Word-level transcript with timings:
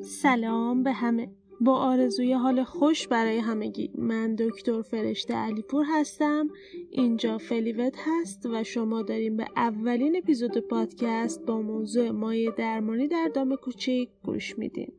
سلام 0.00 0.82
به 0.82 0.92
همه. 0.92 1.28
با 1.60 1.74
آرزوی 1.76 2.32
حال 2.32 2.64
خوش 2.64 3.08
برای 3.08 3.38
همگی. 3.38 3.90
من 3.94 4.34
دکتر 4.34 4.82
فرشته 4.82 5.34
علیپور 5.34 5.84
هستم. 5.88 6.48
اینجا 6.90 7.38
فلیوت 7.38 7.96
هست 7.98 8.46
و 8.46 8.64
شما 8.64 9.02
دارین 9.02 9.36
به 9.36 9.46
اولین 9.56 10.16
اپیزود 10.16 10.58
پادکست 10.58 11.46
با 11.46 11.62
موضوع 11.62 12.10
مایع 12.10 12.50
درمانی 12.50 13.08
در 13.08 13.30
دام 13.34 13.56
کوچیک 13.56 14.08
گوش 14.24 14.58
میدین. 14.58 14.92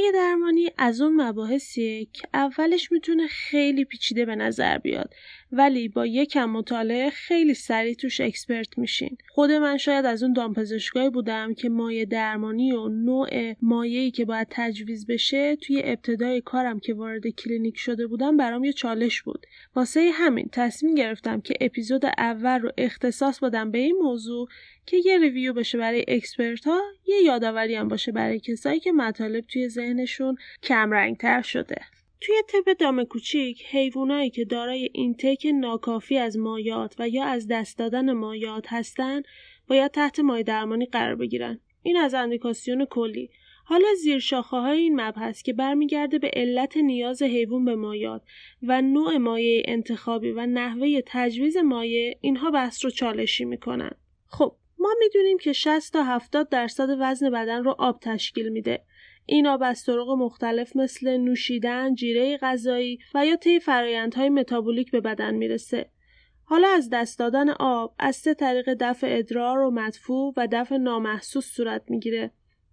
مایع 0.00 0.12
درمانی 0.12 0.70
از 0.78 1.00
اون 1.00 1.20
مباحثیه 1.20 2.04
که 2.04 2.28
اولش 2.34 2.92
می‌تونه 2.92 3.26
خیلی 3.26 3.84
پیچیده 3.84 4.24
به 4.24 4.36
نظر 4.36 4.78
بیاد 4.78 5.14
ولی 5.52 5.88
با 5.88 6.06
یکم 6.06 6.50
مطالعه 6.50 7.10
خیلی 7.10 7.54
سریع 7.54 7.94
توش 7.94 8.20
expert 8.20 8.78
میشین. 8.78 9.16
خود 9.28 9.50
من 9.50 9.76
شاید 9.76 10.06
از 10.06 10.22
اون 10.22 10.32
دامپزشکایی 10.32 11.10
بودم 11.10 11.54
که 11.54 11.68
مایع 11.68 12.04
درمانی 12.04 12.72
و 12.72 12.88
نوع 12.88 13.54
مایعی 13.62 14.10
که 14.10 14.24
باید 14.24 14.46
تجویز 14.50 15.06
بشه 15.06 15.56
توی 15.56 15.82
ابتدای 15.84 16.40
کارم 16.40 16.80
که 16.80 16.94
وارد 16.94 17.26
کلینیک 17.26 17.78
شده 17.78 18.06
بودم 18.06 18.36
برام 18.36 18.64
یه 18.64 18.72
چالش 18.72 19.22
بود. 19.22 19.46
واسه 19.76 20.10
همین 20.12 20.48
تصمیم 20.52 20.94
گرفتم 20.94 21.40
که 21.40 21.54
اپیزود 21.60 22.06
اول 22.18 22.60
رو 22.60 22.72
اختصاص 22.78 23.38
بدم 23.38 23.70
به 23.70 23.78
این 23.78 23.96
موضوع 24.02 24.48
که 24.86 24.96
یه 25.04 25.18
review 25.18 25.52
بشه 25.52 25.78
برای 25.78 26.04
expert 26.08 26.64
ها 26.64 26.80
یه 27.06 27.22
یادآوری 27.22 27.74
هم 27.74 27.88
باشه 27.88 28.12
برای 28.12 28.40
کسایی 28.40 28.80
که 28.80 28.92
مطالب 28.92 29.44
توی 29.46 29.68
ذهنشون 29.68 30.36
کم 30.62 31.14
تر 31.14 31.42
شده. 31.42 31.76
توی 32.20 32.34
طب 32.48 32.72
دام 32.72 33.04
کوچیک 33.04 33.64
حیوانایی 33.70 34.30
که 34.30 34.44
دارای 34.44 34.88
intake 34.92 35.46
ناکافی 35.54 36.18
از 36.18 36.38
مایعات 36.38 36.94
و 36.98 37.08
یا 37.08 37.24
از 37.24 37.46
دست 37.50 37.78
دادن 37.78 38.12
مایعات 38.12 38.64
هستن 38.68 39.22
باید 39.68 39.90
تحت 39.90 40.20
مایع 40.20 40.42
درمانی 40.42 40.86
قرار 40.86 41.14
بگیرن. 41.14 41.60
این 41.82 41.96
از 41.96 42.14
اندیکاسیون 42.14 42.84
کلی. 42.84 43.30
حالا 43.64 43.94
زیر 44.02 44.18
شاخه 44.18 44.56
های 44.56 44.78
این 44.78 45.00
مبحث 45.00 45.42
که 45.42 45.52
برمیگرده 45.52 46.18
به 46.18 46.30
علت 46.32 46.76
نیاز 46.76 47.22
حیوان 47.22 47.64
به 47.64 47.74
مایعات 47.74 48.22
و 48.62 48.82
نوع 48.82 49.16
مایه 49.16 49.62
انتخابی 49.64 50.30
و 50.30 50.46
نحوه 50.46 51.00
تجویز 51.06 51.56
مایه 51.56 52.18
اینها 52.20 52.50
بحث 52.50 52.84
رو 52.84 52.90
چالشی 52.90 53.44
می‌کنن. 53.44 53.90
خب 54.26 54.56
ما 54.80 54.94
می‌دونیم 55.00 55.38
که 55.38 55.52
60 55.52 55.92
تا 55.92 56.04
70 56.04 56.48
درصد 56.48 56.96
وزن 57.00 57.30
بدن 57.30 57.64
رو 57.64 57.74
آب 57.78 57.98
تشکیل 58.00 58.48
میده 58.48 58.82
این 59.26 59.46
آب 59.46 59.62
از 59.62 59.84
طرق 59.84 60.08
مختلف 60.08 60.76
مثل 60.76 61.16
نوشیدن، 61.16 61.94
جیره 61.94 62.36
غذایی 62.36 62.98
و 63.14 63.26
یا 63.26 63.36
طی 63.36 63.60
فرایندهای 63.60 64.28
متابولیک 64.28 64.90
به 64.90 65.00
بدن 65.00 65.34
می‌رسه. 65.34 65.90
حالا 66.44 66.68
از 66.68 66.90
دست 66.90 67.18
دادن 67.18 67.48
آب 67.48 67.94
از 67.98 68.16
سه 68.16 68.34
طریق 68.34 68.74
دفع 68.80 69.06
ادرار 69.10 69.58
و 69.58 69.70
مدفوع 69.70 70.34
و 70.36 70.48
دفع 70.52 70.76
نامحسوس 70.76 71.46
صورت 71.46 71.82
می‌گیره. 71.88 72.30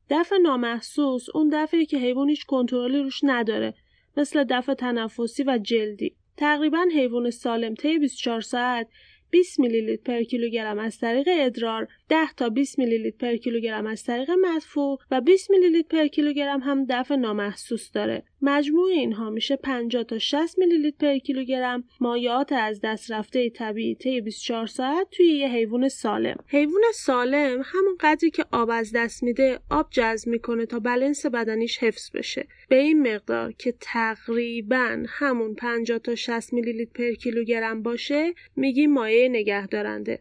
دفع 0.10 0.38
نامحسوس 0.38 1.26
اون 1.36 1.50
دفعی 1.54 1.86
که 1.86 1.98
حیوان 1.98 2.30
هیچ 2.30 2.46
کنترلی 2.46 3.00
روش 3.00 3.20
نداره 3.24 3.74
مثل 4.18 4.44
دفع 4.44 4.74
تنفسی 4.74 5.44
و 5.44 5.58
جلدی. 5.58 6.16
تقریبا 6.38 6.86
حیوان 6.94 7.30
سالم 7.30 7.76
طی 7.76 8.00
24 8.00 8.42
ساعت 8.42 8.88
20 9.30 9.60
میلی 9.60 9.82
لیتر 9.82 10.04
پر 10.04 10.24
کیلوگرم 10.24 10.80
از 10.80 11.00
طریق 11.00 11.28
ادرار 11.32 11.88
10 12.10 12.34
تا 12.38 12.50
20 12.50 12.80
میلی 12.80 12.98
لیتر 12.98 13.32
پر 13.32 13.36
کیلوگرم 13.36 13.86
از 13.88 14.04
طریق 14.04 14.32
مدفوع 14.32 15.00
و 15.12 15.22
20 15.22 15.52
میلی 15.52 15.70
لیتر 15.70 15.98
پر 15.98 16.08
کیلوگرم 16.08 16.60
هم 16.60 16.86
دفع 16.90 17.16
نامحسوس 17.16 17.92
داره. 17.92 18.24
مجموع 18.42 18.90
اینها 18.90 19.30
میشه 19.30 19.56
50 19.56 20.04
تا 20.04 20.20
60 20.20 20.58
میلی 20.60 20.78
لیتر 20.78 21.14
پر 21.14 21.18
کیلوگرم 21.18 21.84
مایعات 22.00 22.52
از 22.52 22.80
دست 22.84 23.12
رفته 23.12 23.50
طبیعی 23.50 23.96
طی 23.96 24.22
24 24.22 24.68
ساعت 24.68 25.08
توی 25.12 25.26
یه 25.26 25.48
حیوان 25.48 25.90
سالم. 25.90 26.38
حیوان 26.48 26.82
سالم 26.94 27.62
همون 27.66 27.98
قدری 28.00 28.32
که 28.32 28.46
آب 28.52 28.70
از 28.70 28.92
دست 28.96 29.24
میده 29.24 29.60
آب 29.70 29.88
جذب 29.92 30.28
می‌کنه 30.28 30.66
تا 30.66 30.80
بلنس 30.80 31.26
بدنیش 31.26 31.78
حفظ 31.78 32.12
بشه. 32.12 32.48
به 32.70 32.76
این 32.76 33.14
مقدار 33.14 33.52
که 33.52 33.74
تقریبا 33.82 35.06
همون 35.08 35.56
50 35.56 36.00
تا 36.00 36.16
60 36.16 36.54
میلی 36.54 36.74
لیتر 36.74 36.92
پر 36.94 37.14
کیلوگرم 37.14 37.84
باشه 37.84 38.34
میگیم 38.56 38.94
مایع 38.94 39.28
نگهدارنده. 39.30 40.20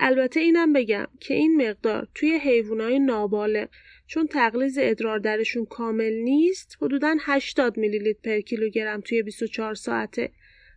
البته 0.00 0.40
اینم 0.40 0.72
بگم 0.72 1.06
که 1.20 1.34
این 1.34 1.68
مقدار 1.68 2.08
توی 2.14 2.38
حیوانات 2.38 2.92
نابالغ 2.92 3.68
چون 4.06 4.26
تغلیظ 4.26 4.78
ادرار 4.80 5.18
درشون 5.18 5.64
کامل 5.64 6.12
نیست 6.12 6.76
حدودا 6.82 7.16
80 7.20 7.78
میلی 7.78 7.98
لیتر 7.98 8.20
per 8.22 8.40
کیلوگرم 8.40 9.00
توی 9.00 9.22
24 9.22 9.74
ساعته. 9.74 10.30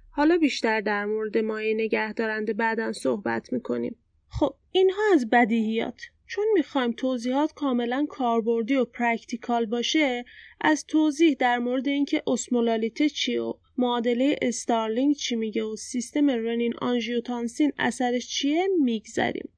حالا 0.09 0.37
بیشتر 0.37 0.81
در 0.81 1.05
مورد 1.05 1.37
مایع 1.37 1.73
نگهدارنده 1.75 2.53
بعدا 2.53 2.91
صحبت 2.91 3.53
می‌کنیم. 3.53 3.95
خب 4.29 4.55
اینها 4.71 5.01
از 5.13 5.29
بدیهیات. 5.29 6.01
چون 6.31 6.45
می‌خوایم 6.53 6.91
توضیحات 6.91 7.53
کاملا 7.53 8.05
کاربردی 8.09 8.75
و 8.75 8.85
practical 8.85 9.65
باشه 9.65 10.25
از 10.61 10.85
توضیح 10.87 11.35
در 11.39 11.59
مورد 11.59 11.87
اینکه 11.87 12.23
اسمولالیته 12.27 13.09
چیه 13.09 13.41
و 13.41 13.53
معادله 13.77 14.35
استارلینگ 14.41 15.15
چی 15.15 15.35
میگه 15.35 15.63
و 15.63 15.75
سیستم 15.75 16.29
رنین 16.29 16.73
آنژیوتانسین 16.81 17.71
اثرش 17.79 18.27
چیه 18.27 18.67
میگذریم. 18.83 19.49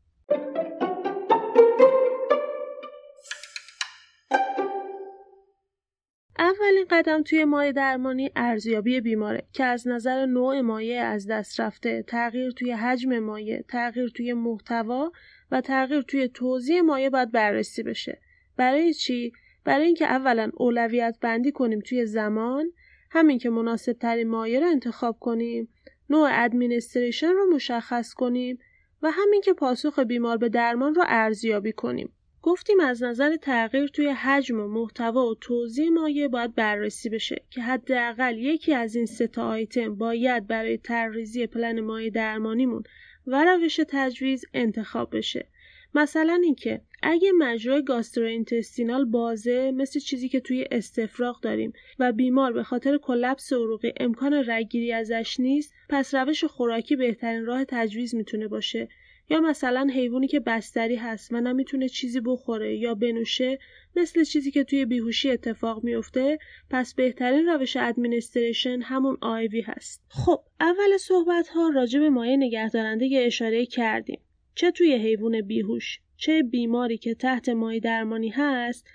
اولین 6.40 6.86
قدم 6.90 7.24
توی 7.24 7.46
مایع 7.46 7.72
درمانی 7.72 8.32
ارزیابی 8.36 9.02
بیماره 9.02 9.44
که 9.52 9.64
از 9.64 9.88
نظر 9.88 10.26
نوع 10.26 10.62
مایع 10.62 11.04
از 11.04 11.28
دست 11.28 11.60
رفته، 11.60 12.04
تغییر 12.08 12.52
توی 12.52 12.72
حجم 12.72 13.20
مایع، 13.20 13.62
تغییر 13.62 14.10
توی 14.10 14.34
محتوا 14.34 15.12
و 15.52 15.62
تغییر 15.62 16.02
توی 16.02 16.28
توزیع 16.28 16.82
مایع 16.82 17.10
باید 17.10 17.32
بررسی 17.32 17.84
بشه. 17.84 18.22
برای 18.58 18.94
چی؟ 18.94 19.32
برای 19.64 19.86
اینکه 19.86 20.06
اولا 20.06 20.52
اولویت 20.54 21.18
بندی 21.22 21.52
کنیم 21.52 21.80
توی 21.80 22.06
زمان، 22.06 22.72
همین 23.12 23.38
که 23.38 23.50
مناسب 23.50 23.94
ترین 23.94 24.30
مایع 24.30 24.60
رو 24.60 24.68
انتخاب 24.68 25.18
کنیم، 25.20 25.70
نوع 26.10 26.30
ادمینستریشن 26.32 27.32
رو 27.32 27.56
مشخص 27.56 28.14
کنیم 28.14 28.60
و 29.02 29.12
همین 29.12 29.42
که 29.42 29.54
پاسخ 29.54 30.00
بیمار 30.00 30.38
به 30.38 30.50
درمان 30.50 30.96
رو 30.96 31.04
ارزیابی 31.08 31.72
کنیم. 31.72 32.14
گفتیم 32.44 32.80
از 32.80 33.04
نظر 33.04 33.36
تغییر 33.36 33.88
توی 33.88 34.08
حجم 34.08 34.60
و 34.60 34.68
محتوا 34.68 35.28
و 35.28 35.36
توزیع 35.36 35.90
مایع 35.90 36.28
باید 36.28 36.56
بررسی 36.56 37.10
بشه 37.10 37.42
که 37.50 37.62
حداقل 37.62 38.38
یکی 38.38 38.74
از 38.74 38.96
این 38.96 39.06
سه 39.06 39.28
تا 39.28 39.48
آیتم 39.48 39.96
باید 39.96 40.48
برای 40.48 40.78
طرحریزی 40.78 41.48
پلن 41.48 41.82
مایع 41.82 42.10
درمانیمون 42.10 42.84
و 43.28 43.46
روش 43.46 43.80
تجویز 43.90 44.46
انتخاب 44.54 45.18
بشه. 45.18 45.48
مثلا 45.96 46.42
اینکه 46.44 46.82
اگه 47.04 47.32
مجرای 47.38 47.84
gastrointestinal 47.84 49.06
بازه 49.06 49.72
مثل 49.72 50.00
چیزی 50.00 50.30
که 50.30 50.40
توی 50.40 50.66
استفراغ 50.72 51.42
داریم 51.42 51.74
و 52.00 52.12
بیمار 52.12 52.54
به 52.54 52.64
خاطر 52.64 52.98
collapse 52.98 53.54
عروقی 53.54 53.94
امکان 53.98 54.34
رگگیری 54.34 54.94
ازش 54.94 55.40
نیست 55.40 55.74
پس 55.90 56.16
روش 56.16 56.44
خوراکی 56.44 56.96
بهترین 56.96 57.46
راه 57.46 57.66
تجویز 57.66 58.16
می‌تونه 58.16 58.48
باشه. 58.48 58.88
یا 59.30 59.40
مثلا 59.40 59.88
حیوانی 59.94 60.28
که 60.28 60.40
بستری 60.40 60.96
هست 60.96 61.34
و 61.34 61.42
نمی‌تونه 61.42 61.90
چیزی 61.90 62.20
بخوره 62.20 62.78
یا 62.78 62.96
بنوشه 62.96 63.60
مثل 63.96 64.24
چیزی 64.24 64.52
که 64.52 64.64
توی 64.64 64.86
بیهوشی 64.86 65.30
اتفاق 65.30 65.84
میفته 65.84 66.40
پس 66.70 66.94
بهترین 66.94 67.46
روش 67.46 67.78
administration 67.78 68.82
همون 68.82 69.18
IV 69.22 69.62
هست. 69.62 70.04
خب 70.10 70.44
اول 70.60 70.98
صحبت 71.00 71.48
ها 71.48 71.70
راجع 71.70 72.00
به 72.00 72.10
مایع 72.10 72.36
نگهدارنده 72.36 73.10
اشاره 73.14 73.66
کردیم. 73.66 74.20
چه 74.56 74.72
توی 74.72 74.94
حیوان 74.94 75.42
بیهوش 75.42 76.00
چه 76.18 76.44
بیماری 76.44 76.98
که 76.98 77.16
تحت 77.16 77.50
مایع 77.50 77.80
درمانی 77.80 78.30
هست 78.30 78.88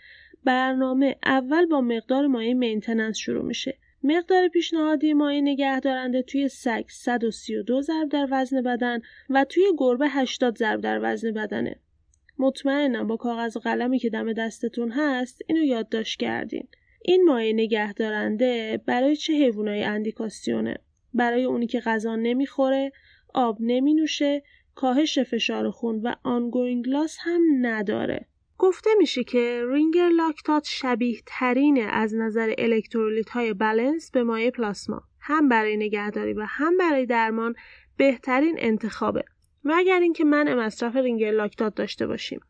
برنامه 0.45 1.17
اول 1.25 1.67
با 1.67 1.81
مقدار 1.81 2.27
مایع 2.27 2.53
maintenance 2.53 3.17
شروع 3.17 3.45
میشه. 3.45 3.79
مقدار 4.03 4.49
پیشنهادی 4.49 5.13
مایع 5.13 5.41
نگهدارنده 5.41 6.23
توی 6.23 6.49
سگ 6.49 6.85
132 6.89 7.83
ضرب 7.83 8.09
در 8.09 8.29
وزن 8.31 8.63
بدن 8.63 9.01
و 9.31 9.45
توی 9.45 9.65
گربه 9.79 10.09
80 10.09 10.59
ضرب 10.59 10.81
در 10.81 11.01
وزن 11.03 11.33
بدنه. 11.33 11.77
مطمئنم 12.39 13.07
با 13.07 13.17
کاغذ 13.17 13.57
و 13.57 13.61
قلمی 13.61 13.99
که 13.99 14.11
دم 14.11 14.33
دستتون 14.33 14.91
هست 14.91 15.43
اینو 15.47 15.63
یادداشت 15.63 16.21
کردین. 16.21 16.69
این 17.05 17.25
مایع 17.25 17.53
نگهدارنده 17.53 18.81
برای 18.87 19.17
چه 19.17 19.33
حیوانایی 19.33 19.85
اندیکاسیونه؟ 19.85 20.77
برای 21.15 21.45
اونی 21.45 21.67
که 21.67 21.81
غذا 21.81 22.17
نمی‌خوره، 22.17 22.93
آب 23.35 23.57
نمی 23.61 23.95
نوشه، 23.95 24.43
کاهش 24.75 25.19
فشار 25.19 25.71
خون 25.71 26.01
و 26.03 26.15
ongoing 26.23 26.89
loss 26.89 27.17
هم 27.21 27.41
نداره. 27.61 28.27
گفته 28.59 28.91
میشه 28.99 29.25
که 29.25 29.65
رینگر 29.69 30.09
لاکتات 30.09 30.65
شبیه 30.65 31.21
ترینه 31.27 31.81
از 31.81 32.15
نظر 32.15 32.55
الکترولیت 32.59 33.31
های 33.31 33.55
بلنس 33.55 34.11
به 34.11 34.23
مایع 34.23 34.51
پلاسما. 34.51 35.03
هم 35.21 35.49
برای 35.49 35.77
نگهداری 35.77 36.33
و 36.33 36.47
هم 36.49 36.77
برای 36.77 37.07
درمان 37.07 37.55
بهترین 37.97 38.57
انتخابه. 38.59 39.25
مگر 39.65 40.01
اینکه 40.01 40.25
منع 40.25 40.55
مصرف 40.55 40.97
رینگر 40.97 41.31
لاکتات 41.31 41.75
داشته 41.75 42.07
باشیم. 42.07 42.41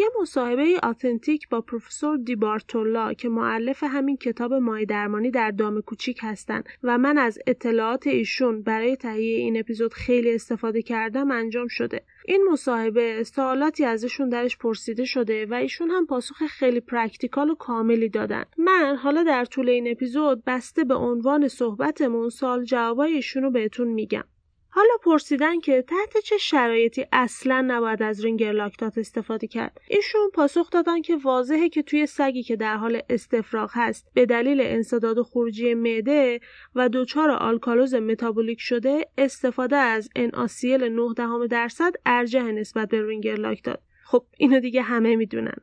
یه 0.00 0.06
مصاحبه 0.20 0.80
authentic 0.82 1.48
با 1.48 1.60
پروفسور 1.60 2.16
دیبارتولا 2.16 3.12
که 3.12 3.28
مؤلف 3.28 3.82
همین 3.82 4.16
کتاب 4.16 4.54
مایع 4.54 4.86
درمانی 4.86 5.30
در 5.30 5.50
دام 5.50 5.80
کوچیک 5.80 6.18
هستن 6.22 6.62
و 6.82 6.98
من 6.98 7.18
از 7.18 7.38
اطلاعات 7.46 8.06
ایشون 8.06 8.62
برای 8.62 8.96
تهیه 8.96 9.38
این 9.38 9.58
اپیزود 9.58 9.94
خیلی 9.94 10.34
استفاده 10.34 10.82
کردم 10.82 11.30
انجام 11.30 11.68
شده. 11.68 12.02
این 12.24 12.48
مصاحبه 12.52 13.24
سوالاتی 13.24 13.84
ازشون 13.84 14.28
درش 14.28 14.58
پرسیده 14.58 15.04
شده 15.04 15.46
و 15.46 15.54
ایشون 15.54 15.90
هم 15.90 16.06
پاسخ 16.06 16.46
خیلی 16.46 16.80
practical 16.80 17.50
و 17.50 17.54
کاملی 17.54 18.08
دادن. 18.08 18.44
من 18.58 18.96
حالا 19.02 19.22
در 19.22 19.44
طول 19.44 19.68
این 19.68 19.90
اپیزود 19.90 20.42
بسته 20.46 20.84
به 20.84 20.94
عنوان 20.94 21.48
صحبتمون 21.48 22.28
سوال 22.28 22.64
جوابای 22.64 23.12
ایشون 23.12 23.42
رو 23.42 23.50
بهتون 23.50 23.88
میگم. 23.88 24.24
حالا 24.70 24.96
پرسیدن 25.02 25.60
که 25.60 25.82
تحت 25.82 26.24
چه 26.24 26.38
شرایطی 26.38 27.06
اصلا 27.12 27.64
نباید 27.68 28.02
از 28.02 28.24
رینگر 28.24 28.52
لاکتات 28.52 28.98
استفاده 28.98 29.46
کرد؟ 29.46 29.80
ایشون 29.88 30.30
پاسخ 30.34 30.70
دادن 30.70 31.02
که 31.02 31.16
واضحه 31.16 31.68
که 31.68 31.82
توی 31.82 32.06
سگی 32.06 32.42
که 32.42 32.56
در 32.56 32.76
حال 32.76 33.02
استفراغ 33.10 33.70
هست 33.74 34.06
به 34.14 34.26
دلیل 34.26 34.60
انسداد 34.60 35.22
خروجی 35.22 35.74
معده 35.74 36.40
و 36.74 36.88
دچار 36.88 37.30
آلکالوز 37.30 37.94
متابولیک 37.94 38.60
شده 38.60 39.06
استفاده 39.18 39.76
از 39.76 40.08
NaCl 40.18 40.64
9 40.64 41.14
دهم 41.16 41.46
درصد 41.46 41.92
ارجحه 42.06 42.42
نسبت 42.42 42.88
به 42.88 43.06
رینگر 43.06 43.36
لاکتات. 43.36 43.80
خب 44.04 44.24
اینو 44.38 44.60
دیگه 44.60 44.82
همه 44.82 45.16
می‌دونن. 45.16 45.56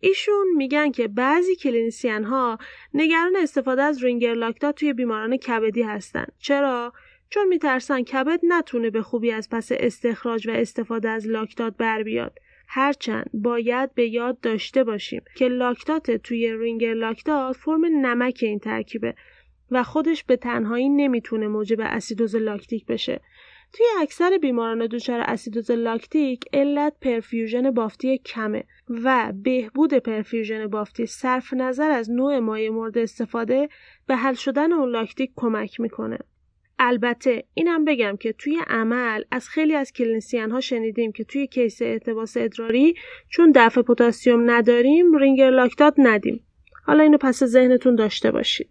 ایشون 0.00 0.46
میگن 0.56 0.90
که 0.90 1.08
بعضی 1.08 1.56
clinician 1.56 2.24
ها 2.24 2.58
نگران 2.94 3.36
استفاده 3.36 3.82
از 3.82 4.04
رینگر 4.04 4.34
لاکتات 4.34 4.74
توی 4.74 4.92
بیماران 4.92 5.36
کبدی 5.36 5.82
هستن. 5.82 6.26
چرا؟ 6.38 6.92
چون 7.34 7.48
میترسن 7.48 8.02
کبد 8.02 8.40
نتونه 8.42 8.90
به 8.90 9.02
خوبی 9.02 9.32
از 9.32 9.48
پس 9.50 9.68
استخراج 9.72 10.48
و 10.48 10.50
استفاده 10.50 11.08
از 11.08 11.28
لاکتات 11.28 11.76
بر 11.76 12.02
بیاد. 12.02 12.38
هرچند 12.68 13.30
باید 13.34 13.94
به 13.94 14.08
یاد 14.08 14.40
داشته 14.40 14.84
باشیم 14.84 15.22
که 15.34 15.48
لاکتات 15.48 16.10
توی 16.10 16.52
رینگر 16.52 16.94
لاکتات 16.94 17.56
فرم 17.56 17.84
نمک 17.84 18.38
این 18.42 18.58
ترکیبه 18.58 19.14
و 19.70 19.82
خودش 19.82 20.24
به 20.24 20.36
تنهایی 20.36 20.88
نمی‌تونه 20.88 21.48
موجب 21.48 21.76
اسیدوز 21.80 22.36
لاکتیک 22.36 22.86
بشه. 22.86 23.20
توی 23.72 23.86
اکثر 24.00 24.38
بیماران 24.38 24.86
دچار 24.86 25.20
اسیدوز 25.20 25.70
لاکتیک 25.70 26.44
علت 26.52 26.92
perfusion 27.00 27.70
بافتی 27.70 28.18
کمه 28.18 28.64
و 28.88 29.32
بهبود 29.42 29.94
perfusion 29.94 30.66
بافتی 30.66 31.06
صرف 31.06 31.54
نظر 31.54 31.90
از 31.90 32.10
نوع 32.10 32.38
مایع 32.38 32.70
مورد 32.70 32.98
استفاده 32.98 33.68
به 34.06 34.16
حل 34.16 34.34
شدن 34.34 34.72
اون 34.72 34.90
لاکتیک 34.90 35.32
کمک 35.36 35.80
می‌کنه. 35.80 36.18
البته 36.78 37.44
اینم 37.54 37.84
بگم 37.84 38.16
که 38.16 38.32
توی 38.32 38.58
عمل 38.66 39.22
از 39.30 39.48
خیلی 39.48 39.74
از 39.74 39.92
clinician 39.92 40.50
ها 40.50 40.60
شنیدیم 40.60 41.12
که 41.12 41.24
توی 41.24 41.46
case 41.46 41.82
احتباس 41.82 42.36
ادراری 42.36 42.94
چون 43.30 43.52
دفع 43.54 43.82
پتاسیم 43.82 44.50
نداریم 44.50 45.16
رینگر 45.16 45.50
لاکتات 45.50 45.94
ندیم. 45.98 46.46
حالا 46.86 47.02
اینو 47.02 47.18
پس 47.18 47.44
ذهنتون 47.44 47.94
داشته 47.94 48.30
باشید. 48.30 48.68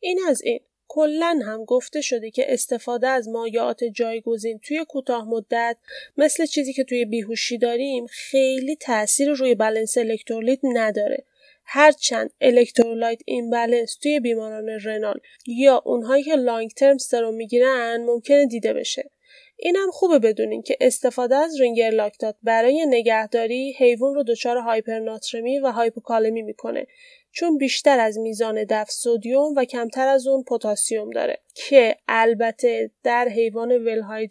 این 0.00 0.20
از 0.28 0.42
این. 0.42 0.60
کلا 0.88 1.40
هم 1.46 1.64
گفته 1.64 2.00
شده 2.00 2.30
که 2.30 2.52
استفاده 2.52 3.08
از 3.08 3.28
مایعات 3.28 3.84
جایگزین 3.84 4.58
توی 4.58 4.84
کوتاه 4.88 5.28
مدت 5.28 5.76
مثل 6.16 6.46
چیزی 6.46 6.72
که 6.72 6.84
توی 6.84 7.04
بیهوشی 7.04 7.58
داریم 7.58 8.06
خیلی 8.06 8.76
تاثیر 8.76 9.32
روی 9.32 9.54
بلنس 9.54 9.98
الکترولیت 9.98 10.58
نداره. 10.62 11.24
هرچند 11.70 12.30
electrolyte 12.40 13.20
imbalance 13.26 13.96
توی 14.02 14.20
بیماران 14.20 14.68
renal 14.68 15.20
یا 15.46 15.82
اونهایی 15.84 16.22
که 16.22 16.34
long 16.34 16.70
term 16.70 16.98
سرم 16.98 17.34
می‌گیرن 17.34 18.04
ممکنه 18.06 18.46
دیده 18.46 18.72
بشه. 18.72 19.10
اینم 19.60 19.90
خوبه 19.90 20.18
بدونین 20.18 20.62
که 20.62 20.76
استفاده 20.80 21.36
از 21.36 21.60
رینگر 21.60 21.90
لاکتات 21.90 22.36
برای 22.42 22.86
نگهداری 22.86 23.72
حیوان 23.78 24.14
رو 24.14 24.22
دچار 24.22 24.56
هایپرناترمی 24.56 25.58
و 25.58 25.72
هایپوکالمی 25.72 26.42
می‌کنه 26.42 26.86
چون 27.32 27.58
بیشتر 27.58 28.00
از 28.00 28.18
میزان 28.18 28.64
دفع 28.64 28.90
sodium 28.90 29.54
و 29.56 29.64
کمتر 29.64 30.08
از 30.08 30.26
اون 30.26 30.42
پتاسیم 30.42 31.10
داره 31.10 31.38
که 31.54 31.96
البته 32.08 32.90
در 33.02 33.28
حیوان 33.28 33.72
well 33.72 34.26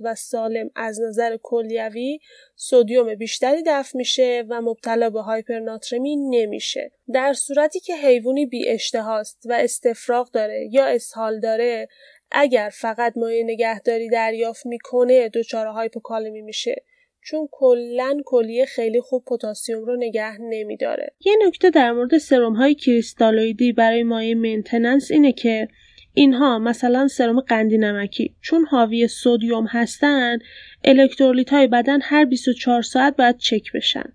و 0.00 0.14
سالم 0.14 0.70
از 0.74 1.00
نظر 1.00 1.36
کلیوی 1.42 2.18
sodium 2.56 3.14
بیشتری 3.14 3.62
دفع 3.66 3.98
میشه 3.98 4.44
و 4.48 4.60
مبتلا 4.60 5.10
به 5.10 5.20
هایپرناترمی 5.20 6.16
نمیشه. 6.16 6.92
در 7.12 7.32
صورتی 7.32 7.80
که 7.80 7.96
حیوانی 7.96 8.46
بی 8.46 8.68
اشتهاست 8.68 9.38
و 9.44 9.52
استفراغ 9.52 10.30
داره 10.30 10.68
یا 10.72 10.86
اسهال 10.86 11.40
داره 11.40 11.88
اگر 12.30 12.70
فقط 12.72 13.16
مایع 13.16 13.44
نگهداری 13.44 14.08
دریافت 14.08 14.66
می‌کنه 14.66 15.28
دچار 15.28 15.66
هایپوکالمی 15.66 16.42
میشه. 16.42 16.84
چون 17.22 17.48
کلا 17.52 18.16
کلیه 18.24 18.66
خیلی 18.66 19.00
خوب 19.00 19.24
پتاسیم 19.24 19.84
رو 19.84 19.96
نگه 19.96 20.40
نمیداره. 20.40 21.14
یه 21.24 21.36
نکته 21.46 21.70
در 21.70 21.92
مورد 21.92 22.18
سرم 22.18 22.52
های 22.52 22.74
کریستالویدی 22.74 23.72
برای 23.72 24.02
مایع 24.02 24.34
maintenance 24.34 25.10
اینه 25.10 25.32
که 25.32 25.68
اینها 26.14 26.58
مثلا 26.58 27.08
سرم 27.08 27.40
قندی 27.40 27.78
نمکی. 27.78 28.36
چون 28.40 28.64
حاوی 28.64 29.08
sodium 29.08 29.66
هستن 29.66 30.38
الکترولیت 30.84 31.50
های 31.50 31.66
بدن 31.66 32.00
هر 32.02 32.24
24 32.24 32.82
ساعت 32.82 33.16
باید 33.16 33.36
چک 33.36 33.72
بشن. 33.74 34.12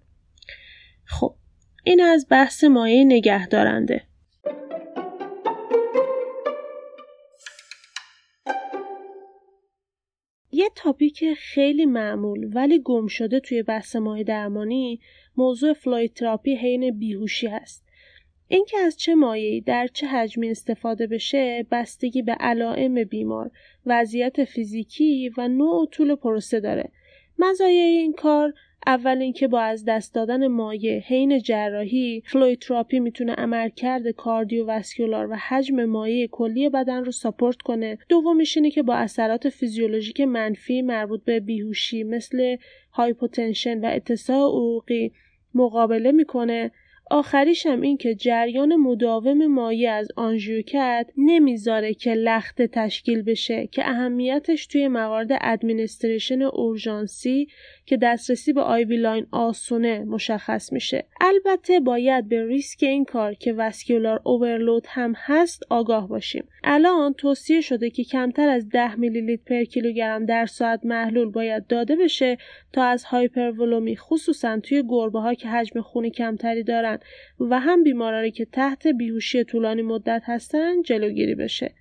خب 1.05 1.35
این 1.83 2.01
از 2.01 2.27
بحث 2.29 2.63
مایع 2.63 3.03
نگهدارنده. 3.03 4.01
یه 10.51 10.69
تاپیک 10.75 11.33
خیلی 11.33 11.85
معمول 11.85 12.49
ولی 12.53 12.79
گم 12.79 13.07
شده 13.07 13.39
توی 13.39 13.63
بحث 13.63 13.95
ماه 13.95 14.23
درمانی 14.23 14.99
موضوع 15.37 15.73
فلوید 15.73 16.13
تراپی 16.13 16.55
حین 16.55 16.99
بیهوشی 16.99 17.47
هست. 17.47 17.85
اینکه 18.47 18.77
از 18.77 18.97
چه 18.97 19.15
مایعی 19.15 19.61
در 19.61 19.87
چه 19.87 20.07
حجمی 20.07 20.49
استفاده 20.49 21.07
بشه 21.07 21.65
بستگی 21.71 22.21
به 22.21 22.31
علائم 22.31 23.03
بیمار، 23.03 23.51
وضعیت 23.85 24.43
فیزیکی 24.43 25.31
و 25.37 25.47
نوع 25.47 25.81
و 25.81 25.85
طول 25.85 26.15
پروسه 26.15 26.59
داره. 26.59 26.91
مزایای 27.39 27.97
این 27.97 28.13
کار 28.13 28.53
اول 28.87 29.17
اینکه 29.17 29.47
با 29.47 29.61
از 29.61 29.85
دست 29.85 30.15
دادن 30.15 30.47
مایع 30.47 30.99
حین 30.99 31.39
جراحی 31.39 32.23
fluid 32.25 32.56
therapy 32.56 32.99
می‌تونه 32.99 33.33
عملکرد 33.33 34.11
cardiovascular 34.11 35.31
و 35.31 35.35
حجم 35.35 35.85
مایع 35.85 36.27
کلی 36.27 36.69
بدن 36.69 37.03
رو 37.03 37.11
support 37.11 37.57
کنه. 37.57 37.97
دومیش 38.09 38.57
اینه 38.57 38.71
که 38.71 38.83
با 38.83 38.95
اثرات 38.95 39.49
فیزیولوژیک 39.49 40.21
منفی 40.21 40.81
مربوط 40.81 41.23
به 41.23 41.39
بیهوشی 41.39 42.03
مثل 42.03 42.55
hypotension 42.91 43.79
و 43.79 43.85
اتساع 43.85 44.49
عروقی 44.49 45.11
مقابله 45.53 46.11
می‌کنه. 46.11 46.71
آخریش 47.11 47.65
هم 47.65 47.81
این 47.81 47.97
که 47.97 48.15
جریان 48.15 48.75
مداوم 48.75 49.47
مایع 49.47 49.91
از 49.91 50.07
آنژیوکت 50.15 51.09
نمی‌ذاره 51.17 51.93
که 51.93 52.13
لخته 52.13 52.67
تشکیل 52.67 53.21
بشه 53.21 53.67
که 53.67 53.89
اهمیتش 53.89 54.67
توی 54.67 54.87
موارد 54.87 55.27
administration 55.41 56.41
اورژانسی 56.41 57.47
که 57.85 57.97
دسترسی 57.97 58.53
به 58.53 58.61
IV 58.61 58.97
line 58.97 59.27
آسونه 59.31 60.03
مشخص 60.03 60.73
میشه. 60.73 61.05
البته 61.21 61.79
باید 61.79 62.29
به 62.29 62.45
ریسک 62.45 62.83
این 62.83 63.05
کار 63.05 63.33
که 63.33 63.53
vascular 63.53 64.21
overload 64.23 64.85
هم 64.87 65.13
هست 65.17 65.63
آگاه 65.69 66.07
باشیم. 66.07 66.43
الان 66.63 67.13
توصیه 67.13 67.61
شده 67.61 67.89
که 67.89 68.03
کمتر 68.03 68.49
از 68.49 68.69
10 68.69 68.95
میلی 68.95 69.21
لیتر 69.21 69.43
per 69.45 69.63
کیلوگرم 69.63 70.25
در 70.25 70.45
ساعت 70.45 70.85
محلول 70.85 71.31
باید 71.31 71.67
داده 71.67 71.95
بشه 71.95 72.37
تا 72.73 72.83
از 72.83 73.03
هایپروولومی 73.03 73.97
خصوصا 73.97 74.59
توی 74.59 74.83
گربه 74.89 75.19
ها 75.19 75.33
که 75.33 75.47
حجم 75.47 75.81
خونی 75.81 76.11
کمتری 76.11 76.63
دارن 76.63 76.99
و 77.39 77.59
هم 77.59 77.83
بیمارانی 77.83 78.31
که 78.31 78.45
تحت 78.45 78.87
بیهوشی 78.87 79.43
طولانی 79.43 79.81
مدت 79.81 80.21
هستن 80.25 80.81
جلوگیری 80.81 81.35
بشه. 81.35 81.73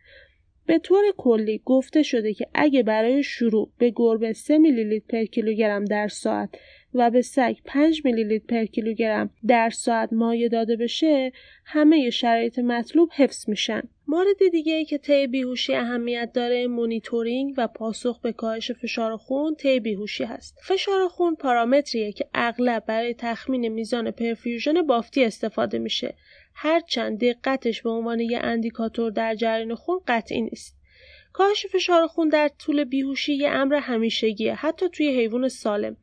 به 0.70 0.78
طور 0.78 1.04
کلی 1.16 1.62
گفته 1.64 2.02
شده 2.02 2.34
که 2.34 2.46
اگه 2.54 2.82
برای 2.82 3.22
شروع 3.22 3.70
به 3.78 3.92
گربه 3.96 4.32
3 4.32 4.58
میلی 4.58 4.84
لیتر 4.84 5.06
per 5.08 5.24
کیلوگرم 5.24 5.84
در 5.84 6.08
ساعت 6.08 6.48
و 6.94 7.10
به 7.10 7.22
سگ 7.22 7.56
5 7.64 8.02
میلی 8.04 8.24
لیتر 8.24 8.46
per 8.46 8.64
کیلوگرم 8.64 9.30
در 9.46 9.70
ساعت 9.70 10.12
مایع 10.12 10.48
داده 10.48 10.76
بشه 10.76 11.32
همه 11.64 12.10
شرایط 12.10 12.58
مطلوب 12.58 13.10
حفظ 13.16 13.48
میشن. 13.48 13.82
مورد 14.08 14.48
دیگه 14.52 14.72
ای 14.72 14.84
که 14.84 14.98
طی 14.98 15.26
بیهوشی 15.26 15.74
اهمیت 15.74 16.30
داره 16.34 16.66
مونیتورینگ 16.66 17.54
و 17.56 17.66
پاسخ 17.66 18.20
به 18.20 18.32
کاهش 18.32 18.70
فشار 18.70 19.16
خون 19.16 19.54
طی 19.54 19.80
بیهوشی 19.80 20.24
هست. 20.24 20.58
فشار 20.62 21.08
خون 21.08 21.34
پارامتریه 21.34 22.12
که 22.12 22.28
اغلب 22.34 22.84
برای 22.86 23.14
تخمین 23.14 23.68
میزان 23.68 24.10
perfusion 24.10 24.82
بافتی 24.82 25.24
استفاده 25.24 25.78
میشه. 25.78 26.14
هرچند 26.54 27.24
دقتش 27.24 27.82
به 27.82 27.90
عنوان 27.90 28.20
یه 28.20 28.38
indicator 28.38 29.10
در 29.10 29.34
جریان 29.34 29.74
خون 29.74 30.00
قطعی 30.06 30.40
نیست. 30.40 30.76
کاهش 31.32 31.66
فشار 31.66 32.06
خون 32.06 32.28
در 32.28 32.50
طول 32.58 32.84
بیهوشی 32.84 33.34
یه 33.34 33.48
امر 33.48 33.74
همیشگیه 33.74 34.54
حتی 34.54 34.88
توی 34.88 35.08
حیوان 35.08 35.48
سالم. 35.48 35.96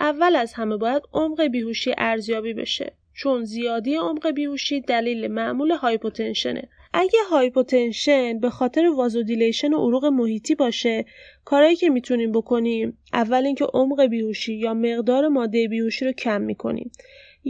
اول 0.00 0.36
از 0.36 0.52
همه 0.52 0.76
باید 0.76 1.02
عمق 1.12 1.42
بیهوشی 1.42 1.94
ارزیابی 1.98 2.52
بشه 2.54 2.92
چون 3.14 3.44
زیادی 3.44 3.94
عمق 3.94 4.30
بیهوشی 4.30 4.80
دلیل 4.80 5.28
معمول 5.28 5.70
hypotension 5.70 6.53
ه. 6.53 6.68
اگه 6.92 7.18
hypotension 7.30 8.38
به 8.40 8.50
خاطر 8.50 8.86
vasodilation 8.86 9.74
عروق 9.74 10.04
محیطی 10.04 10.54
باشه 10.54 11.04
کارهایی 11.44 11.76
که 11.76 11.90
می‌تونیم 11.90 12.32
بکنیم 12.32 12.98
اول 13.12 13.46
اینکه 13.46 13.64
عمق 13.74 14.04
بیهوشی 14.04 14.54
یا 14.54 14.74
مقدار 14.74 15.28
ماده 15.28 15.68
بیهوشی 15.68 16.04
رو 16.04 16.12
کم 16.12 16.40
می‌کنیم. 16.40 16.90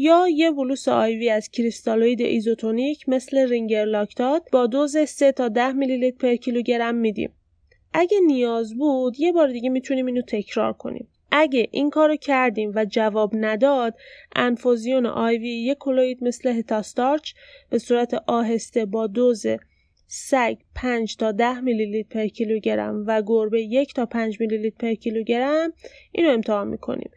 یا 0.00 0.28
یه 0.28 0.50
bolus 0.50 0.88
IV 0.88 1.30
از 1.30 1.50
کریستالوید 1.50 2.20
ایزوتونیک 2.20 3.08
مثل 3.08 3.48
رینگر 3.48 3.84
لاکتات 3.84 4.42
با 4.52 4.66
دوز 4.66 4.96
3 4.96 5.32
تا 5.32 5.48
10 5.48 5.72
میلی 5.72 5.96
لیتر 5.96 6.18
per 6.18 6.36
کیلوگرم 6.36 6.94
میدیم. 6.94 7.30
اگه 7.92 8.20
نیاز 8.26 8.74
بود 8.74 9.20
یه 9.20 9.32
بار 9.32 9.48
دیگه 9.48 9.70
می‌تونیم 9.70 10.06
اینو 10.06 10.22
تکرار 10.22 10.72
کنیم. 10.72 11.08
اگه 11.32 11.68
این 11.70 11.90
کارو 11.90 12.16
کردیم 12.16 12.72
و 12.74 12.84
جواب 12.84 13.30
نداد 13.34 13.94
انفوزیون 14.36 15.06
IV 15.06 15.48
یک 15.48 15.78
کلوید 15.78 16.24
مثل 16.24 16.48
hetastarch 16.48 17.32
به 17.70 17.78
صورت 17.78 18.14
آهسته 18.26 18.84
با 18.84 19.06
دوز 19.06 19.46
سگ 20.06 20.56
5 20.74 21.16
تا 21.16 21.32
10 21.32 21.60
میلی 21.60 21.86
لیتر 21.86 22.20
per 22.20 22.26
کیلوگرم 22.26 23.04
و 23.06 23.22
گربه 23.26 23.62
1 23.62 23.94
تا 23.94 24.06
5 24.06 24.40
میلی 24.40 24.58
لیتر 24.58 24.76
per 24.88 24.94
کیلوگرم 24.94 25.72
اینو 26.12 26.30
امتحان 26.30 26.68
می‌کنیم 26.68 27.10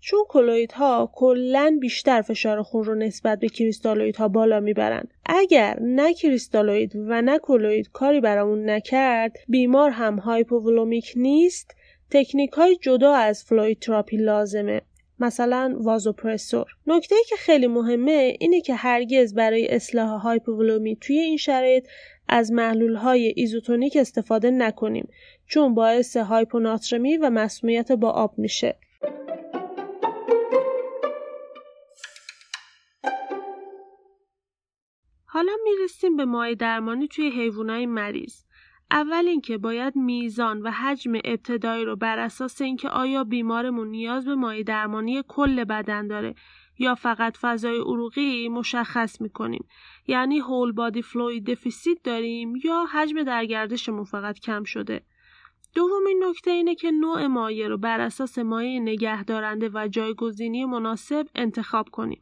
چون 0.00 0.20
کلویدها 0.28 1.10
کلا 1.14 1.78
بیشتر 1.80 2.22
فشار 2.22 2.62
خون 2.62 2.84
رو 2.84 2.94
نسبت 2.94 3.38
به 3.38 3.48
کریستالویدها 3.48 4.28
بالا 4.28 4.60
می‌برن 4.60 5.04
اگر 5.26 5.78
نه 5.80 6.14
کریستالوید 6.14 6.92
و 6.96 7.22
نه 7.22 7.38
کلوید 7.38 7.90
کاری 7.92 8.20
برامون 8.20 8.70
نکرد 8.70 9.36
بیمار 9.48 9.90
هم 9.90 10.18
هایپوولومیک 10.18 11.12
نیست. 11.16 11.76
تکنیک 12.10 12.50
های 12.50 12.76
جدا 12.76 13.14
از 13.14 13.44
fluid 13.44 13.78
therapy 13.78 14.16
لازمه. 14.16 14.82
مثلا 15.20 15.76
vasopressor. 15.80 16.66
نکته 16.86 17.14
که 17.28 17.36
خیلی 17.36 17.66
مهمه 17.66 18.36
اینه 18.40 18.60
که 18.60 18.74
هرگز 18.74 19.34
برای 19.34 19.68
اصلاح 19.68 20.08
هایپوولومی 20.08 20.96
توی 20.96 21.18
این 21.18 21.36
شرایط 21.36 21.86
از 22.28 22.52
محلول 22.52 22.94
های 22.94 23.32
ایزوتونیک 23.36 23.96
استفاده 23.96 24.50
نکنیم 24.50 25.08
چون 25.46 25.74
باعث 25.74 26.16
هایپوناترمی 26.16 27.16
و 27.16 27.30
مسمومیت 27.30 27.92
با 27.92 28.10
آب 28.10 28.38
میشه. 28.38 28.76
حالا 35.36 35.52
می‌رسیم 35.64 36.16
به 36.16 36.24
مایع 36.24 36.54
درمانی 36.54 37.08
توی 37.08 37.30
حیوانات 37.30 37.88
مریض. 37.88 38.34
اول 38.90 39.28
اینکه 39.28 39.58
باید 39.58 39.96
میزان 39.96 40.62
و 40.62 40.70
حجم 40.70 41.12
ابتدایی 41.24 41.84
رو 41.84 41.96
بر 41.96 42.18
اساس 42.18 42.60
اینکه 42.60 42.88
آیا 42.88 43.24
بیمارمون 43.24 43.88
نیاز 43.88 44.24
به 44.24 44.34
مایع 44.34 44.62
درمانی 44.62 45.22
کل 45.28 45.64
بدن 45.64 46.06
داره 46.06 46.34
یا 46.78 46.94
فقط 46.94 47.36
فضای 47.36 47.78
عروقی 47.78 48.48
مشخص 48.48 49.20
می‌کنیم. 49.20 49.68
یعنی 50.06 50.38
whole 50.38 50.72
body 50.72 51.02
fluid 51.02 51.50
deficit 51.50 52.02
داریم 52.04 52.56
یا 52.64 52.86
حجم 52.92 53.22
درگردشمون 53.22 54.04
فقط 54.04 54.40
کم 54.40 54.64
شده. 54.64 55.02
دومین 55.74 56.24
نکته 56.28 56.50
اینه 56.50 56.74
که 56.74 56.90
نوع 56.90 57.26
مایع 57.26 57.68
رو 57.68 57.78
بر 57.78 58.00
اساس 58.00 58.38
مایع 58.38 58.80
نگهدارنده 58.80 59.70
و 59.74 59.88
جایگزینی 59.88 60.64
مناسب 60.64 61.26
انتخاب 61.34 61.88
کنیم. 61.88 62.20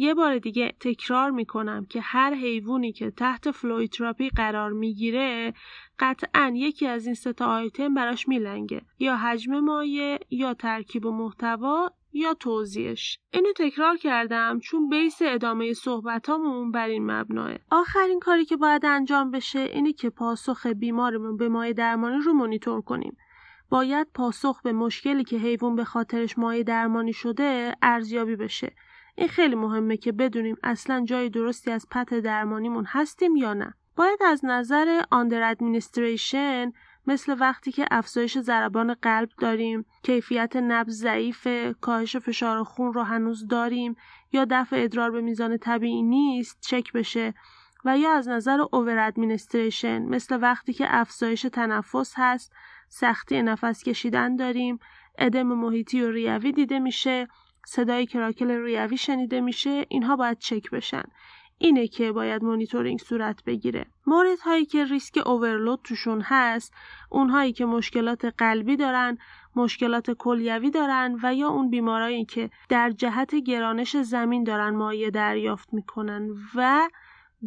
یه 0.00 0.14
بار 0.14 0.38
دیگه 0.38 0.72
تکرار 0.80 1.30
می‌کنم 1.30 1.86
که 1.86 2.00
هر 2.00 2.34
حیوانی 2.34 2.92
که 2.92 3.10
تحت 3.10 3.50
fluid 3.50 3.83
therapy 3.83 4.28
قرار 4.28 4.72
می‌گیره 4.72 5.54
قطعا 5.98 6.52
یکی 6.54 6.86
از 6.86 7.06
این 7.06 7.14
ستا 7.14 7.46
آیتم 7.46 7.94
براش 7.94 8.28
میلنگه. 8.28 8.82
یا 8.98 9.16
حجم 9.16 9.60
مایع 9.60 10.18
یا 10.30 10.54
ترکیب 10.54 11.06
و 11.06 11.12
محتوا 11.12 11.90
یا 12.12 12.34
توضیحش. 12.34 13.18
اینو 13.32 13.52
تکرار 13.56 13.96
کردم 13.96 14.58
چون 14.58 14.88
بیس 14.88 15.18
ادامه 15.22 15.72
صحبتامون 15.72 16.70
بر 16.70 16.88
این 16.88 17.10
مبناه. 17.10 17.52
آخرین 17.70 18.20
کاری 18.20 18.44
که 18.44 18.56
باید 18.56 18.86
انجام 18.86 19.30
بشه 19.30 19.58
اینه 19.58 19.92
که 19.92 20.10
پاسخ 20.10 20.66
بیمارمون 20.66 21.36
به 21.36 21.48
مایع 21.48 21.72
درمانی 21.72 22.22
رو 22.24 22.32
مونیتور 22.32 22.80
کنیم. 22.80 23.16
باید 23.70 24.06
پاسخ 24.14 24.62
به 24.62 24.72
مشکلی 24.72 25.24
که 25.24 25.36
حیوان 25.36 25.76
به 25.76 25.84
خاطرش 25.84 26.38
مایع 26.38 26.62
درمانی 26.62 27.12
شده 27.12 27.76
ارزیابی 27.82 28.36
بشه. 28.36 28.72
این 29.14 29.28
خیلی 29.28 29.54
مهمه 29.54 29.96
که 29.96 30.12
بدونیم 30.12 30.56
اصلا 30.62 31.04
جای 31.04 31.30
درستی 31.30 31.70
از 31.70 31.86
پت 31.90 32.14
درمانیمون 32.14 32.84
هستیم 32.84 33.36
یا 33.36 33.54
نه. 33.54 33.74
باید 33.96 34.22
از 34.22 34.44
نظر 34.44 35.02
آندر 35.10 35.50
ادمنستریشن 35.50 36.72
مثل 37.06 37.36
وقتی 37.40 37.72
که 37.72 37.86
افزایش 37.90 38.38
ضربان 38.38 38.94
قلب 38.94 39.28
داریم 39.38 39.84
کیفیت 40.02 40.56
نبض 40.56 41.02
ضعیف 41.02 41.48
کاهش 41.80 42.16
فشار 42.16 42.64
خون 42.64 42.92
رو 42.92 43.02
هنوز 43.02 43.46
داریم 43.46 43.96
یا 44.32 44.46
دفع 44.50 44.76
ادرار 44.84 45.10
به 45.10 45.20
میزان 45.20 45.56
طبیعی 45.58 46.02
نیست 46.02 46.58
چک 46.60 46.92
بشه. 46.92 47.34
و 47.84 47.98
یا 47.98 48.12
از 48.12 48.28
نظر 48.28 48.60
over 48.72 48.98
administration 48.98 50.02
مثل 50.02 50.38
وقتی 50.42 50.72
که 50.72 50.86
افزایش 50.88 51.42
تنفس 51.42 52.12
هست 52.16 52.52
سختی 52.88 53.42
نفس 53.42 53.82
کشیدن 53.82 54.36
داریم 54.36 54.78
ادم 55.18 55.46
محیطی 55.46 56.02
و 56.02 56.10
ریوی 56.10 56.52
دیده 56.52 56.78
میشه. 56.78 57.28
صدای 57.72 58.06
crackle 58.06 58.50
ریوی 58.50 58.96
شنیده 58.96 59.40
میشه 59.40 59.86
اینها 59.88 60.16
باید 60.16 60.38
چک 60.38 60.70
بشن. 60.70 61.02
اینه 61.58 61.88
که 61.88 62.12
باید 62.12 62.44
مونیتورینگ 62.44 62.98
صورت 62.98 63.44
بگیره. 63.44 63.86
مورد 64.06 64.38
هایی 64.38 64.64
که 64.64 64.84
ریسک 64.84 65.26
overload 65.26 65.80
توشون 65.84 66.20
هست 66.24 66.74
اونهایی 67.10 67.52
که 67.52 67.64
مشکلات 67.64 68.24
قلبی 68.24 68.76
دارن 68.76 69.18
مشکلات 69.56 70.10
کلیوی 70.10 70.70
دارن 70.70 71.18
و 71.22 71.34
یا 71.34 71.48
اون 71.48 71.70
بیمارایی 71.70 72.24
که 72.24 72.50
در 72.68 72.90
جهت 72.90 73.34
گرانش 73.34 73.96
زمین 73.96 74.44
دارن 74.44 74.70
مایه 74.76 75.10
دریافت 75.10 75.74
می‌کنن 75.74 76.28
و 76.54 76.88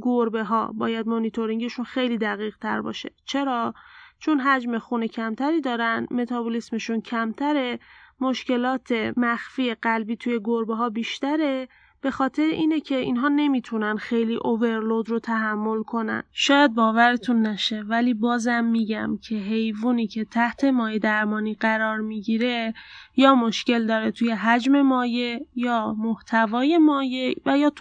گربه 0.01 0.44
ها 0.44 0.74
باید 0.74 1.08
مونیتورینگشون 1.08 1.86
خیلی 1.86 2.18
دقیق 2.18 2.58
تر 2.58 2.82
باشه. 2.82 3.12
چرا؟ 3.25 3.74
چون 4.20 4.39
حجم 4.39 4.77
خون 4.77 5.08
کمتری 5.08 5.62
دارن 5.62 6.08
متابولیسمشون 6.12 7.01
کمتره 7.01 7.80
مشکلات 8.24 8.92
مخفی 9.18 9.74
قلبی 9.74 10.15
توی 10.15 10.39
گربه 10.44 10.75
ها 10.75 10.89
بیشتره 10.89 11.68
به 12.01 12.12
خاطر 12.12 12.44
اینه 12.44 12.80
که 12.80 12.98
اینها 12.98 13.27
نمی‌تونن 13.27 13.98
خیلی 13.98 14.36
اوورلود 14.36 15.10
رو 15.10 15.20
تحمل 15.20 15.84
کنن. 15.84 16.24
شاید 16.32 16.74
باورتون 16.74 17.42
نشه 17.42 17.82
ولی 17.82 18.13
بازم 18.13 18.63
میگم 18.63 19.18
که 19.18 19.36
حیوانی 19.36 20.08
که 20.08 20.25
تحت 20.25 20.63
مایع 20.63 21.00
درمانی 21.00 21.53
قرار 21.53 21.98
می‌گیره 21.98 22.74
یا 23.15 23.36
مشکل 23.36 23.88
داره 23.88 24.12
توی 24.12 24.32
حجم 24.32 24.82
مایع 24.82 25.46
یا 25.56 25.96
محتوای 25.98 26.77
مایع 26.77 27.36
و 27.46 27.58
یا 27.58 27.72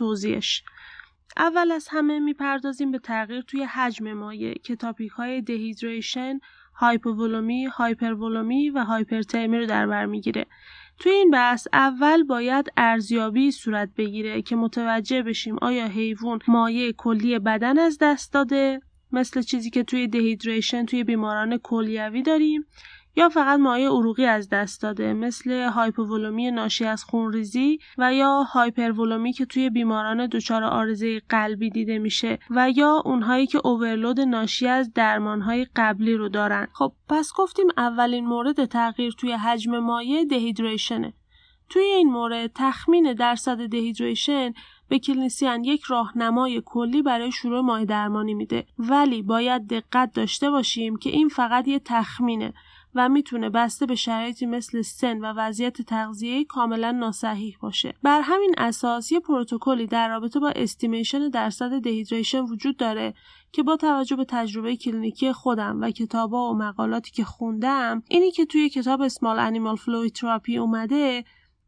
اول 1.36 1.72
از 1.72 1.88
همه 1.90 2.18
می‌پردازیم 2.18 2.90
به 2.90 2.98
تغییر 2.98 3.40
توی 3.40 3.64
حجم 3.64 4.12
مایع. 4.12 4.54
که 4.54 4.76
topic 4.76 5.12
های 5.12 5.40
dehydration 5.40 6.38
هایپوولومی، 6.82 7.64
هایپروولومی 7.64 8.70
و 8.70 8.84
هایپرترمی 8.84 9.58
رو 9.58 9.66
در 9.66 9.86
بر 9.86 10.06
می‌گیره. 10.06 10.46
توی 10.98 11.12
این 11.12 11.30
بحث 11.30 11.66
اول 11.72 12.22
باید 12.22 12.72
ارزیابی 12.76 13.50
صورت 13.50 13.88
بگیره 13.96 14.42
که 14.42 14.56
متوجه 14.56 15.22
بشیم 15.22 15.56
آیا 15.62 15.86
حیوان 15.86 16.38
مایع 16.48 16.92
کلی 16.92 17.38
بدن 17.38 17.78
از 17.78 17.98
دست 18.00 18.32
داده 18.32 18.80
مثل 19.12 19.42
چیزی 19.42 19.70
که 19.70 19.82
توی 19.82 20.08
dehydration 20.08 20.86
توی 20.86 21.04
بیماران 21.04 21.58
کلیوی 21.58 22.22
داریم 22.22 22.66
یا 23.16 23.28
فقط 23.28 23.60
مایع 23.60 23.88
عروقی 23.88 24.24
از 24.24 24.48
دست 24.48 24.82
داده 24.82 25.12
مثل 25.12 25.62
هایپوولومی 25.62 26.50
ناشی 26.50 26.84
از 26.84 27.04
خونریزی 27.04 27.78
و 27.98 28.14
یا 28.14 28.42
هایپروولومی 28.42 29.32
که 29.32 29.46
توی 29.46 29.70
بیماران 29.70 30.26
دچار 30.26 30.64
عارضه 30.64 31.20
قلبی 31.28 31.70
دیده 31.70 31.98
میشه 31.98 32.38
و 32.50 32.70
یا 32.70 33.02
اونهایی 33.04 33.46
که 33.46 33.60
overload 33.64 34.20
ناشی 34.20 34.68
از 34.68 34.92
درمانهای 34.92 35.66
قبلی 35.76 36.14
رو 36.14 36.28
دارن. 36.28 36.68
خب 36.72 36.92
پس 37.08 37.32
گفتیم 37.36 37.66
اولین 37.76 38.26
مورد 38.26 38.64
تغییر 38.64 39.12
توی 39.12 39.32
حجم 39.32 39.78
مایع 39.78 40.24
dehydration 40.24 40.99
ه. 40.99 41.12
توی 41.68 41.82
این 41.82 42.10
مورد 42.10 42.50
تخمین 42.54 43.12
درصد 43.12 43.66
dehydration 43.66 44.52
به 44.88 44.98
clinician 44.98 45.64
یک 45.64 45.82
راهنمای 45.82 46.62
کلی 46.64 47.02
برای 47.02 47.32
شروع 47.32 47.60
مایع 47.60 47.84
درمانی 47.84 48.34
میده. 48.34 48.66
ولی 48.78 49.22
باید 49.22 49.66
دقت 49.66 50.12
داشته 50.14 50.50
باشیم 50.50 50.96
که 50.96 51.10
این 51.10 51.28
فقط 51.28 51.68
یه 51.68 51.78
تخمینه. 51.78 52.54
و 52.94 53.08
می‌تونه 53.08 53.50
بسته 53.50 53.86
به 53.86 53.94
شرایطی 53.94 54.46
مثل 54.46 54.82
سن 54.82 55.18
و 55.18 55.32
وضعیت 55.36 55.82
تغذیه 55.82 56.44
کاملا 56.44 56.90
ناصحیح 56.90 57.56
باشه. 57.60 57.94
بر 58.02 58.20
همین 58.20 58.54
اساس 58.58 59.12
یه 59.12 59.20
پروتکلی 59.20 59.86
در 59.86 60.08
رابطه 60.08 60.40
با 60.40 60.52
estimation 60.56 61.28
درصد 61.28 61.78
dehydration 61.78 62.40
وجود 62.40 62.76
داره 62.76 63.14
که 63.52 63.62
با 63.62 63.76
توجه 63.76 64.16
به 64.16 64.24
تجربه 64.24 64.76
کلینیکی 64.76 65.32
خودم 65.32 65.80
و 65.80 65.90
کتابا 65.90 66.50
و 66.50 66.54
مقالاتی 66.54 67.10
که 67.10 67.24
خوندم 67.24 68.02
اینی 68.08 68.30
که 68.30 68.46
توی 68.46 68.68
کتاب 68.68 69.00
Small 69.00 69.38
Animal 69.38 69.76
Fluid 69.76 70.12
Therapy 70.12 70.58
اومده 70.58 71.24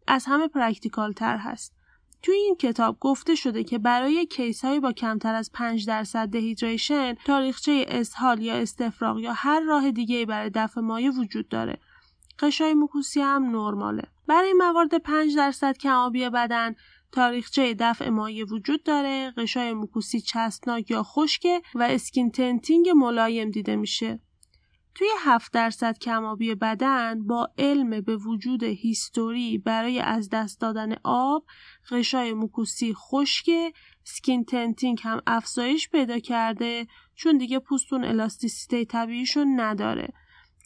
از 0.07 0.25
همه 0.29 0.49
practical 0.49 1.13
تر 1.13 1.37
هست. 1.37 1.84
توی 2.25 2.37
این 2.37 2.57
کتاب 2.57 2.97
گفته 3.01 3.35
شده 3.35 3.65
که 3.65 3.79
برای 3.79 4.27
case 4.27 4.65
های 4.65 4.81
با 4.81 4.93
کمتر 4.93 5.35
از 5.35 5.53
5 5.53 5.87
درصد 5.87 6.29
dehydration 6.29 7.15
تاریخچه 7.15 7.87
اسهال 7.89 8.43
یا 8.43 8.55
استفراغ 8.55 9.19
یا 9.19 9.33
هر 9.33 9.61
راه 9.61 9.91
دیگه 9.91 10.27
برای 10.27 10.51
دفع 10.55 10.81
مایع 10.81 11.11
وجود 11.11 11.49
داره. 11.49 11.79
غشای 12.39 12.75
موکوسی 12.75 13.21
هم 13.21 13.43
نرماله. 13.43 14.03
برای 14.27 14.53
موارد 14.53 14.99
5 14.99 15.37
درصد 15.37 15.77
کم‌آبی 15.77 16.31
بدن 16.31 16.75
تاریخچه 17.13 17.75
دفع 17.75 18.09
مایع 18.09 18.45
وجود 18.45 18.83
داره 18.83 19.31
غشای 19.37 19.73
موکوسی 19.73 20.21
چسبناک 20.21 20.91
یا 20.91 21.03
خشکه 21.03 21.63
و 21.75 21.83
skin 21.83 22.31
tenting 22.31 22.89
ملایم 22.89 23.51
دیده 23.51 23.77
میشه 23.77 24.21
توی 24.95 25.09
7 25.25 25.53
درصد 25.53 25.99
کم‌آبی 25.99 26.55
بدن 26.55 27.27
با 27.27 27.49
علم 27.59 28.01
به 28.01 28.17
وجود 28.17 28.63
history 28.63 29.59
برای 29.59 30.01
از 30.01 30.31
دست 30.31 30.61
دادن 30.61 30.95
آب 31.05 31.45
غشای 31.91 32.33
موکوسی 32.33 32.95
خشک 32.95 33.51
skin 34.05 34.45
tenting 34.45 35.01
هم 35.03 35.21
افزایش 35.27 35.89
پیدا 35.89 36.19
کرده 36.19 36.87
چون 37.15 37.39
دیگه 37.39 37.59
پوستشون 37.59 38.05
الاستیسیته 38.05 38.85
طبیعیشون 38.85 39.61
نداره 39.61 40.09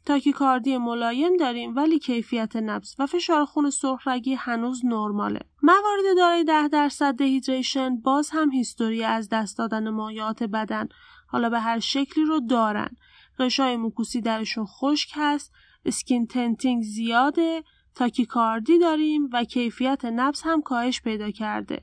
تاکیکاردی 0.08 0.78
ملایم 0.78 1.36
داریم 1.36 1.76
ولی 1.76 1.98
کیفیت 1.98 2.56
نبض 2.56 2.94
و 2.98 3.06
فشار 3.06 3.44
خون 3.44 3.70
سرخرگی 3.70 4.34
هنوز 4.34 4.84
نرماله. 4.84 5.40
موارد 5.62 6.16
دارای 6.16 6.44
10 6.44 6.68
درصد 6.68 7.14
دهیدریشن 7.14 7.96
باز 7.96 8.30
هم 8.32 8.50
هیستوری 8.50 9.04
از 9.04 9.28
دست 9.28 9.58
دادن 9.58 9.90
مایعات 9.90 10.42
بدن 10.42 10.88
حالا 11.26 11.50
به 11.50 11.60
هر 11.60 11.78
شکلی 11.78 12.24
رو 12.24 12.40
دارن. 12.40 12.96
غشای 13.38 13.76
موکوسی 13.76 14.20
درشون 14.20 14.66
خشک 14.66 15.12
هست، 15.14 15.52
اسکین 15.84 16.26
تنتینگ 16.26 16.82
زیاده، 16.82 17.62
تاکیکاردی 17.94 18.78
داریم 18.78 19.28
و 19.32 19.44
کیفیت 19.44 20.04
نبض 20.04 20.42
هم 20.44 20.62
کاهش 20.62 21.00
پیدا 21.00 21.30
کرده. 21.30 21.82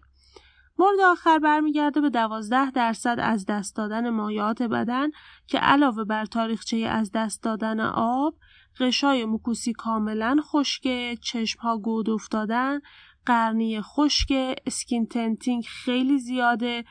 مورد 0.77 0.99
آخر 0.99 1.39
برمیگرده 1.39 2.01
به 2.01 2.09
12 2.09 2.71
درصد 2.71 3.17
از 3.19 3.45
دست 3.45 3.75
دادن 3.75 4.09
مایعات 4.09 4.61
بدن 4.61 5.09
که 5.47 5.57
علاوه 5.57 6.03
بر 6.03 6.25
تاریخچه 6.25 6.77
از 6.77 7.11
دست 7.11 7.43
دادن 7.43 7.79
آب 7.79 8.35
غشای 8.79 9.25
موکوسی 9.25 9.73
کاملا 9.73 10.37
خشکه 10.41 11.17
چشمها 11.21 11.77
گود 11.77 12.09
افتادن 12.09 12.79
قرنیه 13.25 13.81
خشک 13.81 14.57
skin 14.65 15.07
tenting 15.07 15.63
خیلی 15.63 16.19
زیاده 16.19 16.83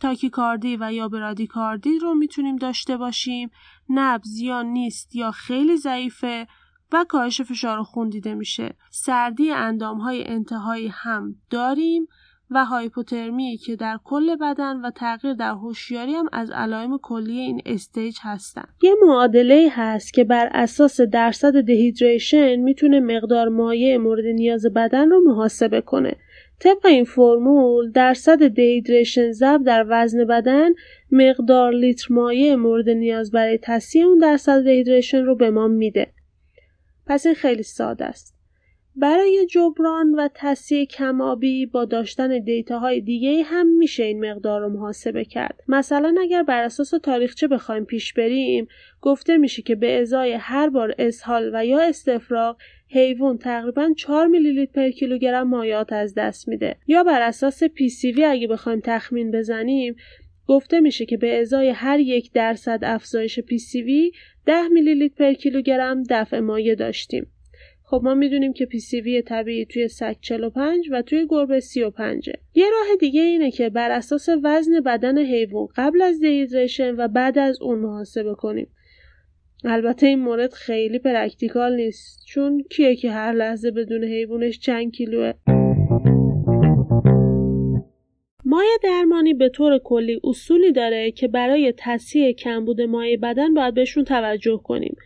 تاکی‌کاردی 0.00 0.76
و 0.80 0.92
یا 0.92 1.08
برادیکاردی 1.08 1.98
رو 1.98 2.14
می‌تونیم 2.14 2.56
داشته 2.56 2.96
باشیم 2.96 3.50
نبض 3.88 4.40
یا 4.40 4.62
نیست 4.62 5.16
یا 5.16 5.30
خیلی 5.30 5.76
ضعیفه 5.76 6.46
و 6.92 7.04
کاهش 7.08 7.40
فشار 7.40 7.82
خون 7.82 8.08
دیده 8.08 8.34
میشه 8.34 8.74
سردی 8.90 9.50
اندام 9.50 9.98
های 9.98 10.24
انتهایی 10.26 10.88
هم 10.88 11.34
داریم 11.50 12.08
و 12.50 12.64
هایپوترمی 12.64 13.76
در 13.76 13.98
کل 14.04 14.36
بدن 14.36 14.76
و 14.80 14.90
تغییر 14.90 15.34
در 15.34 15.50
هوشیاری 15.50 16.12
هم 16.12 16.28
از 16.32 16.50
علائم 16.50 16.98
کلی 16.98 17.38
این 17.38 17.62
stage 17.66 18.18
هستن. 18.22 18.64
یه 18.82 18.94
معادله 19.06 19.68
هست 19.72 20.12
که 20.12 20.24
بر 20.24 20.48
اساس 20.52 21.00
درصد 21.00 21.60
dehydration 21.60 22.56
می‌تونه 22.56 23.00
مقدار 23.00 23.48
مایع 23.48 23.96
مورد 23.96 24.24
نیاز 24.24 24.66
بدن 24.66 25.10
رو 25.10 25.20
محاسبه 25.20 25.80
کنه. 25.80 26.16
طبق 26.60 26.86
این 26.86 27.04
فرمول 27.04 27.90
درصد 27.90 28.48
دهیدریشن 28.48 29.32
ضرب 29.32 29.64
در 29.64 29.86
وزن 29.88 30.24
بدن 30.24 30.70
مقدار 31.10 31.72
لیتر 31.72 32.14
مایع 32.14 32.54
مورد 32.54 32.88
نیاز 32.88 33.30
برای 33.30 33.58
تصحیح 33.62 34.06
اون 34.06 34.18
درصد 34.18 34.64
دهیدریشن 34.64 35.24
رو 35.24 35.36
به 35.36 35.50
ما 35.50 35.68
میده. 35.68 36.06
پس 37.06 37.26
این 37.26 37.34
خیلی 37.34 37.62
ساده 37.62 38.04
است. 38.04 38.35
برای 38.98 39.46
جبران 39.50 40.14
و 40.14 40.28
تصحیح 40.34 40.84
کمابی 40.84 41.66
با 41.66 41.84
داشتن 41.84 42.38
دیتاهای 42.38 43.00
دیگه 43.00 43.42
هم 43.42 43.66
میشه 43.66 44.02
این 44.02 44.30
مقدار 44.30 44.60
رو 44.60 44.68
محاسبه 44.68 45.24
کرد. 45.24 45.62
مثلا 45.68 46.14
اگر 46.20 46.42
بر 46.42 46.62
اساس 46.62 46.90
تاریخچه 46.90 47.48
بخوایم 47.48 47.84
پیش 47.84 48.12
بریم 48.12 48.68
گفته 49.00 49.36
میشه 49.36 49.62
که 49.62 49.74
به 49.74 50.00
ازای 50.00 50.32
هر 50.32 50.68
بار 50.68 50.94
اسهال 50.98 51.50
و 51.54 51.66
یا 51.66 51.80
استفراغ 51.80 52.56
حیوان 52.88 53.38
تقریبا 53.38 53.92
4 53.96 54.26
میلی 54.26 54.52
لیتر 54.52 54.72
per 54.72 54.90
کیلوگرم 54.90 55.48
مایعات 55.48 55.92
از 55.92 56.14
دست 56.14 56.48
میده 56.48 56.76
یا 56.86 57.04
بر 57.04 57.22
اساس 57.22 57.64
PCV 57.64 58.24
اگه 58.24 58.48
بخوایم 58.48 58.80
تخمین 58.84 59.30
بزنیم 59.30 59.96
گفته 60.48 60.80
میشه 60.80 61.06
که 61.06 61.16
به 61.16 61.40
ازای 61.40 61.68
هر 61.68 62.00
یک 62.00 62.32
درصد 62.32 62.78
افزایش 62.82 63.40
PCV 63.40 64.12
10 64.46 64.68
میلی 64.68 64.94
لیتر 64.94 65.24
per 65.24 65.32
کیلوگرم 65.32 66.02
دفع 66.02 66.40
مایع 66.40 66.74
داشتیم. 66.74 67.26
خب 67.88 68.00
ما 68.04 68.14
می‌دونیم 68.14 68.52
که 68.52 68.68
PCV 68.92 69.22
طبیعی 69.22 69.64
توی 69.66 69.88
سگ 69.88 70.16
45 70.20 70.88
و 70.92 71.02
توی 71.02 71.26
گربه 71.28 71.60
35 71.60 72.30
یه 72.54 72.64
راه 72.70 72.96
دیگه 73.00 73.20
اینه 73.20 73.50
که 73.50 73.68
بر 73.68 73.90
اساس 73.90 74.28
وزن 74.42 74.80
بدن 74.80 75.18
حیوان 75.18 75.68
قبل 75.76 76.02
از 76.02 76.20
dehydration 76.20 76.94
و 76.94 77.08
بعد 77.08 77.38
از 77.38 77.62
اون 77.62 77.78
محاسبه 77.78 78.34
کنیم. 78.34 78.68
البته 79.64 80.06
این 80.06 80.18
مورد 80.18 80.52
خیلی 80.52 80.98
practical 80.98 81.76
نیست 81.76 82.24
چون 82.26 82.62
کیه 82.70 82.96
که 82.96 83.10
هر 83.10 83.32
لحظه 83.32 83.70
بدونه 83.70 84.04
حیوانش 84.04 84.58
چند 84.58 84.92
کیلوه؟ 84.92 85.32
مایع 88.44 88.78
درمانی 88.82 89.34
به 89.34 89.48
طور 89.48 89.78
کلی 89.78 90.20
اصولی 90.24 90.72
داره 90.72 91.10
که 91.10 91.28
برای 91.28 91.74
تصحیح 91.76 92.32
کمبود 92.32 92.80
مایع 92.80 93.16
بدن 93.16 93.54
باید 93.54 93.74
بهشون 93.74 94.04
توجه 94.04 94.60
کنیم. 94.64 94.96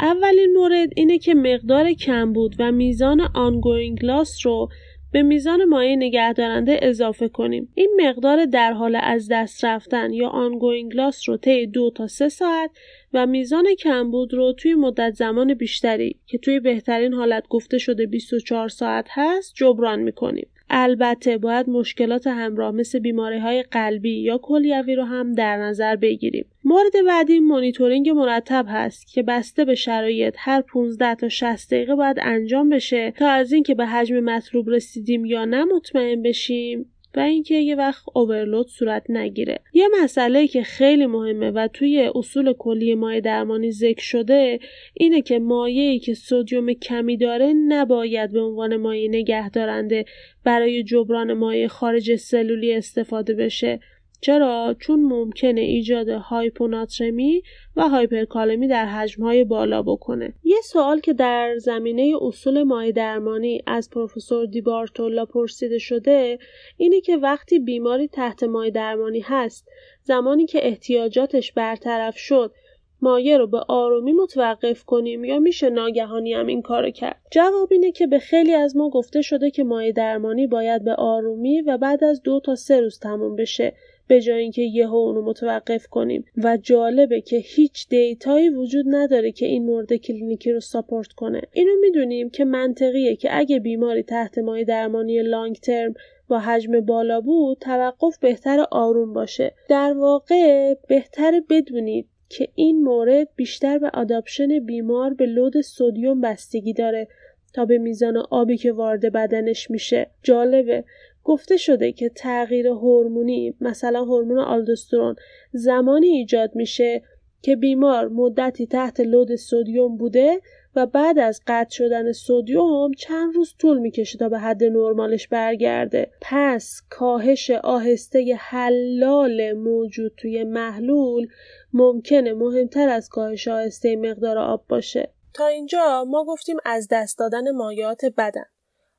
اولین 0.00 0.52
مورد 0.56 0.88
اینه 0.96 1.18
که 1.18 1.34
مقدار 1.34 1.92
کمبود 1.92 2.56
و 2.58 2.72
میزان 2.72 3.20
ongoing 3.20 4.04
loss 4.04 4.46
رو 4.46 4.68
به 5.12 5.22
میزان 5.22 5.64
مایع 5.64 5.96
نگهدارنده 5.96 6.78
اضافه 6.82 7.28
کنیم. 7.28 7.68
این 7.74 8.00
مقدار 8.06 8.44
در 8.44 8.72
حال 8.72 8.98
از 9.02 9.28
دست 9.30 9.64
رفتن 9.64 10.12
یا 10.12 10.28
ongoing 10.28 10.96
loss 10.96 11.28
رو 11.28 11.36
طی 11.36 11.66
دو 11.66 11.90
تا 11.90 12.06
سه 12.06 12.28
ساعت 12.28 12.70
و 13.12 13.26
میزان 13.26 13.74
کمبود 13.74 14.34
رو 14.34 14.52
توی 14.52 14.74
مدت 14.74 15.14
زمان 15.14 15.54
بیشتری 15.54 16.16
که 16.26 16.38
توی 16.38 16.60
بهترین 16.60 17.14
حالت 17.14 17.48
گفته 17.48 17.78
شده 17.78 18.06
24 18.06 18.68
ساعت 18.68 19.06
هست 19.10 19.54
جبران 19.54 20.00
می‌کنیم. 20.00 20.46
البته 20.74 21.38
باید 21.38 21.68
مشکلات 21.68 22.26
همراه 22.26 22.74
مثل 22.74 22.98
بیماری 22.98 23.38
های 23.38 23.62
قلبی 23.62 24.20
یا 24.20 24.38
کلیوی 24.38 24.94
رو 24.94 25.04
هم 25.04 25.32
در 25.32 25.56
نظر 25.56 25.96
بگیریم. 25.96 26.44
مورد 26.64 26.92
بعدی 27.06 27.38
مونیتورینگ 27.38 28.10
مرتب 28.10 28.66
هست 28.68 29.06
که 29.06 29.22
بسته 29.22 29.64
به 29.64 29.74
شرایط 29.74 30.34
هر 30.38 30.60
15 30.60 31.14
تا 31.14 31.28
60 31.28 31.70
دقیقه 31.70 31.94
باید 31.94 32.16
انجام 32.20 32.68
بشه 32.68 33.10
تا 33.10 33.28
از 33.28 33.52
اینکه 33.52 33.74
به 33.74 33.86
حجم 33.86 34.20
مطلوب 34.20 34.70
رسیدیم 34.70 35.24
یا 35.24 35.44
نه 35.44 35.64
مطمئن 35.64 36.22
بشیم 36.22 36.92
و 37.14 37.20
اینکه 37.20 37.54
یه 37.54 37.76
وقت 37.76 38.04
اوورلود 38.14 38.68
صورت 38.68 39.02
نگیره. 39.08 39.58
یه 39.72 39.88
مسئله 40.02 40.46
که 40.46 40.62
خیلی 40.62 41.06
مهمه 41.06 41.50
و 41.50 41.68
توی 41.72 42.10
اصول 42.14 42.52
کلی 42.52 42.94
مایع 42.94 43.20
درمانی 43.20 43.70
ذکر 43.70 44.02
شده 44.02 44.58
اینه 44.94 45.22
که 45.22 45.38
مایعی 45.38 45.98
که 45.98 46.14
سودیوم 46.14 46.72
کمی 46.72 47.16
داره 47.16 47.52
نباید 47.52 48.32
به 48.32 48.40
عنوان 48.40 48.76
مایع 48.76 49.08
نگهدارنده 49.08 50.04
برای 50.44 50.82
جبران 50.82 51.32
مایع 51.32 51.66
خارج 51.66 52.16
سلولی 52.16 52.74
استفاده 52.74 53.34
بشه. 53.34 53.80
چرا؟ 54.22 54.74
چون 54.78 55.02
ممکنه 55.02 55.60
ایجاد 55.60 56.08
هایپوناترمی 56.08 57.42
و 57.76 57.88
هایپرکالمی 57.88 58.68
در 58.68 58.86
حجمهای 58.86 59.44
بالا 59.44 59.82
بکنه. 59.82 60.32
یه 60.44 60.60
سوال 60.64 61.00
که 61.00 61.12
در 61.12 61.58
زمینه 61.58 62.14
اصول 62.20 62.62
مای 62.62 62.92
درمانی 62.92 63.62
از 63.66 63.90
پروفسور 63.90 64.46
دیبارتولا 64.46 65.24
پرسیده 65.24 65.78
شده 65.78 66.38
اینه 66.76 67.00
که 67.00 67.16
وقتی 67.16 67.58
بیماری 67.58 68.08
تحت 68.08 68.42
مای 68.42 68.70
درمانی 68.70 69.20
هست 69.20 69.68
زمانی 70.02 70.46
که 70.46 70.66
احتیاجاتش 70.66 71.52
برطرف 71.52 72.18
شد 72.18 72.52
مایه 73.00 73.38
رو 73.38 73.46
به 73.46 73.58
آرومی 73.68 74.12
متوقف 74.12 74.84
کنیم 74.84 75.24
یا 75.24 75.38
میشه 75.38 75.70
ناگهانی 75.70 76.34
هم 76.34 76.46
این 76.46 76.62
کارو 76.62 76.90
کرد 76.90 77.20
جواب 77.30 77.68
اینه 77.70 77.92
که 77.92 78.06
به 78.06 78.18
خیلی 78.18 78.54
از 78.54 78.76
ما 78.76 78.90
گفته 78.90 79.22
شده 79.22 79.50
که 79.50 79.64
مایه 79.64 79.92
درمانی 79.92 80.46
باید 80.46 80.84
به 80.84 80.94
آرومی 80.94 81.60
و 81.60 81.78
بعد 81.78 82.04
از 82.04 82.22
دو 82.22 82.40
تا 82.40 82.54
سه 82.54 82.80
روز 82.80 82.98
تموم 82.98 83.36
بشه 83.36 83.72
به 84.08 84.20
جای 84.20 84.42
اینکه 84.42 84.62
یهو 84.62 84.94
اونو 84.94 85.22
متوقف 85.22 85.86
کنیم. 85.86 86.24
و 86.36 86.56
جالبه 86.56 87.20
که 87.20 87.36
هیچ 87.36 87.88
دیتایی 87.88 88.48
وجود 88.48 88.84
نداره 88.88 89.32
که 89.32 89.46
این 89.46 89.64
مورد 89.64 89.96
کلینیکی 89.96 90.52
رو 90.52 90.60
ساپورت 90.60 91.12
کنه. 91.12 91.42
اینو 91.52 91.72
می‌دونیم 91.80 92.30
که 92.30 92.44
منطقیه 92.44 93.16
که 93.16 93.28
اگه 93.38 93.58
بیماری 93.58 94.02
تحت 94.02 94.38
مای 94.38 94.64
درمانی 94.64 95.22
لانگ 95.22 95.56
ترم 95.56 95.94
با 96.28 96.38
حجم 96.38 96.80
بالا 96.80 97.20
بود 97.20 97.58
توقف 97.58 98.18
بهتر 98.18 98.66
آروم 98.70 99.12
باشه. 99.12 99.54
در 99.68 99.92
واقع 99.92 100.74
بهتر 100.88 101.42
بدونید 101.50 102.06
که 102.28 102.48
این 102.54 102.82
مورد 102.82 103.28
بیشتر 103.36 103.78
به 103.78 103.90
آداپشن 103.94 104.58
بیمار 104.58 105.14
به 105.14 105.26
لود 105.26 105.60
سودیوم 105.60 106.20
بستگی 106.20 106.72
داره 106.72 107.08
تا 107.54 107.64
به 107.64 107.78
میزان 107.78 108.16
آبی 108.16 108.56
که 108.56 108.72
وارد 108.72 109.12
بدنش 109.12 109.70
میشه. 109.70 110.06
جالبه. 110.22 110.84
گفته 111.24 111.56
شده 111.56 111.92
که 111.92 112.08
تغییر 112.08 112.66
هورمونی 112.66 113.54
مثلا 113.60 114.04
هورمون 114.04 114.38
آلدوسترون 114.38 115.16
زمانی 115.52 116.06
ایجاد 116.06 116.54
میشه 116.54 117.02
که 117.42 117.56
بیمار 117.56 118.08
مدتی 118.08 118.66
تحت 118.66 119.00
لود 119.00 119.36
سودیوم 119.36 119.96
بوده 119.96 120.40
و 120.76 120.86
بعد 120.86 121.18
از 121.18 121.40
قطع 121.46 121.70
شدن 121.70 122.12
سودیوم 122.12 122.92
چند 122.92 123.34
روز 123.34 123.54
طول 123.58 123.78
می‌کشه 123.78 124.18
تا 124.18 124.28
به 124.28 124.38
حد 124.38 124.64
نرمالش 124.64 125.28
برگرده. 125.28 126.10
پس 126.20 126.80
کاهش 126.90 127.50
آهسته 127.50 128.34
حلال 128.38 129.52
موجود 129.52 130.12
توی 130.16 130.44
محلول 130.44 131.26
ممکنه 131.72 132.32
مهمتر 132.32 132.88
از 132.88 133.08
کاهش 133.08 133.48
آهسته 133.48 133.96
مقدار 133.96 134.38
آب 134.38 134.64
باشه. 134.68 135.12
تا 135.34 135.46
اینجا 135.46 136.04
ما 136.08 136.24
گفتیم 136.24 136.56
از 136.64 136.88
دست 136.90 137.18
دادن 137.18 137.50
مایعات 137.50 138.00
بدن. 138.18 138.44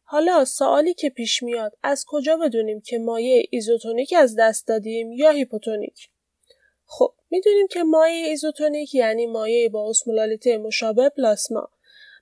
حالا 0.03 0.45
سوالی 0.45 0.93
که 0.93 1.09
پیش 1.09 1.43
میاد 1.43 1.77
از 1.83 2.05
کجا 2.07 2.37
بدونیم 2.37 2.81
که 2.81 2.99
مایع 2.99 3.47
ایزوتونیک 3.51 4.13
از 4.17 4.35
دست 4.39 4.67
دادیم 4.67 5.11
یا 5.11 5.29
هیپوتونیک؟ 5.29 6.09
خب 6.85 7.13
می‌دونیم 7.29 7.67
که 7.67 7.83
مایع 7.83 8.25
ایزوتونیک 8.25 8.95
یعنی 8.95 9.25
مایع 9.25 9.69
با 9.69 9.89
اسمولالیته 9.89 10.57
مشابه 10.57 11.09
پلاسما. 11.09 11.69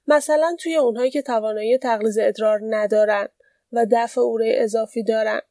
مثلا 0.08 0.56
توی 0.60 0.76
اونهایی 0.76 1.12
که 1.12 1.22
توانایی 1.22 1.78
تغلیظ 1.78 2.18
ادرار 2.18 2.60
ندارن 2.70 3.28
و 3.72 3.86
دفع 3.92 4.22
اوره 4.22 4.54
اضافی 4.58 5.04
دارن. 5.04 5.42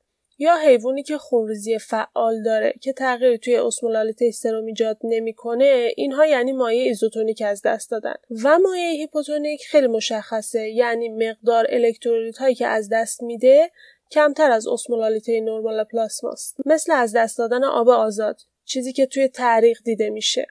یا 0.42 0.56
حیوانی 0.56 1.02
که 1.02 1.18
خونریزی 1.18 1.78
فعال 1.78 2.42
داره 2.42 2.74
که 2.80 2.92
تغییر 2.92 3.36
توی 3.36 3.56
اسمولالیت 3.56 4.22
سرم 4.22 4.66
ایجاد 4.66 4.98
نمی‌کنه 5.04 5.92
اینها 5.96 6.26
یعنی 6.26 6.52
مایع 6.52 6.82
ایزوتونیک 6.82 7.42
از 7.42 7.62
دست 7.62 7.90
دادن. 7.90 8.14
و 8.44 8.58
مایع 8.58 8.90
هیپوتونیک 8.90 9.66
خیلی 9.66 9.86
مشخصه 9.86 10.68
یعنی 10.68 11.08
مقدار 11.08 11.66
الکترولیت 11.68 12.38
هایی 12.38 12.54
که 12.54 12.66
از 12.66 12.88
دست 12.92 13.22
میده 13.22 13.70
کمتر 14.10 14.50
از 14.50 14.66
اسمولالیته 14.66 15.40
نرمال 15.40 15.84
پلاسماست. 15.84 16.56
مثل 16.66 16.92
از 16.92 17.16
دست 17.16 17.38
دادن 17.38 17.64
آب 17.64 17.88
آزاد 17.88 18.40
چیزی 18.64 18.92
که 18.92 19.06
توی 19.06 19.28
تعریق 19.28 19.78
دیده 19.84 20.10
میشه. 20.10 20.46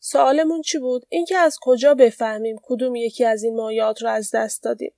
سوالمون 0.00 0.62
چی 0.62 0.78
بود؟ 0.78 1.06
اینکه 1.08 1.36
از 1.36 1.58
کجا 1.60 1.94
بفهمیم 1.94 2.56
کدوم 2.62 2.94
یکی 2.94 3.24
از 3.24 3.42
این 3.42 3.56
مایعات 3.56 4.02
رو 4.02 4.08
از 4.08 4.30
دست 4.34 4.62
دادیم. 4.62 4.92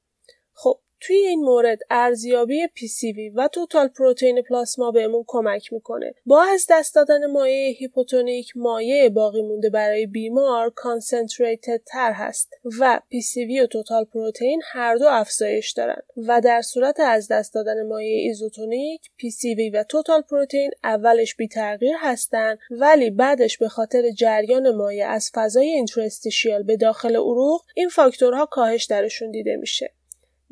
خب 0.53 0.81
توی 1.00 1.16
این 1.16 1.40
مورد 1.40 1.78
ارزیابی 1.90 2.66
PCV 2.66 3.32
و 3.34 3.48
total 3.48 3.88
protein 3.88 4.42
پلاسما 4.42 4.90
بهمون 4.90 5.24
کمک 5.26 5.72
می‌کنه. 5.72 6.14
با 6.26 6.42
از 6.42 6.66
دست 6.70 6.94
دادن 6.94 7.26
مایع 7.26 7.74
هیپوتونیک 7.78 8.52
مایع 8.56 9.08
باقی 9.08 9.42
مونده 9.42 9.70
برای 9.70 10.06
بیمار 10.06 10.70
concentrated 10.70 11.81
تر 11.87 12.12
هست 12.12 12.54
و 12.80 13.00
PCV 13.12 13.62
و 13.62 13.66
total 13.66 14.05
protein 14.05 14.62
هر 14.72 14.96
دو 14.96 15.06
افزایش 15.08 15.72
دارن 15.72 16.02
و 16.16 16.40
در 16.40 16.62
صورت 16.62 17.00
از 17.00 17.28
دست 17.28 17.54
دادن 17.54 17.87
مایع 17.87 18.28
ایزوتونیک 18.28 19.00
PCV 19.02 19.74
و 19.74 19.84
total 19.85 20.22
protein 20.22 20.70
اولش 20.84 21.37
بی 21.37 21.48
تغییر 21.48 21.94
هستن 22.00 22.56
ولی 22.70 23.11
بعدش 23.11 23.58
به 23.58 23.68
خاطر 23.68 24.11
جریان 24.11 24.74
مایع 24.74 25.08
از 25.08 25.30
فضای 25.34 25.68
interstitial 25.68 26.62
به 26.62 26.76
داخل 26.76 27.16
عروق 27.16 27.64
این 27.74 27.88
فاکتورها 27.88 28.46
کاهش 28.46 28.84
درشون 28.84 29.30
دیده 29.30 29.56
میشه. 29.56 29.97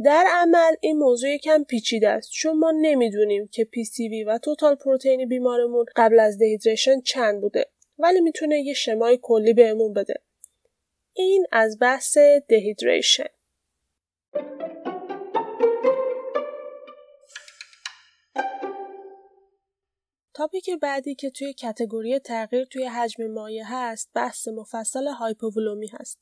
در 0.04 0.24
عمل 0.30 0.74
این 0.80 0.98
موضوع 0.98 1.30
یکم 1.30 1.64
پیچیده 1.64 2.08
است. 2.08 2.30
چون 2.30 2.58
ما 2.58 2.72
نمی‌دونیم 2.80 3.48
که 3.48 3.64
PCV 3.64 4.26
و 4.26 4.38
توتال 4.38 4.74
پروتئین 4.74 5.28
بیمارمون 5.28 5.84
قبل 5.96 6.20
از 6.20 6.38
دهیدریشن 6.38 7.00
چند 7.00 7.40
بوده. 7.40 7.66
ولی 7.98 8.20
می‌تونه 8.20 8.60
یه 8.60 8.74
شمای 8.74 9.18
کلی 9.22 9.52
بهمون 9.52 9.92
بده. 9.92 10.14
این 11.12 11.46
از 11.52 11.78
بحث 11.80 12.18
دهیدریشن 12.48 13.26
تاپیک 20.34 20.70
بعدی 20.70 21.14
که 21.14 21.30
توی 21.30 21.52
کتگوری 21.52 22.18
تغییر 22.18 22.64
توی 22.64 22.84
حجم 22.84 23.26
مایع 23.26 23.64
هست 23.66 24.10
بحث 24.14 24.48
مفصل 24.48 25.06
هایپوولومی 25.06 25.86
هست. 25.86 26.18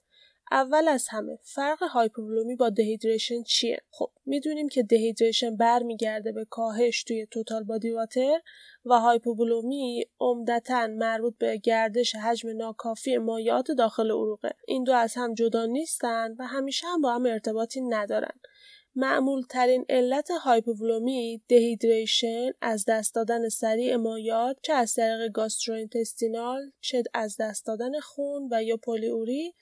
اول 0.50 0.88
از 0.88 1.09
همه 1.09 1.38
فرق 1.42 1.83
هایپوولمی 1.83 2.57
با 2.57 2.70
dehydration 2.70 3.42
چیه؟ 3.42 3.78
خب 3.90 4.11
می‌دونیم 4.26 4.68
که 4.68 4.83
dehydration 4.83 5.57
برمیگرده 5.57 6.33
به 6.33 6.44
کاهش 6.44 7.02
توی 7.02 7.26
total 7.27 7.62
body 7.62 7.90
water 7.90 8.40
و 8.85 9.00
هایپوولمی 9.00 10.05
عمدتا 10.20 10.87
مربوط 10.87 11.35
به 11.38 11.57
گردش 11.57 12.14
حجم 12.14 12.57
ناکافی 12.57 13.18
مایعات 13.18 13.70
داخل 13.70 14.11
عروقه. 14.11 14.50
این 14.66 14.85
دو 14.85 14.92
از 14.92 15.14
هم 15.14 15.35
جدا 15.35 15.66
نیستن 15.66 16.35
و 16.38 16.46
همیشه 16.46 16.87
هم 16.87 17.00
با 17.00 17.14
هم 17.14 17.26
ارتباطی 17.26 17.80
ندارن. 17.80 18.40
معمول 18.96 19.42
ترین 19.42 19.85
علت 19.88 20.30
هایپوولمی 20.31 21.42
dehydration 21.48 22.50
از 22.61 22.85
دست 22.88 23.14
دادن 23.14 23.48
سریع 23.48 23.96
مایعات 23.96 24.57
چه 24.62 24.72
از 24.72 24.94
طریق 24.94 25.33
gastrointestinal 25.33 26.70
چه 26.80 27.02
از 27.14 27.37
دست 27.40 27.66
دادن 27.66 28.00
خون 28.00 28.48
و 28.50 28.62
یا 28.62 28.76
پلی‌اوری 28.77 29.55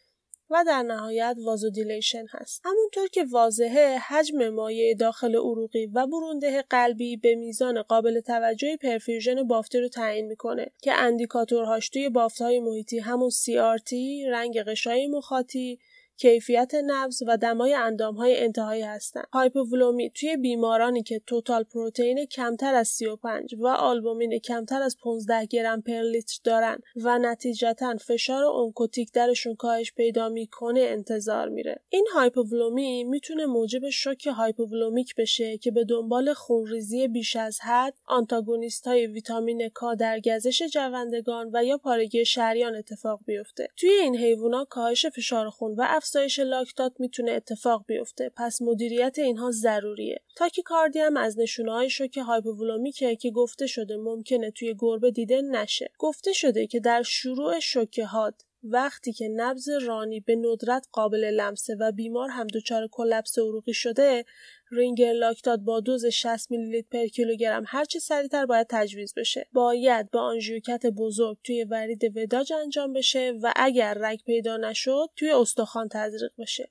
و 0.53 0.65
در 0.67 0.83
نهایت 0.83 1.37
vasodilation 1.45 2.27
هست. 2.31 2.62
همونطور 2.65 3.09
که 3.09 3.25
واضحه 3.25 3.99
حجم 3.99 4.49
مایع 4.49 4.95
داخل 4.95 5.37
عروقی 5.37 5.87
و 5.87 6.07
برونده 6.07 6.65
قلبی 6.71 7.17
به 7.17 7.35
میزان 7.35 7.83
قابل 7.83 8.21
توجهی 8.21 8.77
perfusion 8.77 9.43
بافتی 9.43 9.79
رو 9.79 9.88
تعیین 9.88 10.27
می‌کنه 10.27 10.71
که 10.83 10.93
indicator 10.93 11.65
هاش 11.65 11.88
توی 11.88 12.09
بافتهای 12.09 12.61
محیطی 12.61 12.99
همون 12.99 13.31
CRT، 13.31 13.93
رنگ 14.31 14.62
غشای 14.62 15.07
مخاطی، 15.07 15.79
کیفیت 16.23 16.75
نبض 16.87 17.23
و 17.27 17.37
دمای 17.37 17.73
های 18.17 18.39
انتهایی 18.39 18.83
هستند. 18.83 19.27
هایپوولمی 19.33 20.11
توی 20.11 20.37
بیمارانی 20.37 21.03
که 21.03 21.21
total 21.27 21.62
protein 21.62 22.27
کمتر 22.27 22.75
از 22.75 22.89
35 22.89 23.55
و 23.59 23.67
آلبومین 23.67 24.39
کمتر 24.39 24.83
از 24.83 24.97
15 25.03 25.47
گرم 25.47 25.83
پر 25.83 26.03
لیتر 26.03 26.39
دارن 26.45 26.79
و 26.97 27.19
نتیجتا 27.19 27.97
فشار 27.97 28.45
اونکوتیک 28.45 29.13
درشون 29.13 29.55
کاهش 29.55 29.93
پیدا 29.93 30.29
می‌کنه 30.29 30.81
انتظار 30.81 31.49
میره. 31.49 31.81
این 31.89 32.07
هایپوولمی 32.15 33.05
می‌تونه 33.05 33.47
موجب 33.47 33.91
شوک 33.91 34.27
hypovolemic 34.27 35.15
بشه 35.15 35.59
که 35.59 35.71
به 35.71 35.85
دنبال 35.85 36.33
خونریزی 36.33 37.09
بیش 37.09 37.37
از 37.37 37.61
حد، 37.61 37.95
آنتاگونیست 38.07 38.87
های 38.87 39.07
ویتامین 39.07 39.69
کا 39.69 39.95
در 39.95 40.21
گزش 40.21 40.63
جوندگان 40.63 41.51
و 41.53 41.65
یا 41.65 41.79
پارگی 41.79 42.25
شریان 42.25 42.77
اتفاق 42.77 43.21
بیفته. 43.27 43.69
توی 43.77 43.91
این 43.91 44.17
حیوانات 44.17 44.69
کاهش 44.69 45.07
فشار 45.07 45.51
خون 45.51 45.75
و 45.75 45.85
افزایش 45.87 46.12
لاکتات 46.38 46.92
می‌تونه 46.98 47.33
اتفاق 47.33 47.85
بیفته. 47.87 48.31
پس 48.37 48.62
مدیریت 48.62 49.18
اینها 49.18 49.51
ضروریه. 49.51 50.20
تاکی‌کاردی 50.37 50.99
هم 50.98 51.16
از 51.16 51.38
نشونه 51.38 51.72
های 51.72 51.90
شوک 51.90 52.18
hypovolemic 52.19 53.08
ه 53.08 53.17
که 53.16 53.31
گفته 53.31 53.66
شده 53.66 53.96
ممکنه 53.96 54.51
توی 54.51 54.75
گربه 54.79 55.11
دیده 55.11 55.42
نشه. 55.42 55.90
گفته 55.98 56.33
شده 56.33 56.66
که 56.66 56.81
در 56.81 57.03
شروع 57.03 57.61
شوک 57.61 57.98
حاد 57.99 58.43
وقتی 58.64 59.12
که 59.12 59.29
نبض 59.29 59.69
رانی 59.68 60.20
به 60.20 60.37
ندرت 60.37 60.87
قابل 60.92 61.25
لمسه 61.25 61.77
و 61.81 61.92
بیمار 61.92 62.29
هم 62.29 62.46
دچار 62.46 62.88
collapse 62.93 63.38
عروقی 63.38 63.72
شده 63.72 64.25
رینگر 64.70 65.12
لاکتات 65.12 65.61
با 65.61 65.81
دوز 65.81 66.07
60 66.07 66.51
میلی 66.51 66.70
لیتر 66.70 66.88
پر 66.90 67.07
کیلوگرم 67.07 67.64
هرچه 67.66 67.98
سریعتر 67.98 68.46
باید 68.46 68.66
تجویز 68.70 69.14
بشه. 69.16 69.46
باید 69.53 70.11
با 70.11 70.20
آنژیوکت 70.20 70.87
بزرگ 70.87 71.38
توی 71.44 71.64
ورید 71.64 72.16
وداج 72.16 72.53
انجام 72.53 72.92
بشه 72.92 73.35
و 73.42 73.53
اگر 73.57 73.94
رگ 74.01 74.25
پیدا 74.25 74.57
نشد 74.57 75.11
توی 75.16 75.31
استخوان 75.31 75.88
تزریق 75.88 76.33
بشه. 76.38 76.70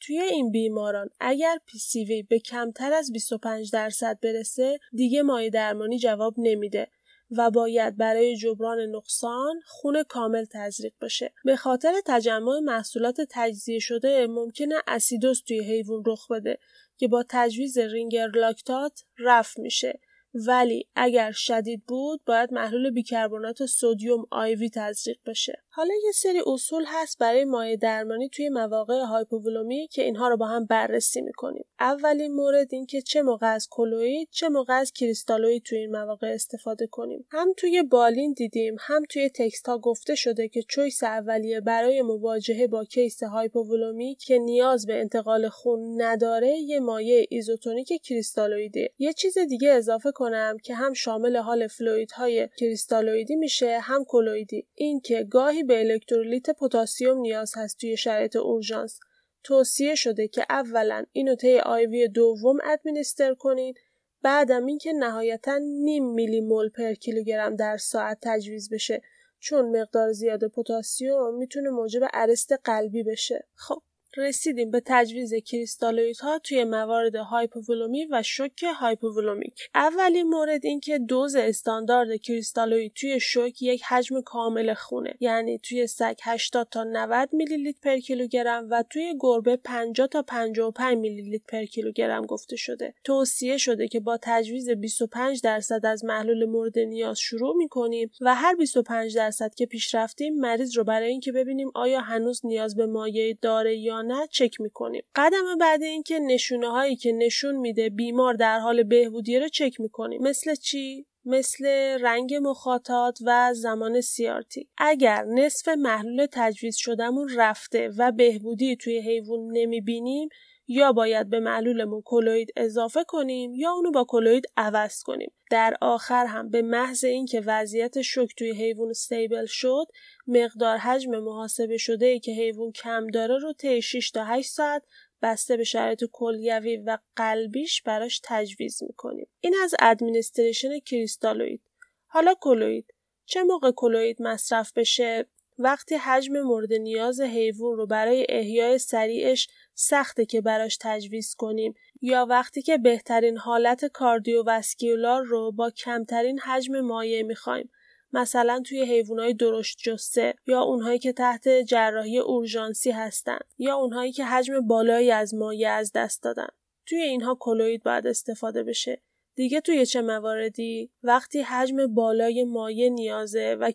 توی 0.00 0.20
این 0.20 0.50
بیماران 0.50 1.10
اگر 1.20 1.58
PCV 1.94 2.22
به 2.22 2.38
کمتر 2.38 2.92
از 2.92 3.12
25 3.12 3.70
درصد 3.72 4.18
برسه 4.22 4.78
دیگه 4.92 5.22
مایع 5.22 5.50
درمانی 5.50 5.98
جواب 5.98 6.34
نمیده. 6.38 6.88
و 7.36 7.50
باید 7.50 7.96
برای 7.96 8.36
جبران 8.36 8.80
نقصان 8.80 9.60
خون 9.66 10.02
کامل 10.02 10.44
تزریق 10.44 10.92
بشه. 11.00 11.32
به 11.44 11.56
خاطر 11.56 11.92
تجمع 12.06 12.58
محصولات 12.58 13.20
تجزیه 13.30 13.78
شده 13.78 14.26
ممکنه 14.26 14.74
اسیدوس 14.86 15.42
توی 15.42 15.60
حیوان 15.60 16.02
رخ 16.06 16.30
بده 16.30 16.58
که 16.96 17.08
با 17.08 17.24
تجویز 17.28 17.78
رینگر 17.78 18.28
لاکتات 18.28 19.04
رفع 19.18 19.62
میشه. 19.62 20.00
ولی 20.34 20.86
اگر 20.96 21.30
شدید 21.30 21.82
بود 21.86 22.20
باید 22.26 22.52
محلول 22.52 22.90
بیکربنات 22.90 23.66
sodium 23.66 24.26
IV 24.30 24.70
تزریق 24.70 25.18
بشه. 25.26 25.62
حالا 25.68 25.94
یه 26.04 26.12
سری 26.12 26.42
اصول 26.46 26.84
هست 26.86 27.18
برای 27.18 27.44
مایع 27.44 27.76
درمانی 27.76 28.28
توی 28.28 28.48
مواقع 28.48 29.00
هایپوولومی 29.00 29.88
که 29.92 30.02
اینها 30.02 30.28
رو 30.28 30.36
با 30.36 30.46
هم 30.46 30.66
بررسی 30.66 31.20
می‌کنیم. 31.20 31.64
اولین 31.80 32.34
مورد 32.34 32.68
این 32.70 32.86
که 32.86 33.02
چه 33.02 33.22
موقع 33.22 33.54
از 33.54 33.68
colloid 33.70 34.28
چه 34.30 34.48
موقع 34.48 34.74
از 34.74 34.92
crystalloid 34.92 35.62
توی 35.62 35.78
این 35.78 35.90
مواقع 35.90 36.26
استفاده 36.26 36.86
کنیم. 36.86 37.26
هم 37.30 37.52
توی 37.56 37.82
بالین 37.82 38.32
دیدیم 38.32 38.76
هم 38.80 39.02
توی 39.10 39.28
text 39.28 39.68
ها 39.68 39.78
گفته 39.78 40.14
شده 40.14 40.48
که 40.48 40.62
choice 40.62 41.02
اولیه 41.02 41.60
برای 41.60 42.02
مواجهه 42.02 42.66
با 42.66 42.84
case 42.84 43.22
هایپوولومی 43.22 44.14
که 44.14 44.38
نیاز 44.38 44.86
به 44.86 45.00
انتقال 45.00 45.48
خون 45.48 46.02
نداره 46.02 46.48
یه 46.48 46.80
مایع 46.80 47.26
isotonic 47.30 48.02
crystalloid 48.02 48.83
ه 48.83 48.90
یه 48.98 49.12
چیز 49.12 49.38
دیگه 49.38 49.70
اضافه 49.70 50.12
کنم 50.22 50.56
که 50.62 50.74
هم 50.74 50.92
شامل 50.92 51.36
حال 51.36 51.66
fluid 51.66 52.48
های 52.56 52.67
crystalloid 52.67 53.30
ی 53.30 53.36
میشه 53.36 53.78
هم 53.78 54.04
colloid 54.08 54.59
ی 54.59 54.66
این 54.74 55.00
که 55.00 55.24
گاهی 55.24 55.62
به 55.62 55.80
الکترولیت 55.80 56.50
پتاسیم 56.50 57.18
نیاز 57.18 57.52
هست 57.56 57.78
توی 57.80 57.96
شرایط 57.96 58.36
اورژانس. 58.36 59.00
توصیه 59.44 59.94
شده 59.94 60.28
که 60.28 60.46
اولا 60.50 61.04
اینو 61.12 61.34
طی 61.34 61.58
IV 61.58 62.08
دوم 62.08 62.58
administer 62.64 63.34
کنید 63.34 63.76
بعدم 64.22 64.66
اینکه 64.66 64.92
نهایتا 64.92 65.58
نیم 65.58 66.14
میلی 66.14 66.40
مول 66.40 66.68
پر 66.68 66.94
کیلوگرم 66.94 67.56
در 67.56 67.76
ساعت 67.76 68.18
تجویز 68.22 68.70
بشه. 68.70 69.02
چون 69.40 69.80
مقدار 69.80 70.12
زیاد 70.12 70.48
پتاسیم 70.48 71.34
می‌تونه 71.38 71.70
موجب 71.70 72.02
arrest 72.12 72.52
قلبی 72.64 73.02
بشه. 73.02 73.48
خب. 73.54 73.82
رسیدیم 74.16 74.70
به 74.70 74.82
تجویز 74.86 75.34
crystalloid 75.34 76.20
ها 76.20 76.38
توی 76.38 76.64
موارد 76.64 77.14
هایپوولومی 77.14 78.06
و 78.10 78.22
شوک 78.22 78.62
hypovolemic. 78.80 79.68
اولین 79.74 80.28
مورد 80.28 80.66
این 80.66 80.80
که 80.80 80.98
دوز 80.98 81.34
استاندارد 81.36 82.16
crystalloid 82.16 82.92
توی 82.94 83.20
شوک 83.20 83.62
یک 83.62 83.82
حجم 83.82 84.20
کامل 84.20 84.74
خونه 84.74 85.14
یعنی 85.20 85.58
توی 85.58 85.86
سگ 85.86 86.16
80 86.22 86.68
تا 86.70 86.84
90 86.84 87.28
میلی 87.32 87.56
لیتر 87.56 87.78
پر 87.82 87.98
کیلوگرم 87.98 88.68
و 88.70 88.84
توی 88.90 89.14
گربه 89.20 89.56
50 89.56 90.06
تا 90.06 90.22
55 90.22 90.98
میلی 90.98 91.22
لیتر 91.22 91.44
پر 91.48 91.64
کیلوگرم 91.64 92.26
گفته 92.26 92.56
شده. 92.56 92.94
توصیه 93.04 93.56
شده 93.56 93.88
که 93.88 94.00
با 94.00 94.18
تجویز 94.22 94.70
25 94.70 95.40
درصد 95.42 95.86
از 95.86 96.04
محلول 96.04 96.44
مورد 96.44 96.78
نیاز 96.78 97.18
شروع 97.18 97.56
می‌کنیم 97.56 98.10
و 98.20 98.34
هر 98.34 98.54
25 98.54 99.16
درصد 99.16 99.54
که 99.54 99.66
پیش 99.66 99.94
رفتیم 99.94 100.34
مریض 100.34 100.76
رو 100.76 100.84
برای 100.84 101.08
اینکه 101.08 101.32
ببینیم 101.32 101.70
آیا 101.74 102.00
هنوز 102.00 102.46
نیاز 102.46 102.76
به 102.76 102.86
مایع 102.86 103.36
داره 103.42 103.76
یا 103.76 104.01
نه 104.02 104.26
چک 104.26 104.60
می‌کنیم. 104.60 105.02
قدم 105.14 105.58
بعد 105.60 105.82
اینکه 105.82 106.18
نشونه 106.18 106.70
هایی 106.70 106.96
که 106.96 107.12
نشون 107.12 107.56
میده 107.56 107.90
بیمار 107.90 108.34
در 108.34 108.58
حال 108.58 108.82
بهبودی 108.82 109.38
رو 109.38 109.48
چک 109.48 109.80
می‌کنیم. 109.80 110.22
مثل 110.22 110.54
چی؟ 110.54 111.06
مثل 111.24 111.66
رنگ 112.00 112.34
مخاطات 112.42 113.18
و 113.26 113.54
زمان 113.54 114.00
سیارتی 114.00 114.68
اگر 114.78 115.24
نصف 115.24 115.68
محلول 115.68 116.26
تجویز 116.32 116.76
شدهمون 116.76 117.30
رفته 117.36 117.90
و 117.98 118.12
بهبودی 118.12 118.76
توی 118.76 119.00
حیوان 119.00 119.40
نمی‌بینیم 119.52 120.28
یا 120.66 120.92
باید 120.92 121.30
به 121.30 121.40
معلولمون 121.40 122.02
کلوید 122.04 122.52
اضافه 122.56 123.04
کنیم 123.04 123.54
یا 123.54 123.72
اونو 123.72 123.90
با 123.90 124.04
کلوید 124.08 124.44
عوض 124.56 125.02
کنیم. 125.02 125.32
در 125.50 125.76
آخر 125.80 126.26
هم 126.26 126.50
به 126.50 126.62
محض 126.62 127.04
اینکه 127.04 127.42
وضعیت 127.46 128.02
شوک 128.02 128.34
توی 128.36 128.52
حیوان 128.52 128.90
استیبل 128.90 129.46
شد 129.46 129.86
مقدار 130.26 130.76
حجم 130.76 131.18
محاسبه 131.18 131.76
شده 131.76 132.06
ای 132.06 132.20
که 132.20 132.32
حیوان 132.32 132.72
کم 132.72 133.06
داره 133.06 133.38
رو 133.38 133.52
طی 133.52 133.82
6 133.82 134.10
تا 134.10 134.24
8 134.24 134.50
ساعت 134.50 134.82
بسته 135.22 135.56
به 135.56 135.64
شرایط 135.64 136.04
کلیوی 136.12 136.76
و 136.76 136.98
قلبیش 137.16 137.82
براش 137.82 138.20
تجویز 138.24 138.82
می‌کنیم. 138.82 139.28
این 139.40 139.54
از 139.62 139.74
administration 139.80 140.78
crystalloid 140.78 141.62
حالا 142.06 142.34
colloid 142.40 142.94
چه 143.26 143.42
موقع 143.42 143.70
colloid 143.70 144.22
مصرف 144.22 144.72
بشه؟ 144.76 145.26
وقتی 145.58 145.94
حجم 145.94 146.40
مورد 146.40 146.72
نیاز 146.72 147.20
حیوان 147.20 147.76
رو 147.76 147.86
برای 147.86 148.26
احیای 148.28 148.78
سریعش 148.78 149.48
سخته 149.74 150.26
که 150.26 150.40
براش 150.40 150.78
تجویز 150.80 151.34
کنیم 151.34 151.74
یا 152.00 152.26
وقتی 152.30 152.62
که 152.62 152.78
بهترین 152.78 153.38
حالت 153.38 153.84
cardiovascular 153.84 155.22
رو 155.22 155.52
با 155.52 155.70
کمترین 155.70 156.38
حجم 156.38 156.80
مایع 156.80 157.22
می‌خوایم 157.22 157.70
مثلا 158.12 158.62
توی 158.66 158.82
حیوانات 158.82 159.36
درشت 159.36 159.78
جثه 159.78 160.34
یا 160.46 160.60
اونهایی 160.62 160.98
که 160.98 161.12
تحت 161.12 161.48
جراحی 161.48 162.18
اورژانسی 162.18 162.90
هستن 162.90 163.38
یا 163.58 163.74
اونهایی 163.74 164.12
که 164.12 164.24
حجم 164.24 164.60
بالایی 164.60 165.10
از 165.10 165.34
مایع 165.34 165.72
از 165.72 165.92
دست 165.94 166.22
دادن. 166.22 166.48
توی 166.86 167.02
اینها 167.02 167.36
کلوید 167.40 167.82
باید 167.82 168.06
استفاده 168.06 168.62
بشه. 168.62 169.02
دیگه 169.34 169.60
توی 169.60 169.86
چه 169.86 170.02
مواردی؟ 170.02 170.90
وقتی 171.02 171.40
حجم 171.40 171.86
بالای 171.86 172.44
مایع 172.44 172.88
نیازه 172.88 173.56
و 173.60 173.72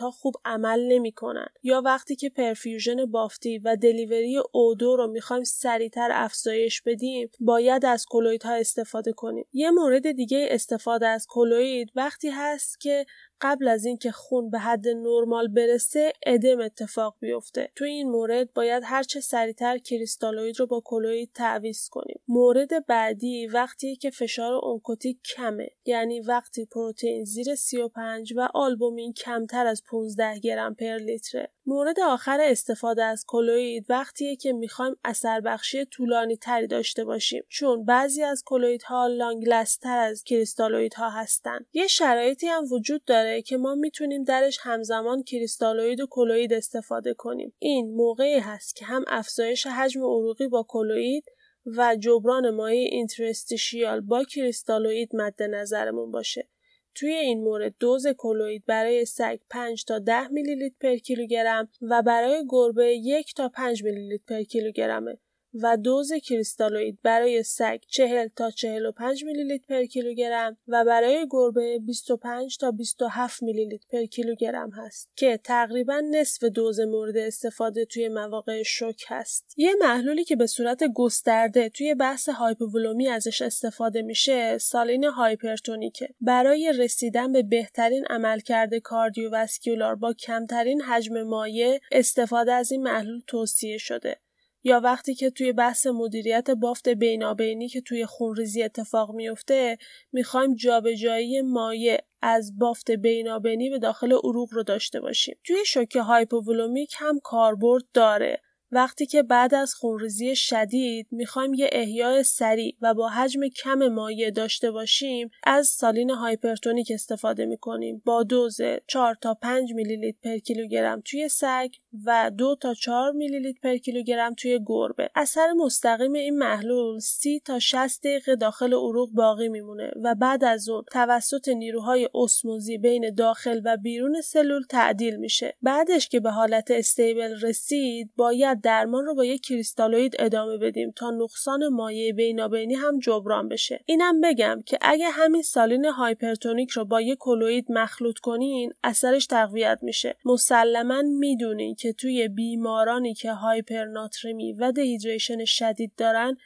ها 0.00 0.10
خوب 0.10 0.34
عمل 0.44 0.80
نمی‌کنن. 0.80 1.48
یا 1.62 1.82
وقتی 1.84 2.16
که 2.16 2.28
پرفیوژن 2.28 3.06
بافتی 3.06 3.58
و 3.58 3.76
دلیوری 3.76 4.42
اودو 4.52 4.96
رو 4.96 5.06
می‌خوایم 5.06 5.44
سریعتر 5.44 6.08
افزایش 6.12 6.82
بدیم 6.82 7.30
باید 7.40 7.84
از 7.84 8.06
ها 8.44 8.52
استفاده 8.52 9.12
کنیم. 9.12 9.46
یه 9.52 9.70
مورد 9.70 10.12
دیگه 10.12 10.46
استفاده 10.50 11.06
از 11.06 11.26
کلوید 11.28 11.90
وقتی 11.94 12.28
هست 12.28 12.80
که 12.80 13.06
قبل 13.40 13.68
از 13.68 13.84
اینکه 13.84 14.10
خون 14.10 14.50
به 14.50 14.58
حد 14.58 14.88
نرمال 14.88 15.48
برسه 15.48 16.12
ادم 16.26 16.60
اتفاق 16.60 17.16
بیفته. 17.20 17.70
تو 17.76 17.84
این 17.84 18.10
مورد 18.10 18.52
باید 18.52 18.82
هرچه 18.86 19.20
سریعتر 19.20 19.78
کریستالوید 19.78 20.60
رو 20.60 20.66
با 20.66 20.82
کلوید 20.84 21.30
تعویض 21.34 21.88
کنیم. 21.88 22.20
مورد 22.28 22.86
بعدی 22.86 23.46
وقتی 23.46 23.96
که 23.96 24.10
فشار 24.10 24.52
اونکوتیک 24.52 25.18
کمه 25.36 25.68
یعنی 25.84 26.20
وقتی 26.20 26.66
پروتئین 26.66 27.24
زیر 27.24 27.54
35 27.54 28.32
و 28.36 28.48
آلبومین 28.54 29.12
کمتر 29.12 29.66
از 29.66 29.82
15 29.90 30.38
گرم 30.38 30.74
پر 30.74 30.96
لیتره. 30.96 31.52
مورد 31.66 32.00
آخر 32.00 32.40
استفاده 32.40 33.04
از 33.04 33.24
کلوید 33.26 33.86
وقتیه 33.88 34.36
که 34.36 34.52
می‌خوایم 34.52 34.96
اثر 35.04 35.40
بخشی 35.40 35.84
طولانی 35.84 36.36
تری 36.36 36.66
داشته 36.66 37.04
باشیم 37.04 37.42
چون 37.48 37.84
بعضی 37.84 38.22
از 38.22 38.42
کلوید 38.46 38.82
ها 38.82 39.06
لانگلستر 39.06 39.98
از 39.98 40.24
کریستالوید 40.24 40.94
ها 40.94 41.10
هستن. 41.10 41.58
یه 41.72 41.86
شرایطی 41.86 42.46
هم 42.46 42.64
وجود 42.72 43.04
داره 43.04 43.42
که 43.42 43.56
ما 43.56 43.74
می‌تونیم 43.74 44.24
درش 44.24 44.58
همزمان 44.62 45.22
کریستالوید 45.22 46.00
و 46.00 46.06
کلوید 46.10 46.52
استفاده 46.52 47.14
کنیم. 47.14 47.54
این 47.58 47.94
موقعی 47.94 48.38
هست 48.38 48.76
که 48.76 48.84
هم 48.84 49.04
افزایش 49.08 49.66
حجم 49.66 50.00
عروقی 50.00 50.48
با 50.48 50.66
کلوید 50.68 51.24
و 51.66 51.96
جبران 51.96 52.50
مایع 52.50 52.88
اینترستیشیال 52.92 54.00
با 54.00 54.24
کریستالوید 54.24 55.16
مد 55.16 55.42
نظرمون 55.42 56.10
باشه. 56.10 56.48
توی 56.94 57.12
این 57.12 57.44
مورد 57.44 57.74
دوز 57.78 58.06
کلوید 58.18 58.64
برای 58.66 59.04
سگ 59.04 59.38
5 59.50 59.84
تا 59.84 59.98
10 59.98 60.28
میلی 60.28 60.54
لیتر 60.54 60.76
پر 60.80 60.96
کیلوگرم 60.96 61.68
و 61.82 62.02
برای 62.02 62.44
گربه 62.48 62.86
1 62.86 63.34
تا 63.34 63.48
5 63.48 63.84
میلی 63.84 64.08
لیتر 64.08 64.36
پر 64.36 64.42
کیلوگرمه 64.42 65.18
و 65.62 65.76
دوز 65.76 66.12
crystalloid 66.12 66.98
برای 67.02 67.42
سگ 67.42 67.80
40 67.88 68.28
تا 68.36 68.50
45 68.50 69.24
میلی 69.24 69.44
لیتر 69.44 69.64
پر 69.68 69.84
کیلوگرم 69.84 70.56
و 70.68 70.84
برای 70.84 71.26
گربه 71.30 71.78
25 71.78 72.58
تا 72.58 72.70
27 72.70 73.42
میلی 73.42 73.64
لیتر 73.64 73.86
پر 73.90 74.04
کیلوگرم 74.04 74.70
هست 74.70 75.08
که 75.16 75.40
تقریبا 75.44 76.02
نصف 76.10 76.44
دوز 76.44 76.80
مورد 76.80 77.16
استفاده 77.16 77.84
توی 77.84 78.08
مواقع 78.08 78.62
شوک 78.62 79.04
هست. 79.08 79.54
یه 79.56 79.74
محلولی 79.80 80.24
که 80.24 80.36
به 80.36 80.46
صورت 80.46 80.84
گسترده 80.94 81.68
توی 81.68 81.94
بحث 81.94 82.28
هایپوولومی 82.28 83.08
ازش 83.08 83.42
استفاده 83.42 84.02
میشه 84.02 84.58
saline 84.58 85.04
hypertonic 85.04 85.91
ه. 85.91 86.08
برای 86.20 86.72
رسیدن 86.78 87.32
به 87.32 87.42
بهترین 87.42 88.04
عملکرد 88.10 88.74
cardiovascular 88.78 89.94
با 89.94 90.12
کمترین 90.12 90.82
حجم 90.82 91.22
مایع 91.22 91.80
استفاده 91.92 92.52
از 92.52 92.72
این 92.72 92.82
محلول 92.82 93.20
توصیه 93.26 93.78
شده. 93.78 94.16
یا 94.64 94.80
وقتی 94.80 95.14
که 95.14 95.30
توی 95.30 95.52
بحث 95.52 95.86
مدیریت 95.86 96.50
بافت 96.50 96.88
بینابینی 96.88 97.68
که 97.68 97.80
توی 97.80 98.06
خونریزی 98.06 98.62
اتفاق 98.62 99.10
میفته 99.14 99.78
می‌خوایم 100.12 100.54
جابجایی 100.54 101.40
مایع 101.42 101.98
از 102.22 102.58
بافت 102.58 102.90
بینابینی 102.90 103.70
به 103.70 103.78
داخل 103.78 104.12
عروق 104.12 104.48
رو 104.52 104.62
داشته 104.62 105.00
باشیم. 105.00 105.36
توی 105.44 105.64
شوک 105.66 105.96
hypovolemic 105.96 106.94
هم 106.98 107.20
کاربرد 107.20 107.84
داره. 107.94 108.40
وقتی 108.72 109.06
که 109.06 109.22
بعد 109.22 109.54
از 109.54 109.74
خونریزی 109.74 110.36
شدید 110.36 111.06
می‌خوایم 111.10 111.54
یه 111.54 111.68
احیای 111.72 112.22
سریع 112.22 112.76
و 112.80 112.94
با 112.94 113.08
حجم 113.08 113.40
کم 113.48 113.88
مایع 113.88 114.30
داشته 114.30 114.70
باشیم 114.70 115.30
از 115.44 115.68
saline 115.68 116.10
hypertonic 116.10 116.90
استفاده 116.94 117.46
می‌کنیم. 117.46 118.02
با 118.04 118.22
دوز 118.22 118.60
4 118.86 119.14
تا 119.20 119.34
5 119.34 119.72
میلی 119.72 119.96
لیتر 119.96 120.18
پر 120.22 120.38
کیلوگرم 120.38 121.02
توی 121.04 121.28
سگ 121.28 121.68
و 122.04 122.30
2 122.38 122.56
تا 122.60 122.74
4 122.74 123.12
میلی 123.12 123.38
لیتر 123.38 123.58
پر 123.62 123.76
کیلوگرم 123.76 124.34
توی 124.34 124.60
گربه. 124.66 125.10
اثر 125.14 125.52
مستقیم 125.52 126.12
این 126.12 126.38
محلول 126.38 126.98
30 126.98 127.40
تا 127.40 127.58
60 127.58 128.00
دقیقه 128.02 128.36
داخل 128.36 128.72
عروق 128.72 129.10
باقی 129.10 129.48
میمونه 129.48 129.90
و 130.02 130.14
بعد 130.14 130.44
از 130.44 130.68
اون 130.68 130.84
توسط 130.92 131.48
نیروهای 131.48 132.08
اسموزی 132.14 132.78
بین 132.78 133.14
داخل 133.14 133.60
و 133.64 133.76
بیرون 133.76 134.20
سلول 134.20 134.62
تعدیل 134.62 135.16
میشه. 135.16 135.56
بعدش 135.62 136.08
که 136.08 136.20
به 136.20 136.30
حالت 136.30 136.70
stable 136.70 137.40
رسید 137.40 138.10
باید 138.16 138.53
درمان 138.54 139.04
رو 139.04 139.14
با 139.14 139.24
یک 139.24 139.42
crystalloid 139.42 140.16
ادامه 140.18 140.56
بدیم 140.56 140.90
تا 140.96 141.10
نقصان 141.10 141.68
مایع 141.68 142.12
بینابینی 142.12 142.74
هم 142.74 142.98
جبران 142.98 143.48
بشه. 143.48 143.80
اینم 143.86 144.20
بگم 144.20 144.62
که 144.66 144.78
اگه 144.80 145.08
همین 145.10 145.42
saline 145.42 145.84
hypertonic 145.84 146.70
رو 146.70 146.84
با 146.84 147.00
یک 147.00 147.18
colloid 147.20 147.66
مخلوط 147.68 148.18
کنین 148.18 148.72
اثرش 148.84 149.26
تقویت 149.26 149.78
میشه. 149.82 150.16
مسلما 150.24 151.02
می‌دونین 151.02 151.74
که 151.74 151.92
توی 151.92 152.28
بیمارانی 152.28 153.14
که 153.14 153.32
هایپرناترمی 153.32 154.52
و 154.52 154.72
dehydration 154.72 155.44
شدید 155.44 155.92
دارن 155.96 156.36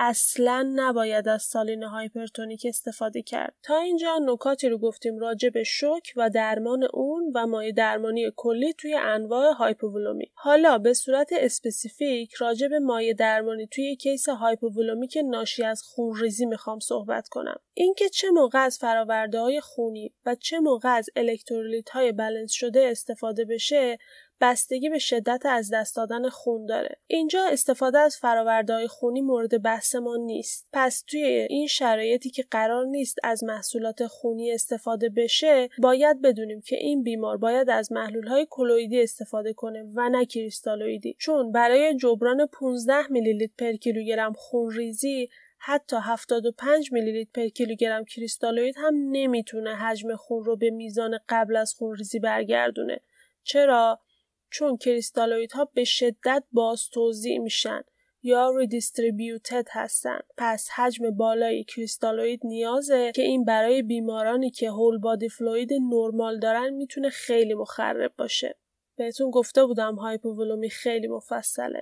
اصلا 0.00 0.72
نباید 0.76 1.28
از 1.28 1.42
saline 1.42 1.82
hypertonic 1.82 2.66
استفاده 2.68 3.22
کرد. 3.22 3.54
تا 3.62 3.78
اینجا 3.78 4.18
نکاتی 4.22 4.68
رو 4.68 4.78
گفتیم 4.78 5.18
راجع 5.18 5.48
به 5.48 5.64
شوک 5.64 6.12
و 6.16 6.30
درمان 6.30 6.88
اون 6.94 7.32
و 7.34 7.46
مایع 7.46 7.72
درمانی 7.72 8.32
کلی 8.36 8.72
توی 8.72 8.94
انواع 8.94 9.52
هایپوولومی. 9.52 10.30
حالا 10.34 10.78
به 10.78 10.94
صورت 10.94 11.28
specific 11.32 12.34
راجع 12.34 12.68
به 12.68 12.78
مایع 12.78 13.14
درمانی 13.14 13.66
توی 13.66 13.96
case 13.96 14.28
hypovolemic 14.28 15.18
ناشی 15.24 15.64
از 15.64 15.82
خونریزی 15.82 16.46
می‌خوام 16.46 16.78
صحبت 16.78 17.28
کنم. 17.28 17.60
اینکه 17.74 18.08
چه 18.08 18.30
موقع 18.30 18.58
از 18.58 18.78
فراورده 18.78 19.40
های 19.40 19.60
خونی 19.60 20.14
و 20.26 20.34
چه 20.34 20.60
موقع 20.60 20.88
از 20.88 21.10
الکترولیت 21.16 21.90
های 21.90 22.12
بلنس 22.12 22.52
شده 22.52 22.88
استفاده 22.90 23.44
بشه 23.44 23.98
بستگی 24.40 24.88
به 24.88 24.98
شدت 24.98 25.42
از 25.44 25.70
دست 25.72 25.96
دادن 25.96 26.28
خون 26.28 26.66
داره. 26.66 26.96
اینجا 27.06 27.44
استفاده 27.44 27.98
از 27.98 28.16
فرآورده‌های 28.16 28.88
خونی 28.88 29.20
مورد 29.20 29.62
بحث 29.62 29.94
ما 29.94 30.16
نیست. 30.16 30.68
پس 30.72 31.04
توی 31.06 31.46
این 31.50 31.66
شرایطی 31.66 32.30
که 32.30 32.44
قرار 32.50 32.86
نیست 32.86 33.18
از 33.22 33.44
محصولات 33.44 34.06
خونی 34.06 34.52
استفاده 34.52 35.08
بشه، 35.08 35.68
باید 35.78 36.22
بدونیم 36.22 36.60
که 36.60 36.76
این 36.76 37.02
بیمار 37.02 37.36
باید 37.36 37.70
از 37.70 37.92
محلول‌های 37.92 38.46
colloid 38.50 38.95
ی 38.95 39.02
استفاده 39.02 39.52
کنه 39.52 39.84
و 39.94 40.08
نه 40.08 40.26
کریستالویدی. 40.26 41.16
چون 41.18 41.52
برای 41.52 41.96
جبران 41.96 42.46
15 42.46 43.06
میلی 43.10 43.32
لیتر 43.32 43.54
پر 43.58 43.72
کیلوگرم 43.72 44.32
خون 44.32 44.70
ریزی 44.70 45.28
حتی 45.58 45.96
75 46.02 46.92
میلی 46.92 47.12
لیتر 47.12 47.42
پر 47.42 47.48
کیلوگرم 47.48 48.04
کریستالوید 48.04 48.74
هم 48.78 48.94
نمی‌تونه 49.10 49.76
حجم 49.76 50.16
خون 50.16 50.44
رو 50.44 50.56
به 50.56 50.70
میزان 50.70 51.18
قبل 51.28 51.56
از 51.56 51.74
خونریزی 51.74 52.18
برگردونه. 52.18 53.00
چرا؟ 53.42 54.00
چون 54.50 54.76
کریستالوید 54.76 55.52
ها 55.52 55.64
به 55.64 55.84
شدت 55.84 56.44
باز 56.52 56.88
توضیع 56.92 57.38
میشن 57.38 57.82
یا 58.22 58.50
ریدیستریبیوتد 58.56 59.66
هستن. 59.70 60.18
پس 60.36 60.68
حجم 60.70 61.10
بالای 61.10 61.64
کریستالوید 61.64 62.40
نیازه 62.44 63.12
که 63.14 63.22
این 63.22 63.44
برای 63.44 63.82
بیمارانی 63.82 64.50
که 64.50 64.70
هول 64.70 64.98
بادی 64.98 65.28
فلوید 65.28 65.72
نرمال 65.72 66.38
دارن 66.38 66.70
می‌تونه 66.70 67.10
خیلی 67.10 67.54
مخرب 67.54 68.12
باشه. 68.18 68.58
بهتون 68.96 69.30
گفته 69.30 69.66
بودم 69.66 69.94
هایپوولمی 69.94 70.70
خیلی 70.70 71.08
مفصله. 71.08 71.80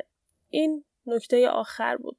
این 0.48 0.84
نکته 1.06 1.48
آخر 1.48 1.96
بود. 1.96 2.16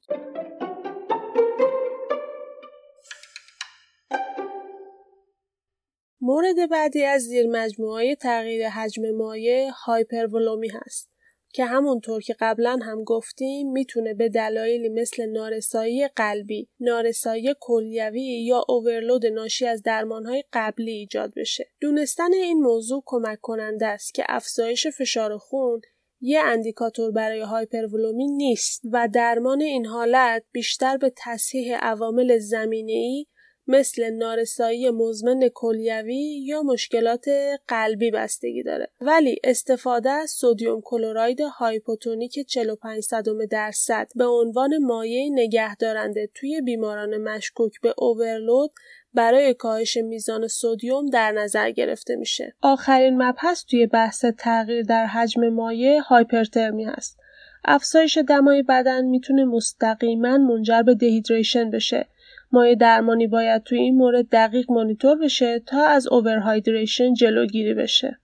مورد 6.20 6.70
بعدی 6.70 7.04
از 7.04 7.22
زیر 7.22 7.46
مجموعه 7.50 8.14
تغییر 8.14 8.68
حجم 8.68 9.10
مایع 9.10 9.70
هایپرولمی 9.84 10.68
هست 10.68 11.10
که 11.52 11.64
همونطور 11.64 12.22
که 12.22 12.36
قبلا 12.40 12.78
هم 12.82 13.04
گفتیم 13.04 13.72
می‌تونه 13.72 14.14
به 14.14 14.28
دلایلی 14.28 14.88
مثل 14.88 15.26
نارسایی 15.26 16.08
قلبی، 16.08 16.68
نارسایی 16.80 17.54
کلیوی 17.60 18.44
یا 18.44 18.64
overload 18.68 19.26
ناشی 19.26 19.66
از 19.66 19.82
درمانهای 19.82 20.44
قبلی 20.52 20.92
ایجاد 20.92 21.32
بشه. 21.36 21.70
دونستن 21.80 22.32
این 22.32 22.60
موضوع 22.60 23.02
کمک 23.06 23.38
کننده 23.40 23.86
است 23.86 24.14
که 24.14 24.24
افزایش 24.28 24.86
فشار 24.86 25.38
خون 25.38 25.80
یه 26.20 26.40
indicator 26.40 27.10
برای 27.10 27.40
هایپرولمی 27.40 28.26
نیست 28.26 28.82
و 28.92 29.08
درمان 29.14 29.60
این 29.60 29.86
حالت 29.86 30.44
بیشتر 30.52 30.96
به 30.96 31.12
تصحیح 31.16 31.76
عوامل 31.76 32.38
زمینه‌ای 32.38 33.26
مثل 33.68 34.10
نارسایی 34.10 34.90
مزمن 34.90 35.48
کلیوی 35.54 36.40
یا 36.44 36.62
مشکلات 36.62 37.28
قلبی 37.68 38.10
بستگی 38.10 38.62
داره 38.62 38.88
ولی 39.00 39.40
استفاده 39.44 40.10
از 40.10 40.30
sodium 40.30 40.80
chloride 40.84 41.40
hypotonic 41.40 42.46
45 42.46 43.04
درصد 43.50 44.08
به 44.14 44.26
عنوان 44.26 44.78
مایع 44.78 45.28
نگهدارنده 45.32 46.28
توی 46.34 46.60
بیماران 46.60 47.16
مشکوک 47.16 47.80
به 47.80 47.94
overload 47.98 48.70
برای 49.14 49.54
کاهش 49.54 49.96
میزان 49.96 50.48
sodium 50.48 51.06
در 51.06 51.32
نظر 51.32 51.70
گرفته 51.70 52.16
میشه. 52.16 52.54
آخرین 52.62 53.22
مبحث 53.22 53.64
توی 53.64 53.86
بحث 53.86 54.24
تغییر 54.38 54.82
در 54.82 55.06
حجم 55.06 55.48
مایع 55.48 55.98
هایپرترمی 55.98 56.84
هست. 56.84 57.18
افزایش 57.64 58.18
دمای 58.18 58.62
بدن 58.62 59.04
می‌تونه 59.04 59.44
مستقیما 59.44 60.38
منجر 60.38 60.82
به 60.82 60.94
دهیدریشن 60.94 61.70
بشه 61.70 62.06
مایع 62.52 62.74
درمانی 62.74 63.26
باید 63.26 63.62
توی 63.62 63.78
این 63.78 63.96
مورد 63.96 64.28
دقیق 64.32 64.70
مانیتور 64.70 65.18
بشه 65.18 65.58
تا 65.58 65.86
از 65.86 66.06
اوورهایدریشن 66.06 67.14
جلوگیری 67.14 67.74
بشه. 67.74 68.18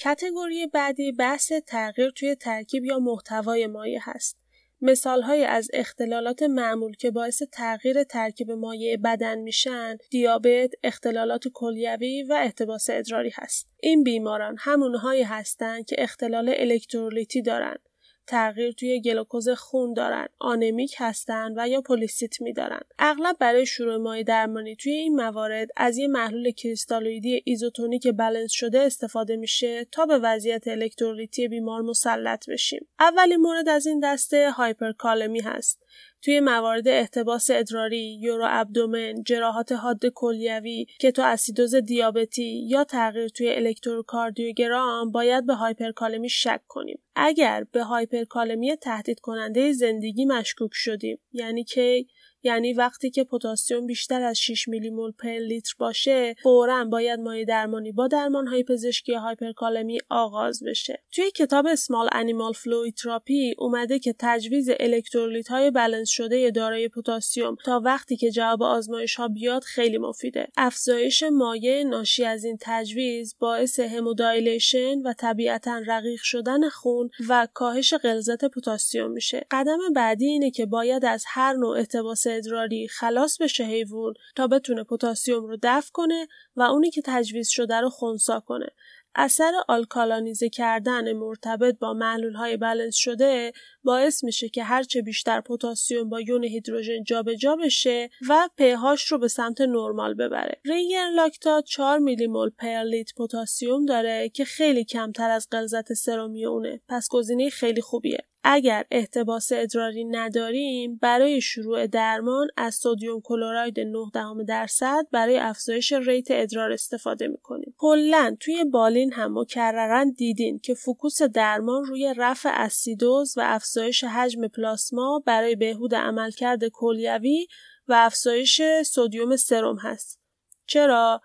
کتگوری 0.00 0.66
بعدی 0.66 1.12
بحث 1.12 1.52
تغییر 1.66 2.10
توی 2.10 2.34
ترکیب 2.34 2.84
یا 2.84 2.98
محتوای 2.98 3.66
مایع 3.66 3.98
هست. 4.02 4.38
مثالهایی 4.80 5.44
از 5.44 5.70
اختلالات 5.72 6.42
معمول 6.42 6.96
که 6.96 7.10
باعث 7.10 7.42
تغییر 7.52 8.04
ترکیب 8.04 8.50
مایع 8.50 8.96
بدن 8.96 9.38
میشن 9.38 9.96
دیابت، 10.10 10.70
اختلالات 10.82 11.48
کلیوی 11.54 12.22
و 12.22 12.32
احتباس 12.32 12.90
ادراری 12.90 13.30
هست. 13.34 13.68
این 13.80 14.04
بیماران 14.04 14.56
همونهایی 14.58 15.22
هستند 15.22 15.86
که 15.86 15.96
اختلال 15.98 16.54
الکترولیتی 16.56 17.42
دارند 17.42 17.87
تغییر 18.28 18.72
توی 18.72 19.00
گلوکوز 19.00 19.48
خون 19.48 19.94
دارن 19.94 20.28
anemic 20.38 20.94
هستن 20.98 21.54
و 21.56 21.68
یا 21.68 21.80
پلیسیتمی 21.80 22.52
دارن 22.52 22.80
اغلب 22.98 23.36
برای 23.40 23.66
شروع 23.66 23.96
مایع 23.96 24.24
درمانی 24.24 24.76
توی 24.76 24.92
این 24.92 25.16
موارد 25.16 25.68
از 25.76 25.98
یه 25.98 26.08
محلول 26.08 26.50
کریستالویدی 26.50 27.42
isotonic 27.44 28.08
balance 28.08 28.52
شده 28.52 28.80
استفاده 28.80 29.36
میشه 29.36 29.84
تا 29.84 30.06
به 30.06 30.18
وضعیت 30.18 30.68
الکترولیتی 30.68 31.48
بیمار 31.48 31.82
مسلط 31.82 32.50
بشیم. 32.50 32.86
اولین 33.00 33.36
مورد 33.36 33.68
از 33.68 33.86
این 33.86 34.00
دسته 34.00 34.50
هایپرکالمی 34.50 35.40
هست. 35.40 35.82
توی 36.22 36.40
موارد 36.40 36.88
احتباس 36.88 37.50
ادراری، 37.50 38.18
uroabdomen، 38.20 39.22
جراحات 39.22 39.72
حاد 39.72 40.00
کلیوی، 40.14 40.86
کتو 41.00 41.22
اسیدوز 41.22 41.74
دیابتی 41.74 42.66
یا 42.68 42.84
تغییر 42.84 43.28
توی 43.28 43.48
الکتروکاردیوگرام 43.54 45.12
باید 45.12 45.46
به 45.46 45.54
هایپرکالمی 45.54 46.28
شک 46.28 46.60
کنیم. 46.68 47.00
اگر 47.16 47.64
به 47.72 47.82
هایپرکالمی 47.82 48.76
تهدید 48.76 49.20
کننده 49.20 49.72
زندگی 49.72 50.24
مشکوک 50.24 50.70
شدیم 50.72 51.18
یعنی 51.32 51.64
که 51.64 52.04
یعنی 52.42 52.72
وقتی 52.72 53.10
که 53.10 53.24
پتاسیم 53.24 53.86
بیشتر 53.86 54.22
از 54.22 54.38
6 54.38 54.68
میلی 54.68 54.90
مول 54.90 55.12
per 55.12 55.28
لیتر 55.28 55.74
باشه 55.78 56.34
فورا 56.42 56.84
باید 56.84 57.20
مایع 57.20 57.44
درمانی 57.44 57.92
با 57.92 58.08
درمان 58.08 58.46
های 58.46 58.62
پزشکی 58.62 59.14
هایپرکالمی 59.14 59.98
آغاز 60.08 60.62
بشه. 60.66 61.02
توی 61.12 61.30
کتاب 61.30 61.66
Small 61.66 62.08
Animal 62.12 62.52
Fluid 62.52 62.94
Therapy 62.94 63.54
اومده 63.58 63.98
که 63.98 64.14
تجویز 64.18 64.70
الکترولیت 64.80 65.48
های 65.48 65.70
بلنس 65.70 66.08
شده 66.08 66.50
دارای 66.50 66.88
پتاسیم 66.88 67.56
تا 67.64 67.80
وقتی 67.84 68.16
که 68.16 68.30
جواب 68.30 68.62
آزمایش 68.62 69.14
ها 69.14 69.28
بیاد 69.28 69.62
خیلی 69.62 69.98
مفیده. 69.98 70.48
افزایش 70.56 71.22
مایع 71.22 71.82
ناشی 71.82 72.24
از 72.24 72.44
این 72.44 72.58
تجویز 72.60 73.36
باعث 73.38 73.80
hemodilution 73.80 74.98
و 75.04 75.12
طبیعتا 75.12 75.82
رقیق 75.86 76.20
شدن 76.22 76.68
خون 76.68 77.10
و 77.28 77.48
کاهش 77.54 77.94
غلظت 77.94 78.44
پتاسیم 78.44 79.10
میشه. 79.10 79.46
قدم 79.50 79.78
بعدی 79.96 80.26
اینه 80.26 80.50
که 80.50 80.66
باید 80.66 81.04
از 81.04 81.24
هر 81.26 81.52
نوع 81.52 81.78
احتباس 81.78 82.27
ادراری 82.28 82.88
خلاص 82.88 83.42
بشه 83.42 83.64
حیوان 83.64 84.14
تا 84.36 84.46
بتونه 84.46 84.84
پتاسیم 84.84 85.46
رو 85.46 85.56
دفع 85.62 85.90
کنه 85.92 86.28
و 86.56 86.62
اونی 86.62 86.90
که 86.90 87.02
تجویز 87.04 87.48
شده 87.48 87.80
رو 87.80 87.88
خونسا 87.90 88.40
کنه 88.40 88.66
اثر 89.14 89.52
آلکالانیزه 89.68 90.48
کردن 90.48 91.12
مرتبط 91.12 91.78
با 91.78 91.94
معلول 91.94 92.34
های 92.34 92.56
بلنس 92.56 92.96
شده 92.96 93.52
باعث 93.84 94.24
میشه 94.24 94.48
که 94.48 94.64
هرچه 94.64 95.02
بیشتر 95.02 95.40
پتاسیم 95.40 96.08
با 96.08 96.20
یون 96.20 96.44
هیدروژن 96.44 97.02
جابجا 97.02 97.56
بشه 97.56 98.10
و 98.28 98.48
پهاش 98.56 99.06
رو 99.06 99.18
به 99.18 99.28
سمت 99.28 99.60
نرمال 99.60 100.14
ببره. 100.14 100.60
رینگر 100.64 101.10
لاکتات 101.10 101.64
4 101.64 101.98
میلی 101.98 102.26
مول 102.26 102.50
پر 102.50 102.82
لیتر 102.82 103.12
پتاسیم 103.16 103.86
داره 103.86 104.28
که 104.28 104.44
خیلی 104.44 104.84
کمتر 104.84 105.30
از 105.30 105.48
غلظت 105.52 105.92
سرمی 105.92 106.46
اونه. 106.46 106.80
پس 106.88 107.08
گزینه 107.10 107.50
خیلی 107.50 107.80
خوبیه. 107.80 108.18
اگر 108.44 108.84
احتباس 108.90 109.52
ادراری 109.52 110.04
نداریم 110.04 110.98
برای 111.02 111.40
شروع 111.40 111.86
درمان 111.86 112.48
از 112.56 112.74
سودیوم 112.74 113.20
کلراید 113.24 113.80
9 113.80 114.10
درصد 114.48 115.06
برای 115.12 115.38
افزایش 115.38 115.92
rate 115.92 116.26
ادرار 116.30 116.72
استفاده 116.72 117.28
می‌کنیم. 117.28 117.74
کلا 117.76 118.36
توی 118.40 118.64
بالین 118.64 119.12
هم 119.12 119.38
مکررا 119.38 120.04
دیدین 120.16 120.58
که 120.58 120.74
focus 120.74 121.22
درمان 121.22 121.84
روی 121.84 122.14
رفع 122.16 122.50
اسیدوز 122.54 123.38
و 123.38 123.40
افزایش 123.44 124.04
حجم 124.04 124.48
پلاسما 124.48 125.22
برای 125.26 125.56
بهبود 125.56 125.94
عملکرد 125.94 126.68
کلیوی 126.68 127.46
و 127.88 127.92
افزایش 127.92 128.60
sodium 128.86 129.36
سرم 129.36 129.76
هست. 129.78 130.20
چرا؟ 130.66 131.20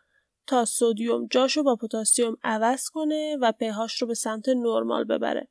تا 0.47 0.65
sodium 0.65 1.27
جاشو 1.31 1.63
با 1.63 1.75
پتاسیم 1.75 2.37
عوض 2.43 2.89
کنه 2.89 3.37
و 3.41 3.51
pH 3.51 4.01
رو 4.01 4.07
به 4.07 4.13
سمت 4.13 4.49
نرمال 4.49 5.03
ببره. 5.03 5.47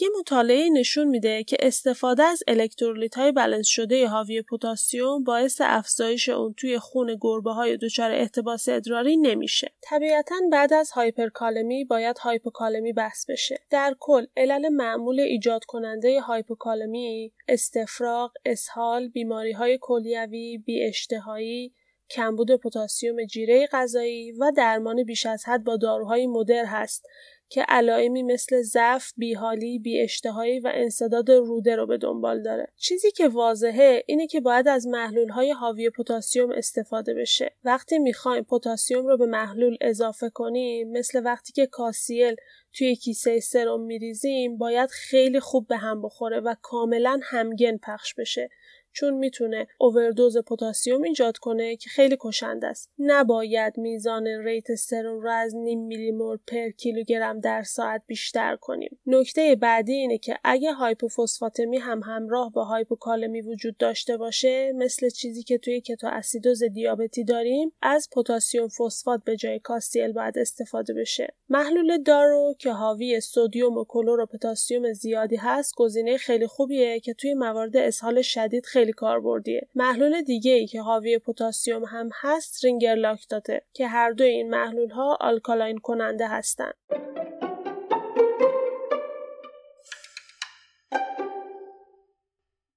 یه 0.00 0.08
مطالعه 0.20 0.70
نشون 0.70 1.08
میده 1.08 1.44
که 1.44 1.56
استفاده 1.60 2.22
از 2.22 2.42
الکترولیت 2.48 3.14
های 3.14 3.32
بلنس 3.32 3.66
شده 3.66 4.08
حاوی 4.08 4.42
پتاسیم 4.42 5.24
باعث 5.24 5.60
افزایش 5.64 6.28
اون 6.28 6.54
توی 6.56 6.78
خون 6.78 7.16
گربه 7.20 7.52
های 7.52 7.76
دچار 7.76 8.10
احتباس 8.10 8.68
ادراری 8.68 9.16
نمیشه. 9.16 9.72
طبیعتا 9.80 10.34
بعد 10.52 10.72
از 10.72 10.90
هایپرکالمی 10.90 11.84
باید 11.84 12.18
هایپوکالمی 12.18 12.92
بحث 12.92 13.30
بشه. 13.30 13.60
در 13.70 13.96
کل 14.00 14.26
علل 14.36 14.68
معمول 14.68 15.20
ایجاد 15.20 15.64
کننده 15.64 16.20
هایپوکالمی 16.20 17.32
استفراغ 17.48 18.32
اسهال 18.44 19.08
بیماری 19.08 19.52
های 19.52 19.78
کلیوی 19.80 20.58
بی 20.58 20.84
اشتهایی 20.84 21.74
کمبود 22.10 22.56
پتاسیم 22.56 23.24
جیره 23.24 23.68
غذایی 23.72 24.32
و 24.32 24.52
درمان 24.56 25.04
بیش 25.04 25.26
از 25.26 25.44
حد 25.44 25.64
با 25.64 25.76
داروهای 25.76 26.26
مدر 26.26 26.64
هست 26.64 27.06
که 27.48 27.64
علائمی 27.68 28.22
مثل 28.22 28.62
ضعف، 28.62 29.12
بیحالی، 29.16 29.78
بیاشتهایی 29.78 30.60
و 30.60 30.70
انصداد 30.74 31.30
روده 31.30 31.76
رو 31.76 31.86
به 31.86 31.98
دنبال 31.98 32.42
داره. 32.42 32.68
چیزی 32.76 33.10
که 33.10 33.28
واضحه 33.28 34.02
اینه 34.06 34.26
که 34.26 34.40
باید 34.40 34.68
از 34.68 34.86
محلولهای 34.86 35.50
حاوی 35.50 35.90
پتاسیم 35.90 36.50
استفاده 36.50 37.14
بشه. 37.14 37.52
وقتی 37.64 37.98
می‌خوایم 37.98 38.44
پتاسیم 38.44 39.06
رو 39.06 39.16
به 39.16 39.26
محلول 39.26 39.76
اضافه 39.80 40.30
کنیم 40.30 40.90
مثل 40.90 41.24
وقتی 41.24 41.52
که 41.52 41.66
کاسیل 41.66 42.36
توی 42.72 42.96
کیسه 42.96 43.40
سرم 43.40 43.80
میریزیم 43.80 44.58
باید 44.58 44.90
خیلی 44.90 45.40
خوب 45.40 45.66
به 45.66 45.76
هم 45.76 46.02
بخوره 46.02 46.40
و 46.40 46.54
کاملا 46.62 47.20
همگن 47.22 47.76
پخش 47.76 48.14
بشه 48.14 48.50
چون 48.96 49.14
می‌تونه 49.14 49.66
اووردوز 49.78 50.38
پتاسیم 50.38 51.02
ایجاد 51.02 51.36
کنه 51.36 51.76
که 51.76 51.90
خیلی 51.90 52.16
کشنده 52.20 52.66
است. 52.66 52.90
نباید 52.98 53.78
میزان 53.78 54.26
rate 54.26 54.74
سرم 54.74 55.20
رو 55.20 55.30
از 55.30 55.54
نیم 55.56 55.86
میلی 55.86 56.10
مول 56.10 56.38
per 56.46 56.70
کیلوگرم 56.70 57.40
در 57.40 57.62
ساعت 57.62 58.02
بیشتر 58.06 58.56
کنیم. 58.56 58.98
نکته 59.06 59.56
بعدی 59.56 59.92
اینه 59.92 60.18
که 60.18 60.38
اگه 60.44 60.72
هایپوفسفاتمی 60.72 61.78
هم 61.78 62.02
همراه 62.02 62.52
با 62.52 62.64
هایپوکالمی 62.64 63.40
وجود 63.40 63.76
داشته 63.76 64.16
باشه 64.16 64.72
مثل 64.72 65.08
چیزی 65.08 65.42
که 65.42 65.58
توی 65.58 65.80
کتو 65.80 66.06
اسیدوز 66.06 66.62
دیابتی 66.62 67.24
داریم 67.24 67.72
از 67.82 68.08
پتاسیم 68.16 68.68
فسفات 68.68 69.24
به 69.24 69.36
جای 69.36 69.58
KCl 69.58 70.12
باید 70.12 70.38
استفاده 70.38 70.94
بشه. 70.94 71.34
محلول 71.48 72.02
Darrow 72.02 72.54
که 72.58 72.70
حاوی 72.70 73.20
سدیم 73.20 73.76
و 73.76 73.84
کلور 73.84 74.20
و 74.20 74.26
پتاسیم 74.26 74.92
زیادی 74.92 75.36
هست 75.36 75.74
گزینه 75.76 76.16
خیلی 76.16 76.46
خوبیه 76.46 77.00
که 77.00 77.14
توی 77.14 77.34
موارد 77.34 77.76
اسهال 77.76 78.22
شدید 78.22 78.66
خیلی 78.66 78.85
کاربردیه 78.92 79.68
محلول 79.74 80.22
دیگه 80.22 80.52
ای 80.52 80.66
که 80.66 80.80
حاوی 80.80 81.18
پتاسیم 81.18 81.84
هم 81.84 82.08
هست 82.20 82.64
رینگر 82.64 82.94
لاکتاته 82.94 83.62
که 83.72 83.86
هر 83.86 84.10
دو 84.10 84.24
این 84.24 84.50
محلول 84.50 84.90
ها 84.90 85.18
alkaline 85.20 85.78
کننده 85.78 86.28
هستند 86.28 86.74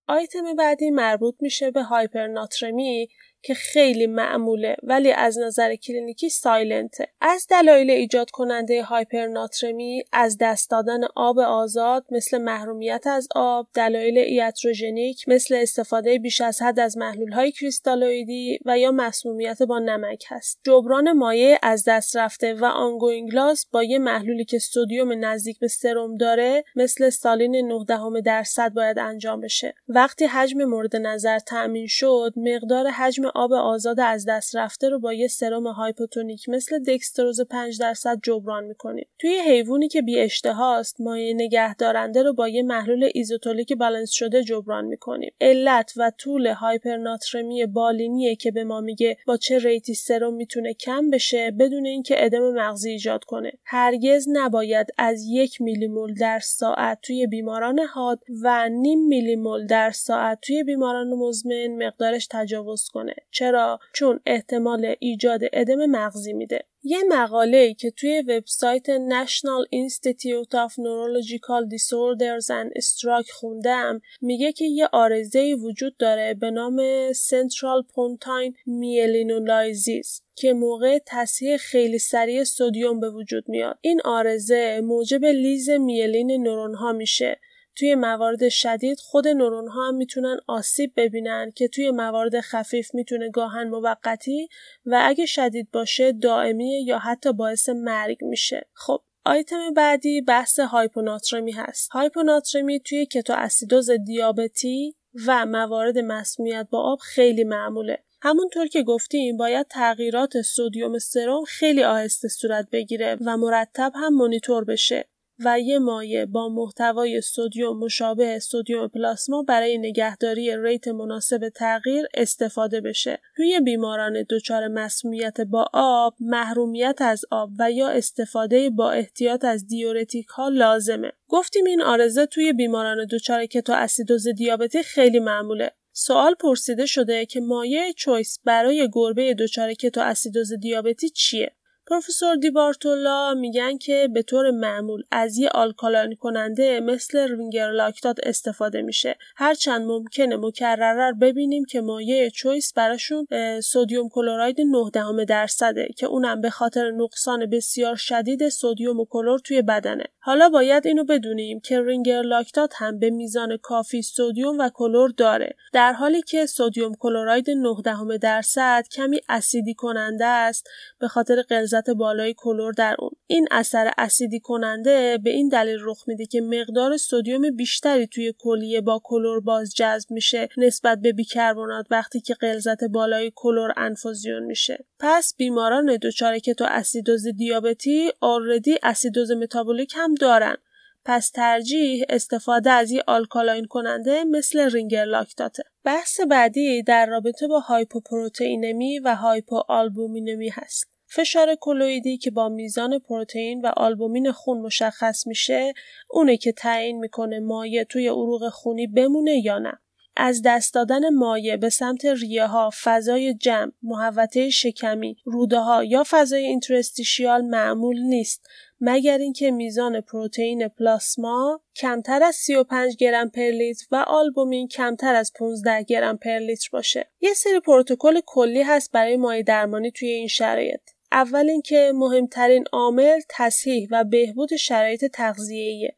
آیتم 0.07 0.55
بعدی 0.55 0.91
مربوط 0.91 1.35
میشه 1.39 1.71
به 1.71 1.83
هایپرناترمی 1.83 3.09
که 3.41 3.53
خیلی 3.53 4.07
معموله 4.07 4.75
ولی 4.83 5.11
از 5.11 5.37
نظر 5.37 5.75
کلینیکی 5.75 6.29
silent 6.29 6.88
ه. 6.88 7.07
از 7.21 7.47
دلایل 7.49 7.91
ایجاد 7.91 8.29
کننده 8.29 8.83
هایپرناترمی 8.83 10.03
از 10.11 10.37
دست 10.41 10.69
دادن 10.71 10.99
آب 11.15 11.39
آزاد 11.39 12.05
مثل 12.11 12.37
محرومیت 12.37 13.07
از 13.07 13.27
آب 13.35 13.67
دلایل 13.73 14.17
iatrogenic 14.17 15.29
مثل 15.29 15.55
استفاده 15.55 16.19
بیش 16.19 16.41
از 16.41 16.61
حد 16.61 16.79
از 16.79 16.97
محلول 16.97 17.31
های 17.31 17.51
کریستالویدی 17.51 18.59
و 18.65 18.79
یا 18.79 18.91
مسمومیت 18.91 19.63
با 19.63 19.79
نمک 19.79 20.23
هست. 20.27 20.59
جبران 20.63 21.11
مایع 21.11 21.57
از 21.63 21.83
دست 21.87 22.17
رفته 22.17 22.53
و 22.53 22.65
ongoing 22.65 23.35
loss 23.35 23.65
با 23.71 23.83
یه 23.83 23.99
محلولی 23.99 24.45
که 24.45 24.59
sodium 24.59 25.25
نزدیک 25.25 25.59
به 25.59 25.67
سرم 25.67 26.17
داره 26.17 26.63
مثل 26.75 27.09
saline 27.09 27.55
19 27.55 28.21
درصد 28.25 28.73
باید 28.73 28.99
انجام 28.99 29.41
بشه. 29.41 29.73
وقتی 29.87 30.25
حجم 30.25 30.63
مورد 30.63 30.95
نظر 30.95 31.39
تأمین 31.39 31.87
شد 31.87 32.33
مقدار 32.37 32.87
حجم 32.87 33.28
آب 33.35 33.53
آزاد 33.53 33.99
از 33.99 34.25
دست 34.29 34.55
رفته 34.55 34.89
رو 34.89 34.99
با 34.99 35.13
یه 35.13 35.27
سرم 35.27 35.67
hypotonic 35.67 36.49
مثل 36.49 36.83
دکستروز 36.83 37.41
5 37.41 37.79
درصد 37.79 38.19
جبران 38.23 38.63
می‌کنیم. 38.63 39.07
توی 39.19 39.37
حیوانی 39.47 39.87
که 39.87 40.01
بی 40.01 40.19
اشتهاست 40.19 41.01
مایع 41.01 41.33
نگهدارنده 41.33 42.23
رو 42.23 42.33
با 42.33 42.47
یه 42.47 42.63
محلول 42.63 43.09
isotonic 43.13 43.73
بالانس 43.73 44.11
شده 44.11 44.43
جبران 44.43 44.85
می‌کنیم. 44.85 45.33
علت 45.41 45.93
و 45.97 46.11
طول 46.17 46.47
هایپرناترمی 46.47 47.65
بالینیه 47.65 48.35
که 48.35 48.51
به 48.51 48.63
ما 48.63 48.81
میگه 48.81 49.17
با 49.27 49.37
چه 49.37 49.59
rate 49.59 49.87
ی 49.87 49.93
سرم 49.93 50.33
می‌تونه 50.33 50.73
کم 50.73 51.09
بشه 51.09 51.51
بدون 51.51 51.85
اینکه 51.85 52.25
ادم 52.25 52.53
مغزی 52.53 52.89
ایجاد 52.89 53.23
کنه. 53.23 53.51
هرگز 53.63 54.27
نباید 54.31 54.87
از 54.97 55.23
یک 55.27 55.61
میلیمول 55.61 56.13
در 56.13 56.39
ساعت 56.39 56.99
توی 57.01 57.27
بیماران 57.27 57.79
حاد 57.79 58.19
و 58.41 58.69
نیم 58.69 59.07
میلیمول 59.07 59.67
در 59.67 59.91
ساعت 59.91 60.39
توی 60.41 60.63
بیماران 60.63 61.09
مزمن 61.09 61.85
مقدارش 61.85 62.27
تجاوز 62.31 62.87
کنه. 62.87 63.15
چرا؟ 63.31 63.79
چون 63.93 64.19
احتمال 64.25 64.95
ایجاد 64.99 65.41
ادم 65.53 65.85
مغزی 65.85 66.33
میده. 66.33 66.65
یه 66.83 66.97
مقاله 67.07 67.73
که 67.73 67.91
توی 67.91 68.23
وبسایت 68.27 68.85
National 68.87 69.65
Institute 69.73 70.53
of 70.53 70.71
Neurological 70.71 71.63
Disorders 71.75 72.47
and 72.49 72.81
Stroke 72.83 73.31
خوندم 73.31 74.01
میگه 74.21 74.51
که 74.51 74.65
یه 74.65 74.89
آرزه 74.91 75.55
وجود 75.55 75.97
داره 75.97 76.33
به 76.33 76.51
نام 76.51 76.77
Central 77.11 77.85
Pontine 77.87 78.53
Myelinolysis 78.67 80.21
که 80.35 80.53
موقع 80.53 80.99
تصحیح 81.05 81.57
خیلی 81.57 81.99
سریع 81.99 82.43
سودیوم 82.43 82.99
به 82.99 83.09
وجود 83.09 83.49
میاد. 83.49 83.77
این 83.81 84.01
آرزه 84.05 84.81
موجب 84.83 85.25
لیز 85.25 85.69
میلین 85.69 86.43
نورون 86.43 86.75
ها 86.75 86.91
میشه. 86.91 87.39
توی 87.75 87.95
موارد 87.95 88.49
شدید 88.49 88.99
خود 88.99 89.27
نورون 89.27 89.67
ها 89.67 89.87
هم 89.87 89.95
می‌تونن 89.95 90.37
آسیب 90.47 90.93
ببینن 90.97 91.51
که 91.55 91.67
توی 91.67 91.91
موارد 91.91 92.41
خفیف 92.41 92.93
می‌تونه 92.93 93.29
گاهن 93.29 93.67
موقتی 93.67 94.47
و 94.85 95.01
اگه 95.03 95.25
شدید 95.25 95.71
باشه 95.71 96.11
دائمی 96.11 96.83
یا 96.85 96.99
حتی 96.99 97.33
باعث 97.33 97.69
مرگ 97.69 98.23
میشه. 98.23 98.67
خب 98.73 99.01
آیتم 99.25 99.73
بعدی 99.73 100.21
بحث 100.21 100.59
هایپوناترمی 100.59 101.51
هست. 101.51 101.89
هایپوناترمی 101.91 102.79
توی 102.79 103.05
کتو 103.05 103.33
اسیدوز 103.33 103.91
دیابتی 103.91 104.95
و 105.27 105.45
موارد 105.45 105.97
مسمومیت 105.97 106.67
با 106.71 106.81
آب 106.81 106.99
خیلی 106.99 107.43
معموله. 107.43 108.03
همونطور 108.21 108.67
که 108.67 108.83
گفتیم 108.83 109.37
باید 109.37 109.67
تغییرات 109.67 110.41
سودیوم 110.41 110.97
سرم 110.97 111.43
خیلی 111.43 111.83
آهسته 111.83 112.27
صورت 112.27 112.67
بگیره 112.71 113.17
و 113.25 113.37
مرتب 113.37 113.91
هم 113.95 114.13
مونیتور 114.13 114.63
بشه. 114.63 115.09
و 115.45 115.59
یه 115.59 115.79
مایع 115.79 116.25
با 116.25 116.49
محتوای 116.49 117.21
سدیم 117.21 117.69
مشابه 117.69 118.39
سدیم 118.39 118.87
پلاسما 118.87 119.43
برای 119.43 119.77
نگهداری 119.77 120.57
ریت 120.57 120.87
مناسب 120.87 121.49
تغییر 121.49 122.05
استفاده 122.13 122.81
بشه. 122.81 123.19
روی 123.35 123.59
بیماران 123.59 124.25
دچار 124.29 124.67
مسمومیت 124.67 125.41
با 125.41 125.65
آب، 125.73 126.15
محرومیت 126.19 126.97
از 127.01 127.25
آب 127.31 127.49
و 127.59 127.71
یا 127.71 127.89
استفاده 127.89 128.69
با 128.69 128.91
احتیاط 128.91 129.45
از 129.45 129.67
دیورتیک 129.67 130.27
ها 130.27 130.49
لازمه. 130.49 131.11
گفتیم 131.27 131.65
این 131.65 131.81
آرزه 131.81 132.25
توی 132.25 132.53
بیماران 132.53 133.07
دچار 133.11 133.45
کتو 133.45 133.73
اسیدوز 133.73 134.27
دیابتی 134.27 134.83
خیلی 134.83 135.19
معموله. 135.19 135.71
سوال 135.91 136.35
پرسیده 136.35 136.85
شده 136.85 137.25
که 137.25 137.41
مایع 137.41 137.91
چویس 137.91 138.39
برای 138.43 138.89
گربه 138.93 139.33
دچار 139.33 139.73
کتو 139.73 140.01
اسیدوز 140.01 140.53
دیابتی 140.53 141.09
چیه؟ 141.09 141.51
پروفسور 141.89 142.35
دیبارتولا 142.35 143.33
میگن 143.33 143.77
که 143.77 144.09
به 144.13 144.21
طور 144.21 144.51
معمول 144.51 145.03
از 145.11 145.37
یه 145.37 145.49
آلکالین 145.49 146.15
کننده 146.15 146.79
مثل 146.79 147.35
رینگر 147.35 147.71
لاکتات 147.71 148.17
استفاده 148.23 148.81
میشه. 148.81 149.17
هرچند 149.35 149.81
ممکنه 149.81 150.37
مکرر 150.37 151.11
ببینیم 151.11 151.65
که 151.65 151.81
مایع 151.81 152.29
choice 152.29 152.73
براشون 152.73 153.27
sodium 153.63 154.09
chloride 154.09 154.61
9 154.61 155.25
درصده 155.25 155.87
که 155.97 156.05
اونم 156.05 156.41
به 156.41 156.49
خاطر 156.49 156.91
نقصان 156.91 157.45
بسیار 157.45 157.95
شدید 157.95 158.49
sodium 158.49 158.99
و 158.99 159.05
کلور 159.05 159.39
توی 159.39 159.61
بدنه. 159.61 160.05
حالا 160.29 160.49
باید 160.49 160.87
اینو 160.87 161.03
بدونیم 161.03 161.59
که 161.59 161.81
رینگر 161.81 162.21
لاکتات 162.21 162.73
هم 162.77 162.99
به 162.99 163.09
میزان 163.09 163.57
کافی 163.57 164.01
sodium 164.01 164.57
و 164.59 164.69
کلور 164.73 165.09
داره. 165.17 165.55
در 165.73 165.93
حالی 165.93 166.21
که 166.21 166.45
sodium 166.45 166.95
chloride 166.99 167.49
9 167.49 168.17
درصد 168.21 168.85
کمی 168.91 169.21
اسیدی 169.29 169.73
کننده 169.73 170.25
است 170.25 170.69
به 170.99 171.07
خاطر 171.07 171.41
غلظت 171.41 171.89
بالای 171.89 172.33
کلور 172.37 172.73
در 172.73 172.95
اون. 172.99 173.11
این 173.27 173.47
اثر 173.51 173.91
اسیدی 173.97 174.39
کننده 174.39 175.19
به 175.23 175.29
این 175.29 175.47
دلیل 175.47 175.77
رخ 175.81 176.03
میده 176.07 176.25
که 176.25 176.41
مقدار 176.41 176.97
سدیم 176.97 177.55
بیشتری 177.55 178.07
توی 178.07 178.33
کلیه 178.37 178.81
با 178.81 179.01
کلور 179.03 179.39
باز 179.39 179.75
جذب 179.75 180.11
میشه 180.11 180.49
نسبت 180.57 180.99
به 180.99 181.13
بیکربنات 181.13 181.85
وقتی 181.91 182.21
که 182.21 182.33
غلظت 182.33 182.83
بالای 182.83 183.31
کلور 183.35 183.73
انفوزیون 183.77 184.43
میشه. 184.43 184.85
پس 184.99 185.33
بیماران 185.37 185.97
دچار 186.01 186.39
کتو 186.39 186.65
اسیدوز 186.69 187.27
دیابتی 187.27 188.11
already 188.21 188.77
اسیدوز 188.83 189.31
متابولیک 189.31 189.93
هم 189.97 190.15
دارن 190.19 190.57
پس 191.05 191.29
ترجیح 191.29 192.05
استفاده 192.09 192.71
از 192.71 192.91
این 192.91 193.01
alkaline 193.07 193.65
کننده 193.65 194.23
مثل 194.23 194.71
رینگر 194.71 195.05
لاکتاته. 195.05 195.63
بحث 195.83 196.19
بعدی 196.19 196.83
در 196.83 197.05
رابطه 197.05 197.47
با 197.47 197.59
هایپوپروتئینمی 197.59 198.99
و 198.99 199.15
هایپوآلبومینمی 199.15 200.49
هست. 200.49 200.87
فشار 201.07 201.55
کلویدی 201.61 202.17
که 202.17 202.31
با 202.31 202.49
میزان 202.49 202.99
پروتئین 202.99 203.61
و 203.61 203.71
آلبومین 203.77 204.31
خون 204.31 204.57
مشخص 204.57 205.27
میشه 205.27 205.73
اونه 206.09 206.37
که 206.37 206.51
تعیین 206.51 206.99
می‌کنه 206.99 207.39
مایع 207.39 207.83
توی 207.83 208.07
عروق 208.07 208.49
خونی 208.49 208.87
بمونه 208.87 209.45
یا 209.45 209.59
نه 209.59 209.79
از 210.21 210.41
دست 210.45 210.73
دادن 210.73 211.09
مایع 211.09 211.55
به 211.55 211.69
سمت 211.69 212.05
ریه 212.05 212.45
ها، 212.45 212.69
فضای 212.83 213.33
جمع، 213.33 213.71
محوطه 213.83 214.49
شکمی، 214.49 215.17
روده 215.25 215.59
ها 215.59 215.83
یا 215.83 216.03
فضای 216.09 216.45
اینترستیشیال 216.45 217.41
معمول 217.41 217.99
نیست 217.99 218.49
مگر 218.81 219.17
اینکه 219.17 219.51
میزان 219.51 220.01
پروتئین 220.01 220.67
پلاسما 220.67 221.61
کمتر 221.75 222.23
از 222.23 222.35
35 222.35 222.95
گرم 222.95 223.29
پر 223.29 223.41
لیتر 223.41 223.85
و 223.91 223.95
آلبومین 224.07 224.67
کمتر 224.67 225.15
از 225.15 225.31
15 225.39 225.83
گرم 225.83 226.17
پر 226.17 226.39
لیتر 226.39 226.69
باشه. 226.71 227.07
یه 227.21 227.33
سری 227.33 227.59
پروتکل 227.59 228.21
کلی 228.25 228.61
هست 228.61 228.91
برای 228.91 229.17
مایع 229.17 229.43
درمانی 229.43 229.91
توی 229.91 230.09
این 230.09 230.27
شرایط. 230.27 230.81
اول 231.11 231.49
اینکه 231.49 231.91
مهمترین 231.95 232.63
عامل 232.71 233.19
تصحیح 233.29 233.87
و 233.91 234.03
بهبود 234.03 234.55
شرایط 234.55 235.05
تغذیه‌ایه. 235.05 235.95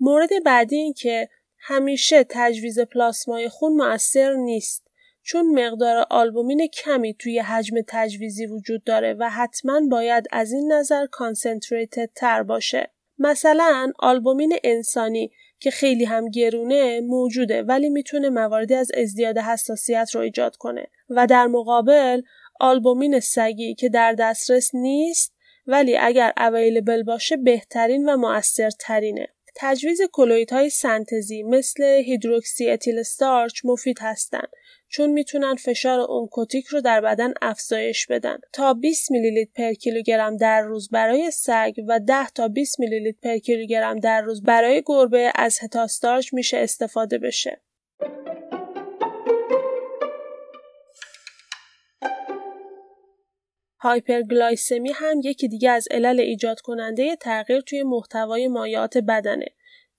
مورد 0.00 0.30
بعدی 0.44 0.76
این 0.76 0.92
که 0.92 1.28
همیشه 1.68 2.24
تجویز 2.28 2.80
پلاسمای 2.80 3.48
خون 3.48 3.72
مؤثر 3.72 4.34
نیست 4.34 4.86
چون 5.22 5.64
مقدار 5.64 6.06
آلبومین 6.10 6.66
کمی 6.66 7.14
توی 7.14 7.38
حجم 7.38 7.76
تجویزی 7.88 8.46
وجود 8.46 8.84
داره 8.84 9.16
و 9.18 9.30
حتما 9.30 9.80
باید 9.90 10.26
از 10.30 10.52
این 10.52 10.72
نظر 10.72 11.06
کانسنتریتد 11.06 12.10
تر 12.14 12.42
باشه. 12.42 12.90
مثلا 13.18 13.92
آلبومین 13.98 14.56
انسانی 14.64 15.30
که 15.60 15.70
خیلی 15.70 16.04
هم 16.04 16.30
گرونه 16.30 17.00
موجوده 17.00 17.62
ولی 17.62 17.88
می‌تونه 17.90 18.28
مواردی 18.28 18.74
از 18.74 18.90
ازدیاد 18.94 19.38
حساسیت 19.38 20.10
رو 20.14 20.20
ایجاد 20.20 20.56
کنه 20.56 20.86
و 21.08 21.26
در 21.26 21.46
مقابل 21.46 22.22
آلبومین 22.60 23.20
سگی 23.20 23.74
که 23.74 23.88
در 23.88 24.12
دسترس 24.12 24.74
نیست 24.74 25.34
ولی 25.66 25.96
اگر 25.96 26.32
اویلیبل 26.36 27.02
باشه 27.02 27.36
بهترین 27.36 28.08
و 28.08 28.16
مؤثرترینه. 28.16 29.28
تجویز 29.58 30.00
کلویت 30.12 30.52
های 30.52 30.70
سنتزی 30.70 31.42
مثل 31.42 31.84
هیدروکسی 31.84 32.70
اتیل 32.70 32.98
استارچ 32.98 33.60
مفید 33.64 33.98
هستند 34.00 34.48
چون 34.88 35.10
می‌تونن 35.10 35.54
فشار 35.54 36.00
اونکوتیک 36.00 36.66
رو 36.66 36.80
در 36.80 37.00
بدن 37.00 37.32
افزایش 37.42 38.06
بدن. 38.06 38.38
تا 38.52 38.74
20 38.74 39.10
میلی 39.10 39.30
لیتر 39.30 39.68
پر 39.68 39.72
کیلوگرم 39.72 40.36
در 40.36 40.60
روز 40.60 40.90
برای 40.90 41.30
سگ 41.30 41.74
و 41.88 42.00
10 42.00 42.28
تا 42.28 42.48
20 42.48 42.80
میلی 42.80 43.00
لیتر 43.00 43.18
پر 43.22 43.38
کیلوگرم 43.38 43.98
در 43.98 44.22
روز 44.22 44.42
برای 44.42 44.82
گربه 44.86 45.32
از 45.34 45.58
هتاستارچ 45.62 46.34
میشه 46.34 46.56
استفاده 46.56 47.18
بشه. 47.18 47.60
هایپرگلایسمی 53.78 54.92
هم 54.94 55.20
یکی 55.24 55.48
دیگه 55.48 55.70
از 55.70 55.88
علل 55.90 56.20
ایجاد 56.20 56.60
کننده 56.60 57.16
تغییر 57.16 57.60
توی 57.60 57.82
محتوای 57.82 58.48
مایعات 58.48 58.98
بدنه. 58.98 59.46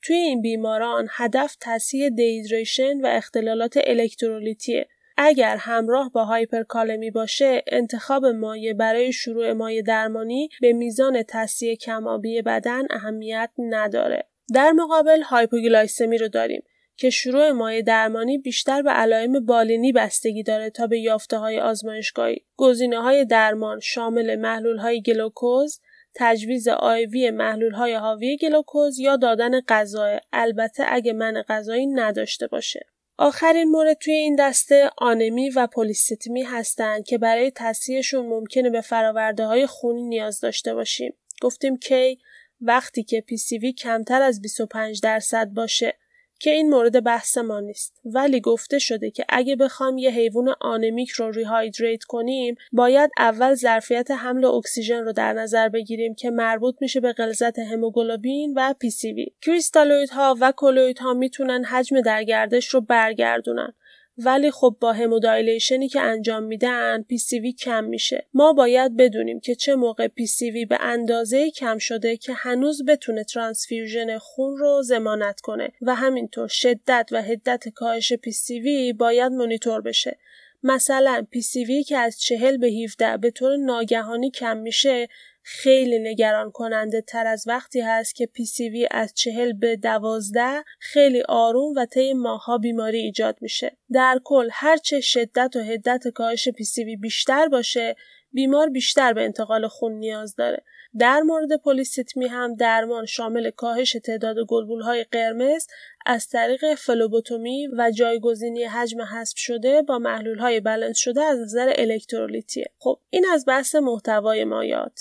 توی 0.02 0.16
این 0.16 0.42
بیماران 0.42 1.08
هدف 1.12 1.56
تصحیح 1.62 2.10
dehydration 2.10 3.02
و 3.02 3.08
اختلالات 3.08 3.80
الکترولیتیه. 3.84 4.88
اگر 5.18 5.58
همراه 5.60 6.12
با 6.12 6.26
هایپرکالمی 6.26 7.12
باشه 7.12 7.64
انتخاب 7.68 8.26
مایع 8.26 8.74
برای 8.74 9.12
شروع 9.12 9.54
مایع 9.54 9.82
درمانی 9.82 10.50
به 10.62 10.74
میزان 10.74 11.24
تصحیح 11.28 11.76
کم‌آبی 11.76 12.42
بدن 12.42 12.84
اهمیت 12.90 13.50
نداره. 13.58 14.24
در 14.54 14.72
مقابل 14.72 15.22
هایپوگلایسمی 15.22 16.18
رو 16.18 16.28
داریم 16.28 16.64
که 16.98 17.10
شروع 17.10 17.52
مایع 17.52 17.82
درمانی 17.82 18.38
بیشتر 18.38 18.82
به 18.82 18.90
علائم 18.90 19.46
بالینی 19.46 19.92
بستگی 19.92 20.44
داره 20.44 20.70
تا 20.70 20.88
به 20.88 21.00
یافته 21.00 21.38
های 21.38 21.60
آزمایشگاهی. 21.60 22.46
گزینه 22.56 23.02
های 23.02 23.26
درمان 23.26 23.80
شامل 23.80 24.36
محلول 24.36 24.78
های 24.78 25.02
گلوکوز، 25.02 25.80
تجویز 26.16 26.68
IV 26.68 27.32
محلول 27.32 27.74
های 27.74 27.94
حاوی 27.94 28.38
گلوکوز 28.38 29.00
یا 29.00 29.16
دادن 29.16 29.62
غذا 29.68 30.20
البته 30.34 30.84
اگه 30.88 31.14
منع 31.14 31.44
غذایی 31.48 31.88
نداشته 31.88 32.48
باشه. 32.48 32.86
آخرین 33.18 33.70
مورد 33.70 33.98
توی 33.98 34.14
این 34.14 34.36
دسته 34.40 34.90
آنمی 34.98 35.50
و 35.50 35.68
پولیستمی 35.68 36.44
هستند 36.44 37.06
که 37.06 37.18
برای 37.18 37.52
تصحیحشون 37.56 38.26
ممکنه 38.26 38.70
به 38.70 38.82
فراورده 38.82 39.46
های 39.46 39.68
خونی 39.68 40.04
نیاز 40.04 40.40
داشته 40.40 40.74
باشیم. 40.74 41.14
گفتیم 41.42 41.78
که 41.78 42.20
وقتی 42.62 43.04
که 43.04 43.24
PCV 43.32 43.74
کمتر 43.74 44.22
از 44.22 44.42
25 44.42 45.02
درصد 45.02 45.48
باشه 45.48 45.98
که 46.40 46.50
این 46.50 46.70
مورد 46.70 47.04
بحث 47.04 47.38
ما 47.38 47.60
نیست. 47.60 48.02
ولی 48.06 48.42
گفته 48.42 48.80
شده 48.80 49.12
که 49.12 49.26
اگه 49.30 49.56
بخوام 49.56 49.98
یه 49.98 50.10
حیوان 50.10 50.56
آنمیک 50.62 51.10
رو 51.10 51.32
rehydrate 51.32 52.04
کنیم 52.04 52.56
باید 52.72 53.12
اول 53.18 53.54
ظرفیت 53.54 54.12
حمل 54.12 54.46
اکسیژن 54.46 55.04
رو 55.04 55.12
در 55.12 55.34
نظر 55.34 55.70
بگیریم 55.70 56.16
که 56.16 56.30
مربوط 56.30 56.76
میشه 56.82 57.00
به 57.00 57.14
غلظت 57.14 57.60
هموگلوبین 57.60 58.54
و 58.56 58.74
PCV. 58.80 59.28
کریستالوید 59.42 60.10
ها 60.10 60.36
و 60.40 60.54
کلوید 60.58 61.00
ها 61.00 61.14
می‌تونن 61.14 61.64
حجم 61.64 62.02
در 62.02 62.24
گردش 62.24 62.68
رو 62.68 62.82
برگردونن. 62.82 63.74
ولی 64.18 64.52
خب 64.52 64.76
با 64.80 64.94
همودایلیشنی 64.94 65.88
که 65.88 66.02
انجام 66.02 66.44
میدن 66.44 67.06
وی 67.40 67.54
کم 67.54 67.84
میشه. 67.84 68.26
ما 68.34 68.54
باید 68.54 68.98
بدونیم 68.98 69.40
که 69.40 69.56
چه 69.56 69.76
موقع 69.76 70.08
وی 70.42 70.66
به 70.66 70.78
اندازه 70.82 71.52
کم 71.52 71.78
شده 71.78 72.18
که 72.18 72.34
هنوز 72.34 72.86
بتونه 72.86 73.24
ترانسفیوژن 73.24 74.18
خون 74.18 74.58
رو 74.58 74.82
زمانت 74.82 75.42
کنه 75.42 75.72
و 75.82 75.96
همینطور 75.96 76.48
شدت 76.48 77.10
و 77.12 77.22
حدت 77.22 77.70
کاهش 77.70 78.14
وی 78.50 78.94
باید 78.94 79.32
مونیتور 79.32 79.82
بشه. 79.82 80.18
مثلا 80.64 81.28
وی 81.56 81.84
که 81.84 81.98
از 81.98 82.20
چهل 82.20 82.58
به 82.58 82.68
17 82.68 83.18
به 83.18 83.32
طور 83.32 83.58
ناگهانی 83.58 84.32
کم 84.32 84.58
میشه 84.58 85.08
خیلی 85.50 86.00
نگران 86.00 86.52
کننده 86.52 87.02
تر 87.02 87.28
از 87.28 87.44
وقتی 87.48 87.82
هست 87.82 88.16
که 88.16 88.30
وی 88.60 88.88
از 88.92 89.14
چهل 89.14 89.54
به 89.54 89.76
دوازده 89.76 90.64
خیلی 90.80 91.24
آروم 91.30 91.74
و 91.76 91.86
طی 91.86 92.14
ماها 92.14 92.58
بیماری 92.58 92.98
ایجاد 92.98 93.38
میشه. 93.42 93.78
در 93.94 94.20
کل 94.24 94.50
هرچه 94.52 95.02
شدت 95.02 95.56
و 95.56 95.60
حدت 95.60 96.08
کاهش 96.08 96.50
وی 96.78 96.96
بیشتر 96.96 97.48
باشه 97.48 97.96
بیمار 98.32 98.70
بیشتر 98.70 99.14
به 99.14 99.24
انتقال 99.24 99.68
خون 99.68 99.92
نیاز 99.92 100.36
داره. 100.36 100.64
در 101.00 101.22
مورد 101.22 101.58
پولیسیتمی 101.64 102.28
هم 102.28 102.56
درمان 102.56 103.06
شامل 103.06 103.50
کاهش 103.50 103.98
تعداد 104.06 104.38
های 104.84 105.04
قرمز 105.04 105.68
از 106.06 106.28
طریق 106.28 106.76
فلوبوتومی 106.76 107.68
و 107.68 107.92
جایگزینی 107.92 108.64
حجم 108.64 109.02
حذف 109.02 109.38
شده 109.38 109.82
با 109.82 110.00
های 110.40 110.60
بلنس 110.60 110.98
شده 110.98 111.22
از 111.24 111.40
نظر 111.40 111.74
الکترولیتیه. 111.76 112.72
خب 112.80 113.00
این 113.10 113.26
از 113.34 113.46
بحث 113.48 113.76
محتوای 113.76 114.44
مایات. 114.44 115.00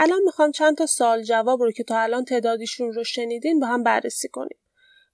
الان 0.00 0.22
می‌خوام 0.22 0.50
چند 0.50 0.76
تا 0.76 0.86
سال 0.86 1.22
جواب 1.22 1.62
رو 1.62 1.72
که 1.72 1.84
تا 1.84 1.98
الان 1.98 2.24
تعدادیشون 2.24 2.92
رو 2.92 3.04
شنیدین 3.04 3.60
با 3.60 3.66
هم 3.66 3.82
بررسی 3.82 4.28
کنیم. 4.28 4.58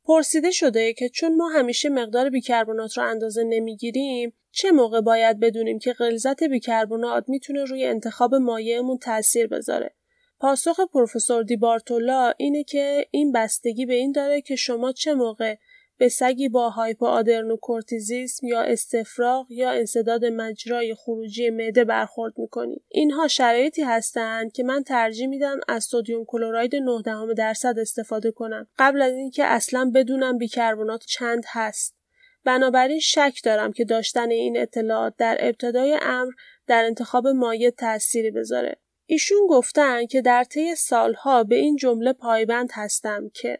پرسیده 0.04 0.50
شده 0.50 0.92
که 0.92 1.08
چون 1.08 1.36
ما 1.36 1.48
همیشه 1.48 1.88
مقدار 1.88 2.30
بیکربنات 2.30 2.98
رو 2.98 3.04
اندازه 3.04 3.44
نمی‌گیریم 3.44 4.32
چه 4.50 4.70
موقع 4.70 5.00
باید 5.00 5.40
بدونیم 5.40 5.78
که 5.78 5.92
غلظت 5.92 6.42
بیکربنات 6.42 7.24
می‌تونه 7.28 7.64
روی 7.64 7.84
انتخاب 7.84 8.34
مایعمون 8.34 8.98
تاثیر 8.98 9.46
بذاره 9.46 9.94
پاسخ 10.40 10.80
پروفسور 10.92 11.42
دیبارتولا 11.42 12.32
اینه 12.36 12.64
که 12.64 13.06
این 13.10 13.32
بستگی 13.32 13.86
به 13.86 13.94
این 13.94 14.12
داره 14.12 14.40
که 14.40 14.56
شما 14.56 14.92
چه 14.92 15.14
موقع 15.14 15.56
به 15.98 16.08
سگی 16.08 16.48
با 16.48 16.70
هایپوآدرنوکورتیزیسم 16.70 18.46
یا 18.46 18.60
استفراغ 18.62 19.46
یا 19.50 19.70
انصداد 19.70 20.24
مجرای 20.24 20.94
خروجی 20.94 21.50
معده 21.50 21.84
برخورد 21.84 22.38
می‌کنید 22.38 22.82
اینها 22.88 23.28
شرایطی 23.28 23.82
هستند 23.82 24.52
که 24.52 24.62
من 24.62 24.82
ترجیح 24.82 25.26
میدم 25.26 25.60
از 25.68 25.84
سدیم 25.84 26.24
کلراید 26.24 26.76
9 26.76 27.34
درصد 27.36 27.78
استفاده 27.78 28.30
کنم. 28.30 28.66
قبل 28.78 29.02
از 29.02 29.12
اینکه 29.12 29.44
اصلا 29.44 29.90
بدونم 29.94 30.38
بیکربنات 30.38 31.04
چند 31.04 31.44
هست. 31.48 31.96
بنابراین 32.44 33.00
شک 33.00 33.40
دارم 33.44 33.72
که 33.72 33.84
داشتن 33.84 34.30
این 34.30 34.58
اطلاعات 34.58 35.14
در 35.18 35.36
ابتدای 35.40 35.98
امر 36.02 36.32
در 36.66 36.84
انتخاب 36.84 37.28
مایع 37.28 37.70
تأثیری 37.70 38.30
بذاره. 38.30 38.76
ایشون 39.06 39.46
گفتن 39.48 40.06
که 40.06 40.22
در 40.22 40.44
طی 40.44 40.74
سالها 40.74 41.44
به 41.44 41.56
این 41.56 41.76
جمله 41.76 42.12
پایبند 42.12 42.70
هستم 42.72 43.30
که 43.34 43.58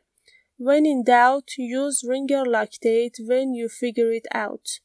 When 0.58 0.86
in 0.86 1.02
doubt, 1.02 1.58
use 1.58 2.04
ringer 2.06 2.44
lactate 2.44 3.16
when 3.28 3.54
you 3.54 3.68
figure 3.68 4.12
it 4.12 4.26
out. 4.32 4.80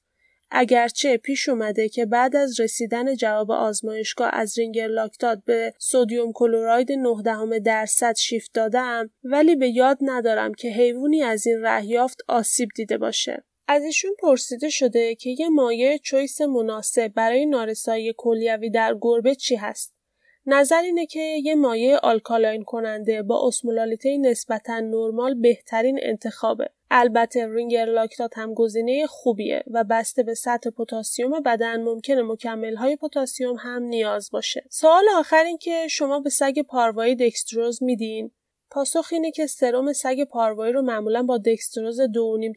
اگرچه 0.51 1.17
پیش 1.17 1.49
اومده 1.49 1.89
که 1.89 2.05
بعد 2.05 2.35
از 2.35 2.59
رسیدن 2.59 3.15
جواب 3.15 3.51
آزمایشگاه 3.51 4.29
از 4.33 4.59
رینگر 4.59 4.87
لاکتات 4.87 5.41
به 5.45 5.73
سودیوم 5.79 6.31
کلوراید 6.31 6.91
9 6.91 7.59
درصد 7.59 8.15
شیفت 8.15 8.53
دادم 8.53 9.09
ولی 9.23 9.55
به 9.55 9.69
یاد 9.69 9.97
ندارم 10.01 10.53
که 10.53 10.69
حیوانی 10.69 11.21
از 11.21 11.47
این 11.47 11.61
رهیافت 11.61 12.21
آسیب 12.27 12.69
دیده 12.75 12.97
باشه. 12.97 13.43
از 13.67 13.83
ایشون 13.83 14.11
پرسیده 14.19 14.69
شده 14.69 15.15
که 15.15 15.35
یه 15.39 15.49
مایع 15.49 15.97
چویس 15.97 16.41
مناسب 16.41 17.07
برای 17.07 17.45
نارسایی 17.45 18.13
کلیوی 18.17 18.69
در 18.69 18.97
گربه 19.01 19.35
چی 19.35 19.55
هست؟ 19.55 19.98
نظر 20.45 20.81
اینه 20.81 21.05
که 21.05 21.19
یه 21.19 21.55
مایع 21.55 21.97
alkaline 21.97 22.63
کننده 22.63 23.23
با 23.23 23.47
اسمولالیته 23.47 24.17
نسبتا 24.17 24.79
نرمال 24.79 25.33
بهترین 25.33 25.99
انتخابه. 26.01 26.69
البته 26.91 27.47
رینگر 27.47 27.85
لاکتات 27.85 28.37
هم 28.37 28.53
گزینه 28.53 29.07
خوبیه 29.07 29.63
و 29.71 29.83
بسته 29.83 30.23
به 30.23 30.33
سطح 30.33 30.69
پتاسیم 30.69 31.31
بدن 31.45 31.81
ممکنه 31.81 32.21
مکمل 32.21 32.75
های 32.75 32.95
پتاسیم 32.95 33.55
هم 33.55 33.83
نیاز 33.83 34.29
باشه. 34.31 34.63
سوال 34.69 35.03
آخر 35.15 35.43
این 35.43 35.57
که 35.57 35.87
شما 35.89 36.19
به 36.19 36.29
سگ 36.29 36.61
پاروایی 36.61 37.15
دکستروز 37.15 37.83
میدین 37.83 38.31
پاسخ 38.71 39.07
اینه 39.11 39.31
که 39.31 39.47
سرم 39.47 39.93
سگ 39.93 40.23
پاروایی 40.23 40.73
رو 40.73 40.81
معمولا 40.81 41.23
با 41.23 41.37
دکستروز 41.37 42.01
2.5 42.01 42.07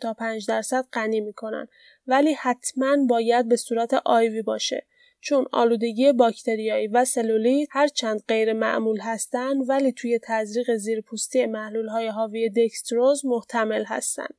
تا 0.01 0.15
5 0.15 0.47
درصد 0.47 0.85
غنی 0.93 1.21
می‌کنن 1.21 1.69
ولی 2.07 2.33
حتما 2.33 2.97
باید 3.09 3.49
به 3.49 3.57
صورت 3.57 3.95
IV 3.95 4.43
باشه 4.43 4.87
چون 5.25 5.47
آلودگی 5.53 6.13
باکتریایی 6.13 6.87
و 6.89 7.05
سلولیت 7.05 7.69
هرچند 7.71 8.23
غیر 8.29 8.53
معمول 8.53 9.01
هستند 9.01 9.69
ولی 9.69 9.93
توی 9.93 10.21
تزریق 10.23 10.77
زیرپوستی 10.77 11.47
محلول 11.47 11.89
های 11.89 12.09
حاوی 12.09 12.51
دکستروز 12.51 13.27
محتمل 13.27 13.85
هستند. 13.85 14.35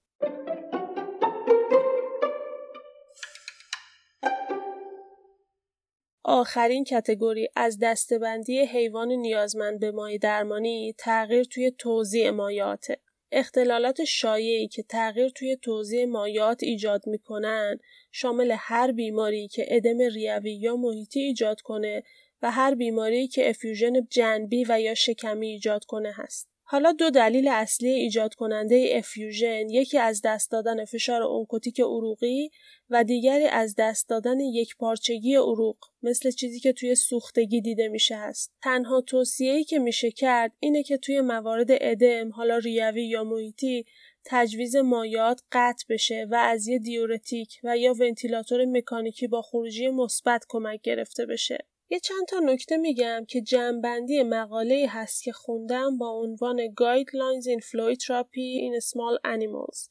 آخرین 6.23 6.83
کتگوری 6.83 7.49
از 7.55 7.77
دستبندی 7.81 8.59
حیوان 8.59 9.11
نیازمند 9.11 9.79
به 9.79 9.91
مای 9.91 10.17
درمانی 10.17 10.95
تغییر 10.97 11.43
توی 11.43 11.71
توزیع 11.71 12.29
مایاته. 12.29 12.97
اختلالات 13.33 14.03
شایعی 14.03 14.67
که 14.67 14.83
تغییر 14.83 15.29
توی 15.29 15.57
توزیع 15.61 16.05
مایات 16.05 16.63
ایجاد 16.63 17.07
می‌کنن 17.07 17.79
شامل 18.11 18.55
هر 18.57 18.91
بیماری 18.91 19.47
که 19.47 19.65
ادم 19.67 19.97
ریوی 19.97 20.53
یا 20.53 20.75
محیطی 20.75 21.19
ایجاد 21.19 21.61
کنه 21.61 22.03
و 22.41 22.51
هر 22.51 22.75
بیماری 22.75 23.27
که 23.27 23.49
effusion 23.49 23.93
جنبی 24.09 24.65
و 24.69 24.81
یا 24.81 24.93
شکمی 24.93 25.47
ایجاد 25.47 25.85
کنه 25.85 26.13
هست. 26.15 26.52
حالا 26.65 26.91
دو 26.91 27.09
دلیل 27.09 27.47
اصلی 27.47 27.89
ایجاد 27.89 28.33
کننده 28.33 28.89
effusion 28.91 29.69
یکی 29.69 29.97
از 29.97 30.21
دست 30.23 30.51
دادن 30.51 30.85
فشار 30.85 31.23
اونکوتیک 31.23 31.79
عروقی 31.79 32.49
و 32.89 33.03
دیگری 33.03 33.45
از 33.45 33.75
دست 33.77 34.09
دادن 34.09 34.39
یک 34.39 34.75
پارچگی 34.77 35.35
عروق 35.35 35.77
مثل 36.03 36.31
چیزی 36.31 36.59
که 36.59 36.73
توی 36.73 36.95
سوختگی 36.95 37.61
دیده 37.61 37.87
میشه 37.87 38.15
هست. 38.15 38.51
تنها 38.61 39.01
توصیه‌ای 39.01 39.63
که 39.63 39.79
میشه 39.79 40.11
کرد 40.11 40.51
اینه 40.59 40.83
که 40.83 40.97
توی 40.97 41.21
موارد 41.21 41.67
ادم 41.69 42.31
حالا 42.31 42.57
ریوی 42.57 43.07
یا 43.07 43.23
محیطی 43.23 43.85
تجویز 44.25 44.75
مایعات 44.75 45.41
قطع 45.51 45.85
بشه 45.89 46.27
و 46.31 46.35
از 46.35 46.67
یه 46.67 46.79
دیورتیک 46.79 47.59
و 47.63 47.77
یا 47.77 47.93
ونتیلاتور 47.93 48.65
مکانیکی 48.65 49.27
با 49.27 49.41
خروجی 49.41 49.89
مثبت 49.89 50.45
کمک 50.49 50.81
گرفته 50.81 51.25
بشه. 51.25 51.57
یه 51.93 51.99
چند 51.99 52.25
تا 52.27 52.39
نکته 52.39 52.77
میگم 52.77 53.25
که 53.27 53.41
جمعبندی 53.41 54.23
مقاله 54.23 54.85
هست 54.89 55.23
که 55.23 55.31
خوندم 55.31 55.97
با 55.97 56.09
عنوان 56.09 56.67
Guidelines 56.67 57.45
in 57.45 57.61
Fluid 57.61 57.97
Therapy 58.05 58.61
in 58.67 58.81
Small 58.89 59.35
Animals. 59.35 59.89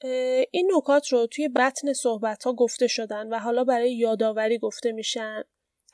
این 0.51 0.73
نکات 0.77 1.09
رو 1.09 1.27
توی 1.27 1.49
بطن 1.49 1.93
صحبت 1.93 2.45
ها 2.45 2.53
گفته 2.53 2.87
شدن 2.87 3.29
و 3.29 3.39
حالا 3.39 3.65
برای 3.65 3.95
یادآوری 3.95 4.59
گفته 4.59 4.93
میشن. 4.93 5.43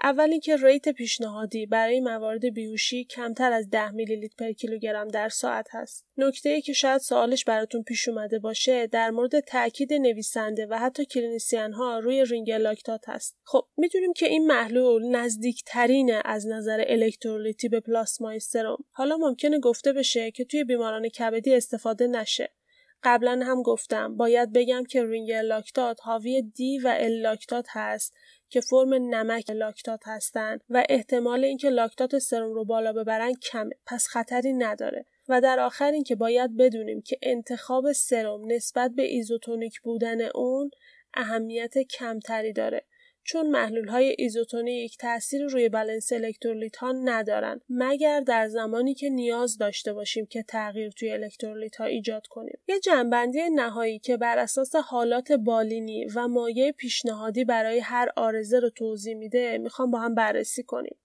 اول 0.03 0.31
اینکه 0.31 0.57
rate 0.57 0.89
پیشنهادی 0.89 1.67
برای 1.67 2.01
موارد 2.01 2.55
بیهوشی 2.55 3.05
کمتر 3.05 3.53
از 3.53 3.71
10 3.71 3.91
میلی 3.91 4.17
لیتر 4.17 4.35
per 4.39 4.53
کیلوگرم 4.53 5.09
در 5.09 5.29
ساعت 5.29 5.67
هست. 5.71 6.07
نکته 6.17 6.49
ای 6.49 6.61
که 6.61 6.73
شاید 6.73 7.01
سوالش 7.01 7.45
براتون 7.45 7.83
پیش 7.83 8.09
اومده 8.09 8.39
باشه 8.39 8.87
در 8.87 9.11
مورد 9.11 9.41
تاکید 9.41 9.93
نویسنده 9.93 10.67
و 10.71 10.79
حتی 10.79 11.05
clinician 11.05 11.73
ها 11.73 11.99
روی 11.99 12.25
رینگر 12.25 12.51
لاکتات 12.51 13.09
هست. 13.09 13.37
خب 13.45 13.67
می‌دونیم 13.77 14.13
که 14.13 14.27
این 14.27 14.47
محلول 14.47 15.17
نزدیکترینه 15.17 16.23
از 16.25 16.47
نظر 16.47 16.85
الکترولیتی 16.87 17.69
به 17.69 17.81
پلاسمای 17.81 18.41
سرم. 18.41 18.85
حالا 18.91 19.17
ممکنه 19.17 19.59
گفته 19.59 19.93
بشه 19.93 20.31
که 20.31 20.45
توی 20.45 20.65
بیماران 20.65 21.09
کبدی 21.09 21.55
استفاده 21.55 22.07
نشه. 22.07 22.58
قبلا 23.03 23.41
هم 23.45 23.63
گفتم 23.63 24.17
باید 24.17 24.53
بگم 24.53 24.85
که 24.85 25.05
رینگر 25.05 25.33
لاکتات 25.33 26.01
حاوی 26.03 26.43
D 26.43 26.79
و 26.79 26.95
L 26.99 27.21
لاکتات 27.21 27.67
هست 27.71 28.15
که 28.49 28.61
فرم 28.61 28.95
نمک 28.95 29.51
لاکتات 29.51 30.01
هستند 30.07 30.61
و 30.71 30.85
احتمال 30.89 31.45
اینکه 31.45 31.71
لاکتات 31.71 32.19
سرم 32.19 32.53
رو 32.53 32.65
بالا 32.65 32.93
ببرن 32.93 33.35
کمه. 33.35 33.75
پس 33.87 34.07
خطری 34.07 34.53
نداره. 34.53 35.07
و 35.29 35.41
در 35.41 35.61
آخر 35.61 35.91
اینکه 35.91 36.17
باید 36.17 36.57
بدونیم 36.57 37.03
که 37.03 37.19
انتخاب 37.23 37.93
سرم 37.93 38.41
نسبت 38.47 38.91
به 38.91 39.03
ایزوتونیک 39.03 39.81
بودن 39.81 40.21
اون 40.35 40.71
اهمیت 41.15 41.79
کمتری 41.79 42.53
داره. 42.53 42.85
چون 43.29 43.51
محلول 43.51 43.89
های 43.89 44.15
ایزوتونیک 44.19 44.99
تاثیر 44.99 45.47
روی 45.47 45.69
بالانس 45.69 46.13
الکترولیت 46.13 46.77
ها 46.77 46.93
ندارن 46.93 47.61
مگر 47.69 48.21
در 48.21 48.49
زمانی 48.49 48.95
که 48.95 49.11
نیاز 49.11 49.59
داشته 49.59 49.93
باشیم 49.93 50.27
که 50.27 50.43
تغییر 50.43 50.91
توی 50.91 51.13
الکترولیت 51.13 51.77
ها 51.77 51.85
ایجاد 51.85 52.27
کنیم. 52.27 52.59
یه 52.69 52.81
جمع‌بندی 52.81 53.51
نهایی 53.51 53.99
که 53.99 54.17
بر 54.17 54.39
اساس 54.39 54.75
حالات 54.75 55.33
بالینی 55.33 56.07
و 56.15 56.29
مایع 56.29 56.73
پیشنهادی 56.73 57.45
برای 57.45 57.79
هر 57.79 58.09
عارضه 58.17 58.61
رو 58.61 58.71
توضیح 58.71 59.15
میده 59.15 59.59
می‌خوام 59.59 59.91
با 59.91 59.99
هم 59.99 60.15
بررسی 60.15 60.63
کنیم. 60.63 60.97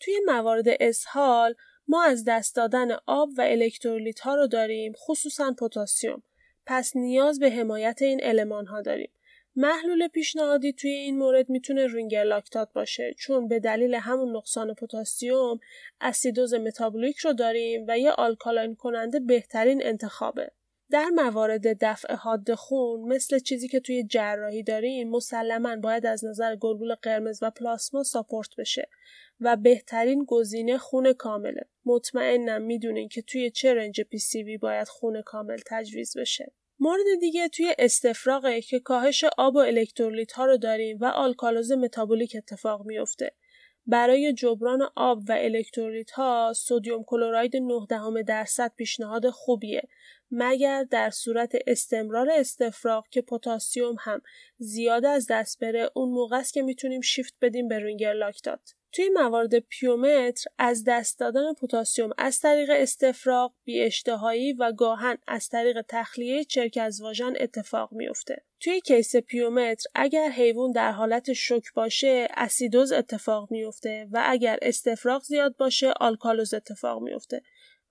توی 0.00 0.14
موارد 0.26 0.66
اسهال 0.80 1.54
ما 1.88 2.04
از 2.04 2.24
دست 2.24 2.56
دادن 2.56 2.88
آب 3.06 3.28
و 3.38 3.40
الکترولیت 3.40 4.20
ها 4.20 4.34
رو 4.34 4.46
داریم 4.46 4.92
خصوصا 4.92 5.54
پتاسیم. 5.60 6.22
پس 6.66 6.96
نیاز 6.96 7.38
به 7.38 7.50
حمایت 7.50 8.02
این 8.02 8.20
المان 8.22 8.66
ها 8.66 8.82
داریم. 8.82 9.10
محلول 9.56 10.08
پیشنهادی 10.08 10.72
توی 10.72 10.90
این 10.90 11.18
مورد 11.18 11.50
می‌تونه 11.50 11.86
رینگر 11.86 12.24
لاکتات 12.24 12.72
باشه 12.72 13.14
چون 13.18 13.48
به 13.48 13.60
دلیل 13.60 13.94
همون 13.94 14.36
نقصان 14.36 14.74
پتاسیم 14.74 15.60
اسیدوز 16.00 16.54
متابولیک 16.54 17.16
رو 17.16 17.32
داریم 17.32 17.84
و 17.88 17.98
یه 17.98 18.10
alkaline 18.10 18.74
کننده 18.74 19.20
بهترین 19.20 19.86
انتخابه. 19.86 20.50
در 20.90 21.08
موارد 21.08 21.84
دفع 21.84 22.14
حاد 22.14 22.54
خون 22.54 23.00
مثل 23.00 23.38
چیزی 23.38 23.68
که 23.68 23.80
توی 23.80 24.04
جراحی 24.04 24.62
داریم 24.62 25.10
مسلما 25.10 25.76
باید 25.76 26.06
از 26.06 26.24
نظر 26.24 26.56
گلبول 26.56 26.94
قرمز 26.94 27.38
و 27.42 27.50
پلاسما 27.50 28.02
support 28.02 28.56
بشه 28.58 28.88
و 29.40 29.56
بهترین 29.56 30.24
گزینه 30.28 30.78
خون 30.78 31.12
کامله. 31.12 31.66
مطمئنم 31.84 32.62
می‌دونین 32.62 33.08
که 33.08 33.22
توی 33.22 33.50
چه 33.50 33.74
range 33.74 34.00
PCV 34.00 34.58
باید 34.58 34.88
خون 34.88 35.22
کامل 35.22 35.58
تجویز 35.66 36.16
بشه. 36.16 36.52
مورد 36.78 37.04
دیگه 37.20 37.48
توی 37.48 37.74
استفراغه 37.78 38.60
که 38.60 38.80
کاهش 38.80 39.24
آب 39.38 39.56
و 39.56 39.58
الکترولیت 39.58 40.32
ها 40.32 40.44
رو 40.44 40.56
داریم 40.56 40.98
و 41.00 41.04
آلکالوز 41.04 41.72
متابولیک 41.72 42.36
اتفاق 42.36 42.86
میفته. 42.86 43.32
برای 43.86 44.32
جبران 44.32 44.88
آب 44.96 45.22
و 45.28 45.32
الکترولیت 45.32 46.10
ها 46.10 46.52
sodium 46.56 47.04
chloride 47.06 47.56
9 47.56 48.22
درصد 48.22 48.72
پیشنهاد 48.76 49.30
خوبیه 49.30 49.88
مگر 50.30 50.84
در 50.84 51.10
صورت 51.10 51.52
استمرار 51.66 52.30
استفراغ 52.30 53.08
که 53.08 53.22
پتاسیم 53.22 53.96
هم 54.00 54.22
زیاد 54.58 55.04
از 55.04 55.26
دست 55.30 55.60
بره 55.60 55.90
اون 55.94 56.08
موقع 56.08 56.36
است 56.36 56.52
که 56.52 56.62
می‌تونیم 56.62 57.00
شیفت 57.00 57.34
بدیم 57.40 57.68
به 57.68 57.78
رینگر 57.78 58.12
لاکتات 58.12 58.74
توی 58.94 59.08
موارد 59.08 59.58
پیومتر 59.58 60.44
از 60.58 60.84
دست 60.86 61.18
دادن 61.18 61.52
پتاسیم 61.52 62.10
از 62.18 62.40
طریق 62.40 62.70
استفراغ 62.72 63.52
بی 63.64 63.80
اشتهایی 63.80 64.52
و 64.52 64.72
گاهاً 64.72 65.18
از 65.26 65.48
طریق 65.48 65.84
تخلیه 65.88 66.44
چرک 66.44 66.78
از 66.82 67.00
واژن 67.00 67.34
اتفاق 67.40 67.92
میافته. 67.92 68.42
توی 68.60 68.80
case 68.80 69.16
پیومتر 69.16 69.84
اگر 69.94 70.28
حیوان 70.28 70.72
در 70.72 70.92
حالت 70.92 71.32
شوک 71.32 71.74
باشه 71.74 72.28
اسیدوز 72.36 72.92
اتفاق 72.92 73.50
میفته 73.50 74.08
و 74.12 74.22
اگر 74.26 74.58
استفراغ 74.62 75.22
زیاد 75.22 75.56
باشه 75.56 75.90
آلکالوز 76.00 76.54
اتفاق 76.54 77.02
میفته. 77.02 77.42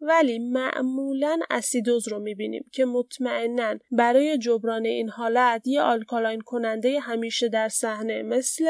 ولی 0.01 0.39
معمولا 0.39 1.39
اسیدوز 1.49 2.07
رو 2.07 2.19
می‌بینیم 2.19 2.69
که 2.71 2.85
مطمئنا 2.85 3.75
برای 3.91 4.37
جبران 4.37 4.85
این 4.85 5.09
حالت 5.09 5.67
یه 5.67 5.81
alkaline 5.81 6.41
کننده 6.41 6.99
همیشه 6.99 7.49
در 7.49 7.69
صحنه 7.69 8.21
مثل 8.21 8.65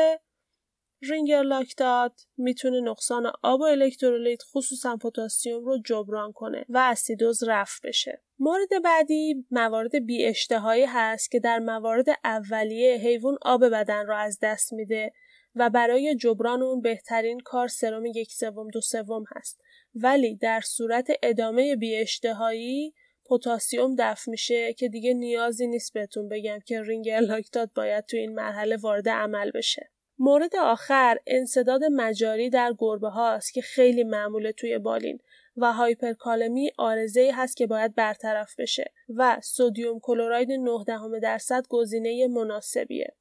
رینگر 1.10 1.42
لاکتات 1.42 2.26
می‌تونه 2.38 2.82
نقصان 2.82 3.32
آب 3.42 3.60
و 3.60 3.64
الکترولیت 3.64 4.44
خصوصا 4.44 4.98
پتاسیم 4.98 5.66
رو 5.66 5.78
جبران 5.86 6.32
کنه 6.32 6.66
و 6.70 6.78
اسیدوز 6.78 7.44
رفع 7.44 7.88
بشه. 7.88 8.22
مورد 8.40 8.84
بعدی 8.84 9.46
موارد 9.52 10.06
بی 10.06 10.26
اشتهایی 10.26 10.86
هست 10.86 11.32
که 11.32 11.40
در 11.40 11.60
موارد 11.60 12.06
اولیه 12.24 12.98
حیوان 12.98 13.38
آب 13.42 13.66
بدن 13.66 14.08
را 14.08 14.18
از 14.18 14.40
دست 14.42 14.74
میده 14.74 15.12
و 15.56 15.70
برای 15.70 16.16
جبران 16.16 16.62
اون 16.62 16.82
بهترین 16.82 17.40
کار 17.40 17.68
سرم 17.68 18.06
یک 18.06 18.32
سوم 18.32 18.68
دو 18.70 18.82
سوم 18.82 19.24
هست 19.36 19.62
ولی 19.96 20.36
در 20.36 20.62
صورت 20.62 21.08
ادامه 21.24 21.76
بی 21.76 21.96
اشتهایی 21.96 22.94
پتاسیم 23.30 23.96
دفع 24.00 24.32
میشه 24.32 24.74
که 24.74 24.90
دیگه 24.90 25.14
نیازی 25.14 25.68
نیست 25.68 25.94
بهتون 25.94 26.30
بگم 26.30 26.60
که 26.66 26.82
رینگر 26.82 27.20
لاکتات 27.20 27.70
باید 27.76 28.06
تو 28.06 28.18
این 28.18 28.34
مرحله 28.34 28.78
وارد 28.78 29.10
عمل 29.10 29.52
بشه 29.52 29.93
مورد 30.20 30.56
آخر 30.56 31.18
انصداد 31.28 31.82
مجاری 31.84 32.50
در 32.50 32.74
گربه 32.78 33.10
هاست 33.10 33.54
که 33.54 33.62
خیلی 33.62 34.04
معموله 34.04 34.52
توی 34.52 34.80
بالین 34.80 35.20
و 35.58 35.74
هایپرکالمی 35.74 36.72
آرزه 36.78 37.32
هست 37.34 37.58
که 37.58 37.68
باید 37.68 37.96
برطرف 37.96 38.56
بشه 38.60 38.92
و 39.16 39.38
سودیوم 39.44 40.00
کلراید 40.00 40.52
9 40.52 41.20
درصد 41.22 41.66
گزینه 41.70 42.28
مناسبیه. 42.28 43.14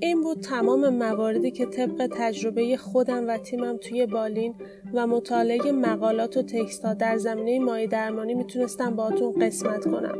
این 0.00 0.20
بود 0.22 0.40
تمام 0.40 0.88
مواردی 0.88 1.50
که 1.50 1.66
طبق 1.66 2.08
تجربه 2.12 2.76
خودم 2.76 3.28
و 3.28 3.38
تیمم 3.38 3.76
توی 3.76 4.06
بالین 4.06 4.54
و 4.94 5.06
مطالعه 5.06 5.72
مقالات 5.72 6.36
و 6.36 6.42
تکست 6.42 6.82
در 6.82 7.16
زمینه 7.16 7.64
مای 7.64 7.86
درمانی 7.86 8.34
می‌تونستم 8.34 8.96
باهاتون 8.96 9.32
قسمت 9.46 9.84
کنم 9.84 10.18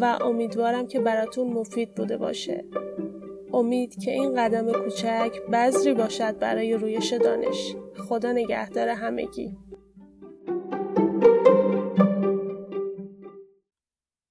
و 0.00 0.18
امیدوارم 0.20 0.86
که 0.86 1.00
براتون 1.00 1.52
مفید 1.52 1.94
بوده 1.94 2.16
باشه. 2.16 2.64
امید 3.52 3.98
که 4.02 4.10
این 4.10 4.34
قدم 4.34 4.72
کوچک 4.72 5.42
بذری 5.52 5.94
باشد 5.94 6.38
برای 6.38 6.74
رویش 6.74 7.12
دانش. 7.12 7.76
خدا 8.08 8.32
نگهدار 8.32 8.88
همگی. 8.88 9.56